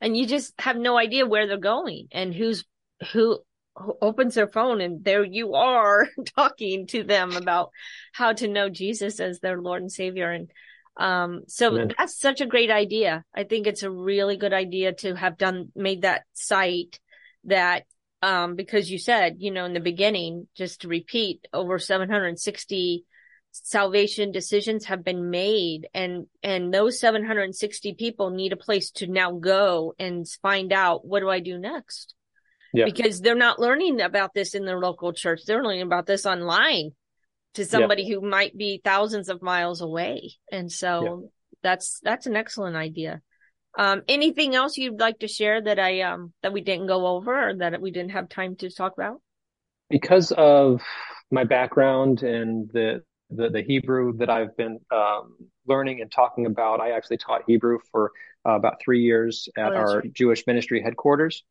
And 0.00 0.16
you 0.16 0.26
just 0.26 0.52
have 0.58 0.76
no 0.76 0.96
idea 0.98 1.26
where 1.26 1.46
they're 1.46 1.58
going 1.58 2.08
and 2.12 2.34
who's 2.34 2.64
who 3.12 3.38
who 3.76 3.94
opens 4.02 4.34
their 4.34 4.48
phone 4.48 4.80
and 4.80 5.04
there 5.04 5.24
you 5.24 5.54
are 5.54 6.08
talking 6.36 6.86
to 6.88 7.02
them 7.02 7.36
about 7.36 7.70
how 8.12 8.32
to 8.32 8.48
know 8.48 8.68
Jesus 8.68 9.20
as 9.20 9.40
their 9.40 9.60
Lord 9.60 9.82
and 9.82 9.92
Savior. 9.92 10.30
And 10.30 10.50
um, 10.96 11.42
so 11.46 11.68
Amen. 11.68 11.94
that's 11.96 12.18
such 12.18 12.40
a 12.40 12.46
great 12.46 12.70
idea. 12.70 13.24
I 13.34 13.44
think 13.44 13.66
it's 13.66 13.82
a 13.82 13.90
really 13.90 14.36
good 14.36 14.52
idea 14.52 14.92
to 14.94 15.14
have 15.14 15.38
done, 15.38 15.72
made 15.74 16.02
that 16.02 16.22
site 16.34 16.98
that, 17.44 17.84
um, 18.22 18.54
because 18.54 18.90
you 18.90 18.98
said, 18.98 19.36
you 19.38 19.50
know, 19.50 19.64
in 19.64 19.72
the 19.72 19.80
beginning, 19.80 20.46
just 20.56 20.82
to 20.82 20.88
repeat, 20.88 21.46
over 21.54 21.78
760 21.78 23.04
salvation 23.52 24.32
decisions 24.32 24.86
have 24.86 25.04
been 25.04 25.30
made 25.30 25.88
and, 25.92 26.26
and 26.42 26.72
those 26.72 27.00
760 27.00 27.94
people 27.94 28.30
need 28.30 28.52
a 28.52 28.56
place 28.56 28.90
to 28.92 29.06
now 29.06 29.32
go 29.32 29.94
and 29.98 30.26
find 30.42 30.72
out 30.72 31.04
what 31.04 31.20
do 31.20 31.28
I 31.28 31.40
do 31.40 31.58
next? 31.58 32.14
Yeah. 32.72 32.84
Because 32.84 33.20
they're 33.20 33.34
not 33.34 33.58
learning 33.58 34.00
about 34.00 34.32
this 34.34 34.54
in 34.54 34.64
their 34.64 34.78
local 34.78 35.12
church. 35.12 35.40
They're 35.46 35.64
learning 35.64 35.82
about 35.82 36.06
this 36.06 36.24
online 36.26 36.92
to 37.54 37.64
somebody 37.64 38.04
yeah. 38.04 38.14
who 38.14 38.20
might 38.20 38.56
be 38.56 38.80
thousands 38.84 39.28
of 39.28 39.42
miles 39.42 39.80
away. 39.80 40.34
And 40.52 40.70
so 40.70 41.02
yeah. 41.04 41.28
that's, 41.62 41.98
that's 42.04 42.26
an 42.26 42.36
excellent 42.36 42.76
idea. 42.76 43.20
Um, 43.76 44.02
anything 44.08 44.54
else 44.54 44.76
you'd 44.76 45.00
like 45.00 45.20
to 45.20 45.28
share 45.28 45.60
that 45.60 45.78
I, 45.78 46.02
um, 46.02 46.32
that 46.42 46.52
we 46.52 46.60
didn't 46.60 46.86
go 46.86 47.06
over 47.06 47.50
or 47.50 47.56
that 47.56 47.80
we 47.80 47.90
didn't 47.90 48.12
have 48.12 48.28
time 48.28 48.54
to 48.56 48.70
talk 48.70 48.92
about? 48.92 49.20
Because 49.88 50.32
of 50.32 50.82
my 51.32 51.42
background 51.42 52.22
and 52.22 52.70
the, 52.72 53.02
the, 53.30 53.50
the 53.50 53.62
Hebrew 53.62 54.16
that 54.18 54.30
I've 54.30 54.56
been, 54.56 54.80
um, 54.90 55.36
learning 55.66 56.00
and 56.00 56.10
talking 56.10 56.46
about, 56.46 56.80
I 56.80 56.92
actually 56.92 57.18
taught 57.18 57.42
Hebrew 57.46 57.78
for 57.90 58.12
uh, 58.46 58.52
about 58.52 58.80
three 58.80 59.02
years 59.02 59.48
at 59.56 59.72
oh, 59.72 59.76
our 59.76 59.98
right. 59.98 60.12
Jewish 60.12 60.46
ministry 60.46 60.82
headquarters. 60.82 61.44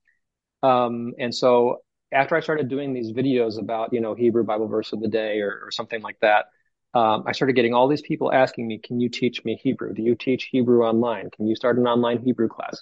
Um, 0.62 1.14
and 1.18 1.34
so 1.34 1.78
after 2.12 2.36
I 2.36 2.42
started 2.42 2.68
doing 2.68 2.94
these 2.94 3.12
videos 3.12 3.60
about, 3.60 3.94
you 3.94 4.02
know, 4.02 4.16
Hebrew 4.16 4.44
Bible 4.44 4.68
verse 4.68 4.94
of 4.94 5.00
the 5.00 5.08
day 5.08 5.40
or, 5.40 5.62
or 5.64 5.72
something 5.72 6.02
like 6.02 6.20
that, 6.22 6.46
um, 6.94 7.24
I 7.28 7.34
started 7.34 7.54
getting 7.54 7.74
all 7.74 7.88
these 7.88 8.02
people 8.02 8.32
asking 8.32 8.68
me, 8.68 8.80
can 8.80 9.00
you 9.00 9.10
teach 9.10 9.46
me 9.46 9.60
Hebrew? 9.62 9.94
Do 9.94 10.02
you 10.02 10.16
teach 10.16 10.46
Hebrew 10.46 10.84
online? 10.84 11.30
Can 11.30 11.48
you 11.48 11.56
start 11.56 11.78
an 11.78 11.88
online 11.88 12.24
Hebrew 12.24 12.48
class? 12.48 12.82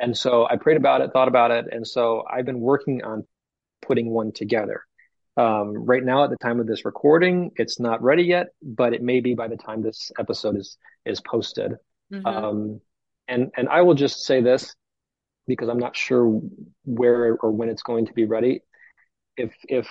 And 0.00 0.16
so 0.16 0.46
I 0.48 0.56
prayed 0.56 0.76
about 0.76 1.00
it, 1.00 1.12
thought 1.12 1.28
about 1.28 1.50
it. 1.50 1.66
And 1.70 1.86
so 1.86 2.24
I've 2.28 2.44
been 2.44 2.60
working 2.60 3.04
on 3.04 3.26
putting 3.80 4.10
one 4.10 4.32
together. 4.32 4.82
Um, 5.38 5.84
right 5.84 6.04
now, 6.04 6.24
at 6.24 6.30
the 6.30 6.36
time 6.36 6.58
of 6.58 6.66
this 6.66 6.84
recording, 6.84 7.52
it's 7.54 7.78
not 7.78 8.02
ready 8.02 8.24
yet, 8.24 8.48
but 8.60 8.92
it 8.92 9.02
may 9.02 9.20
be 9.20 9.34
by 9.34 9.46
the 9.46 9.56
time 9.56 9.82
this 9.82 10.10
episode 10.18 10.56
is, 10.56 10.76
is 11.06 11.20
posted. 11.20 11.74
Mm-hmm. 12.12 12.26
Um, 12.26 12.80
and, 13.28 13.52
and 13.56 13.68
I 13.68 13.82
will 13.82 13.94
just 13.94 14.24
say 14.24 14.42
this 14.42 14.74
because 15.46 15.68
I'm 15.68 15.78
not 15.78 15.96
sure 15.96 16.40
where 16.84 17.36
or 17.36 17.52
when 17.52 17.68
it's 17.68 17.82
going 17.82 18.06
to 18.06 18.12
be 18.12 18.24
ready. 18.24 18.62
If 19.36 19.54
if 19.68 19.88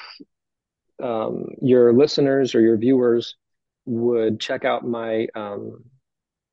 um, 1.02 1.45
your 1.62 1.93
listeners 1.93 2.54
or 2.54 2.60
your 2.60 2.78
viewers 2.78 3.38
would 3.86 4.41
check 4.41 4.66
out 4.66 4.86
my 4.86 5.28
um, 5.34 5.86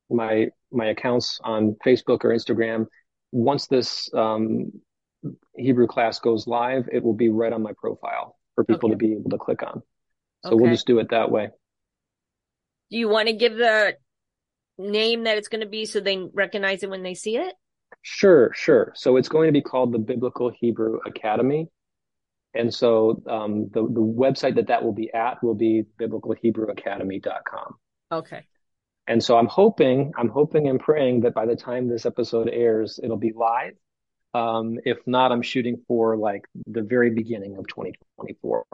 my 0.09 0.51
my 0.70 0.86
accounts 0.86 1.40
on 1.42 1.74
Facebook 1.84 2.24
or 2.24 2.30
Instagram, 2.30 2.86
once 3.32 3.66
this 3.66 4.09
um, 4.14 4.70
Hebrew 5.57 5.88
class 5.88 6.20
goes 6.20 6.47
live, 6.47 6.88
it 6.92 7.03
will 7.03 7.14
be 7.14 7.28
right 7.28 7.53
on 7.53 7.62
my 7.62 7.72
profile 7.76 8.36
for 8.55 8.64
people 8.64 8.90
okay. 8.90 8.94
to 8.94 8.96
be 8.96 9.12
able 9.12 9.30
to 9.30 9.38
click 9.38 9.62
on. 9.62 9.82
So 10.44 10.52
okay. 10.52 10.57
we'll 10.62 10.70
just 10.70 10.86
do 10.86 10.98
it 10.98 11.11
that 11.11 11.30
way. 11.30 11.48
Do 12.90 12.98
you 12.98 13.09
want 13.09 13.28
to 13.28 13.34
give 13.34 13.57
the 13.57 13.96
name 14.78 15.24
that 15.24 15.38
it's 15.38 15.48
going 15.48 15.62
to 15.62 15.68
be 15.68 15.86
so 15.86 16.00
they 16.00 16.18
recognize 16.32 16.82
it 16.82 16.90
when 16.90 17.02
they 17.02 17.14
see 17.14 17.36
it? 17.36 17.55
Sure, 18.02 18.52
sure. 18.55 18.92
So 18.94 19.16
it's 19.16 19.28
going 19.28 19.48
to 19.48 19.52
be 19.52 19.62
called 19.62 19.92
the 19.92 19.98
Biblical 19.98 20.50
Hebrew 20.50 20.98
Academy. 21.07 21.68
And 22.55 22.72
so 22.72 23.22
um, 23.28 23.70
the, 23.72 23.82
the 23.82 24.00
website 24.00 24.57
that 24.57 24.68
that 24.68 24.84
will 24.84 24.92
be 24.92 25.12
at 25.12 25.42
will 25.42 25.55
be 25.55 25.84
biblicalhebrewacademy.com. 26.00 27.74
Okay. 28.12 28.42
And 29.07 29.22
so 29.22 29.36
I'm 29.36 29.46
hoping, 29.46 30.12
I'm 30.16 30.28
hoping 30.28 30.68
and 30.68 30.80
praying 30.80 31.22
that 31.22 31.34
by 31.34 31.46
the 31.46 31.57
time 31.57 31.88
this 31.88 32.07
episode 32.07 32.48
airs, 32.48 33.00
it'll 33.02 33.16
be 33.16 33.32
live. 33.34 33.74
Um, 34.35 34.78
if 34.85 34.99
not, 35.07 35.30
I'm 35.30 35.43
shooting 35.43 35.80
for 35.87 36.16
like 36.16 36.45
the 36.66 36.82
very 36.82 37.11
beginning 37.11 37.57
of 37.57 37.68
2024. 37.68 38.64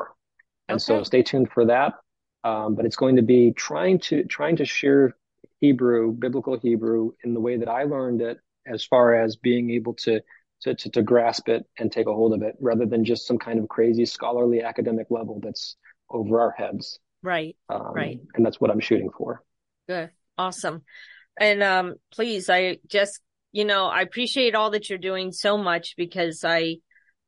And 0.68 0.76
okay. 0.76 0.78
so 0.78 1.02
stay 1.02 1.22
tuned 1.22 1.50
for 1.52 1.66
that. 1.66 1.94
Um, 2.42 2.74
but 2.74 2.86
it's 2.86 2.96
going 2.96 3.16
to 3.16 3.22
be 3.22 3.52
trying 3.52 3.98
to, 4.00 4.24
trying 4.24 4.56
to 4.56 4.64
share 4.64 5.14
Hebrew, 5.60 6.12
biblical 6.12 6.58
Hebrew 6.58 7.12
in 7.22 7.34
the 7.34 7.40
way 7.40 7.58
that 7.58 7.68
I 7.68 7.84
learned 7.84 8.22
it 8.22 8.38
as 8.66 8.84
far 8.84 9.14
as 9.14 9.36
being 9.36 9.70
able 9.70 9.92
to, 9.94 10.22
to, 10.62 10.74
to, 10.74 10.90
to 10.90 11.02
grasp 11.02 11.50
it 11.50 11.66
and 11.78 11.92
take 11.92 12.06
a 12.06 12.14
hold 12.14 12.32
of 12.32 12.42
it 12.42 12.54
rather 12.60 12.86
than 12.86 13.04
just 13.04 13.26
some 13.26 13.36
kind 13.36 13.58
of 13.58 13.68
crazy 13.68 14.06
scholarly 14.06 14.62
academic 14.62 15.08
level 15.10 15.40
that's 15.42 15.76
over 16.08 16.40
our 16.40 16.52
heads. 16.52 16.98
Right. 17.22 17.56
Um, 17.68 17.92
right. 17.92 18.20
And 18.34 18.46
that's 18.46 18.60
what 18.60 18.70
I'm 18.70 18.80
shooting 18.80 19.10
for. 19.10 19.42
Good. 19.86 20.10
Awesome. 20.38 20.82
And, 21.38 21.62
um, 21.62 21.94
please, 22.10 22.48
I 22.48 22.78
just, 22.88 23.20
you 23.52 23.64
know, 23.64 23.86
I 23.86 24.02
appreciate 24.02 24.54
all 24.54 24.70
that 24.70 24.88
you're 24.88 24.98
doing 24.98 25.32
so 25.32 25.58
much 25.58 25.94
because 25.96 26.44
I, 26.44 26.76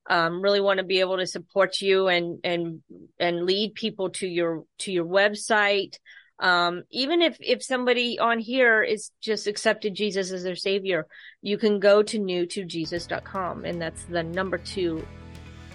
um, 0.09 0.43
really 0.43 0.61
want 0.61 0.79
to 0.79 0.85
be 0.85 1.01
able 1.01 1.19
to 1.19 1.27
support 1.27 1.81
you 1.81 2.09
and 2.09 2.41
and 2.45 2.83
and 3.19 3.45
lead 3.45 3.75
people 3.75 4.11
to 4.11 4.27
your 4.27 4.65
to 4.79 4.93
your 4.93 5.05
website. 5.05 5.97
Um, 6.39 6.83
even 6.91 7.23
if 7.23 7.37
if 7.41 7.63
somebody 7.63 8.19
on 8.19 8.41
here 8.41 8.83
is 8.83 9.13
just 9.21 9.47
accepted 9.47 9.95
Jesus 9.95 10.33
as 10.33 10.43
their 10.43 10.57
savior, 10.57 11.07
you 11.41 11.57
can 11.57 11.79
go 11.79 12.03
to 12.03 12.19
new2jesus.com 12.19 13.65
and 13.65 13.81
that's 13.81 14.05
the 14.05 14.25
number 14.25 14.59
two. 14.59 15.07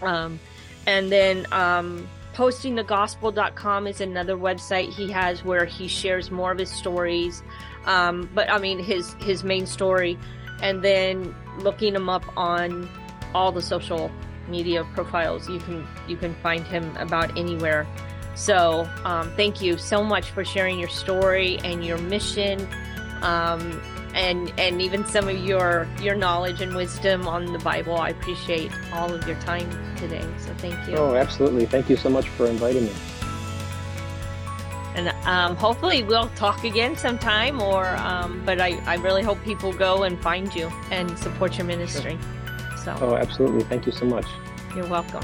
Um, 0.01 0.39
and 0.85 1.09
then 1.11 1.45
um, 1.53 2.07
postingthegospel.com 2.33 3.87
is 3.87 4.01
another 4.01 4.35
website 4.35 4.89
he 4.89 5.09
has 5.11 5.43
where 5.43 5.65
he 5.65 5.87
shares 5.87 6.31
more 6.31 6.51
of 6.51 6.59
his 6.59 6.69
stories. 6.69 7.43
Um, 7.85 8.29
but 8.35 8.51
I 8.51 8.59
mean 8.59 8.79
his 8.79 9.13
his 9.21 9.45
main 9.45 9.65
story, 9.65 10.17
and 10.61 10.83
then 10.83 11.33
looking 11.59 11.95
him 11.95 12.09
up 12.09 12.23
on 12.37 12.89
all 13.33 13.51
the 13.51 13.61
social 13.61 14.11
media 14.47 14.83
profiles. 14.93 15.49
You 15.49 15.59
can 15.59 15.87
you 16.07 16.17
can 16.17 16.33
find 16.35 16.65
him 16.65 16.95
about 16.97 17.37
anywhere. 17.37 17.87
So 18.35 18.89
um, 19.03 19.31
thank 19.35 19.61
you 19.61 19.77
so 19.77 20.03
much 20.03 20.29
for 20.29 20.45
sharing 20.45 20.79
your 20.79 20.89
story 20.89 21.57
and 21.63 21.83
your 21.83 21.97
mission, 21.97 22.67
um, 23.21 23.81
and 24.13 24.53
and 24.59 24.81
even 24.81 25.05
some 25.05 25.27
of 25.27 25.37
your 25.37 25.87
your 25.99 26.15
knowledge 26.15 26.61
and 26.61 26.75
wisdom 26.75 27.27
on 27.27 27.51
the 27.51 27.59
Bible. 27.59 27.97
I 27.97 28.09
appreciate 28.09 28.71
all 28.93 29.11
of 29.11 29.27
your 29.27 29.39
time 29.41 29.69
today. 29.97 30.25
So 30.37 30.53
thank 30.55 30.87
you. 30.87 30.95
Oh, 30.97 31.15
absolutely. 31.15 31.65
Thank 31.65 31.89
you 31.89 31.97
so 31.97 32.09
much 32.09 32.29
for 32.29 32.45
inviting 32.45 32.85
me. 32.85 32.93
And 34.97 35.09
um, 35.25 35.55
hopefully 35.55 36.03
we'll 36.03 36.29
talk 36.29 36.63
again 36.63 36.97
sometime. 36.97 37.61
Or, 37.61 37.95
um, 37.97 38.43
but 38.45 38.59
I, 38.59 38.77
I 38.85 38.95
really 38.95 39.23
hope 39.23 39.41
people 39.43 39.71
go 39.71 40.03
and 40.03 40.19
find 40.21 40.53
you 40.53 40.71
and 40.91 41.17
support 41.17 41.57
your 41.57 41.67
ministry. 41.67 42.17
Sure. 42.19 42.77
So. 42.77 42.97
Oh, 43.01 43.15
absolutely. 43.15 43.63
Thank 43.63 43.85
you 43.85 43.91
so 43.91 44.05
much. 44.05 44.25
You're 44.75 44.87
welcome. 44.87 45.23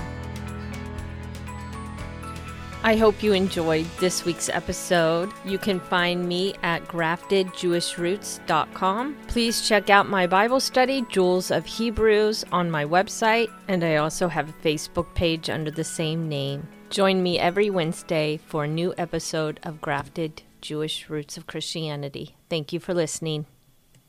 I 2.86 2.98
hope 2.98 3.24
you 3.24 3.32
enjoyed 3.32 3.86
this 4.00 4.26
week's 4.26 4.50
episode. 4.50 5.32
You 5.46 5.58
can 5.58 5.80
find 5.80 6.28
me 6.28 6.54
at 6.64 6.86
graftedjewishroots.com. 6.86 9.18
Please 9.28 9.66
check 9.66 9.90
out 9.90 10.10
my 10.10 10.28
Bible 10.28 10.60
study, 10.60 11.06
Jewels 11.08 11.50
of 11.50 11.66
Hebrews, 11.66 12.44
on 12.52 12.70
my 12.70 12.84
website, 12.84 13.48
and 13.70 13.86
I 13.86 13.96
also 13.96 14.28
have 14.28 14.50
a 14.50 14.54
Facebook 14.54 15.16
page 15.16 15.50
under 15.50 15.72
the 15.72 15.86
same 15.86 16.28
name. 16.28 16.68
Join 16.94 17.24
me 17.24 17.39
every 17.39 17.72
Wednesday 17.72 18.38
for 18.38 18.66
a 18.66 18.68
new 18.68 18.94
episode 19.00 19.60
of 19.64 19.82
Grafted 19.82 20.44
Jewish 20.62 21.10
Roots 21.10 21.38
of 21.38 21.48
Christianity. 21.48 22.36
Thank 22.52 22.72
you 22.72 22.80
for 22.80 22.94
listening. 22.94 23.48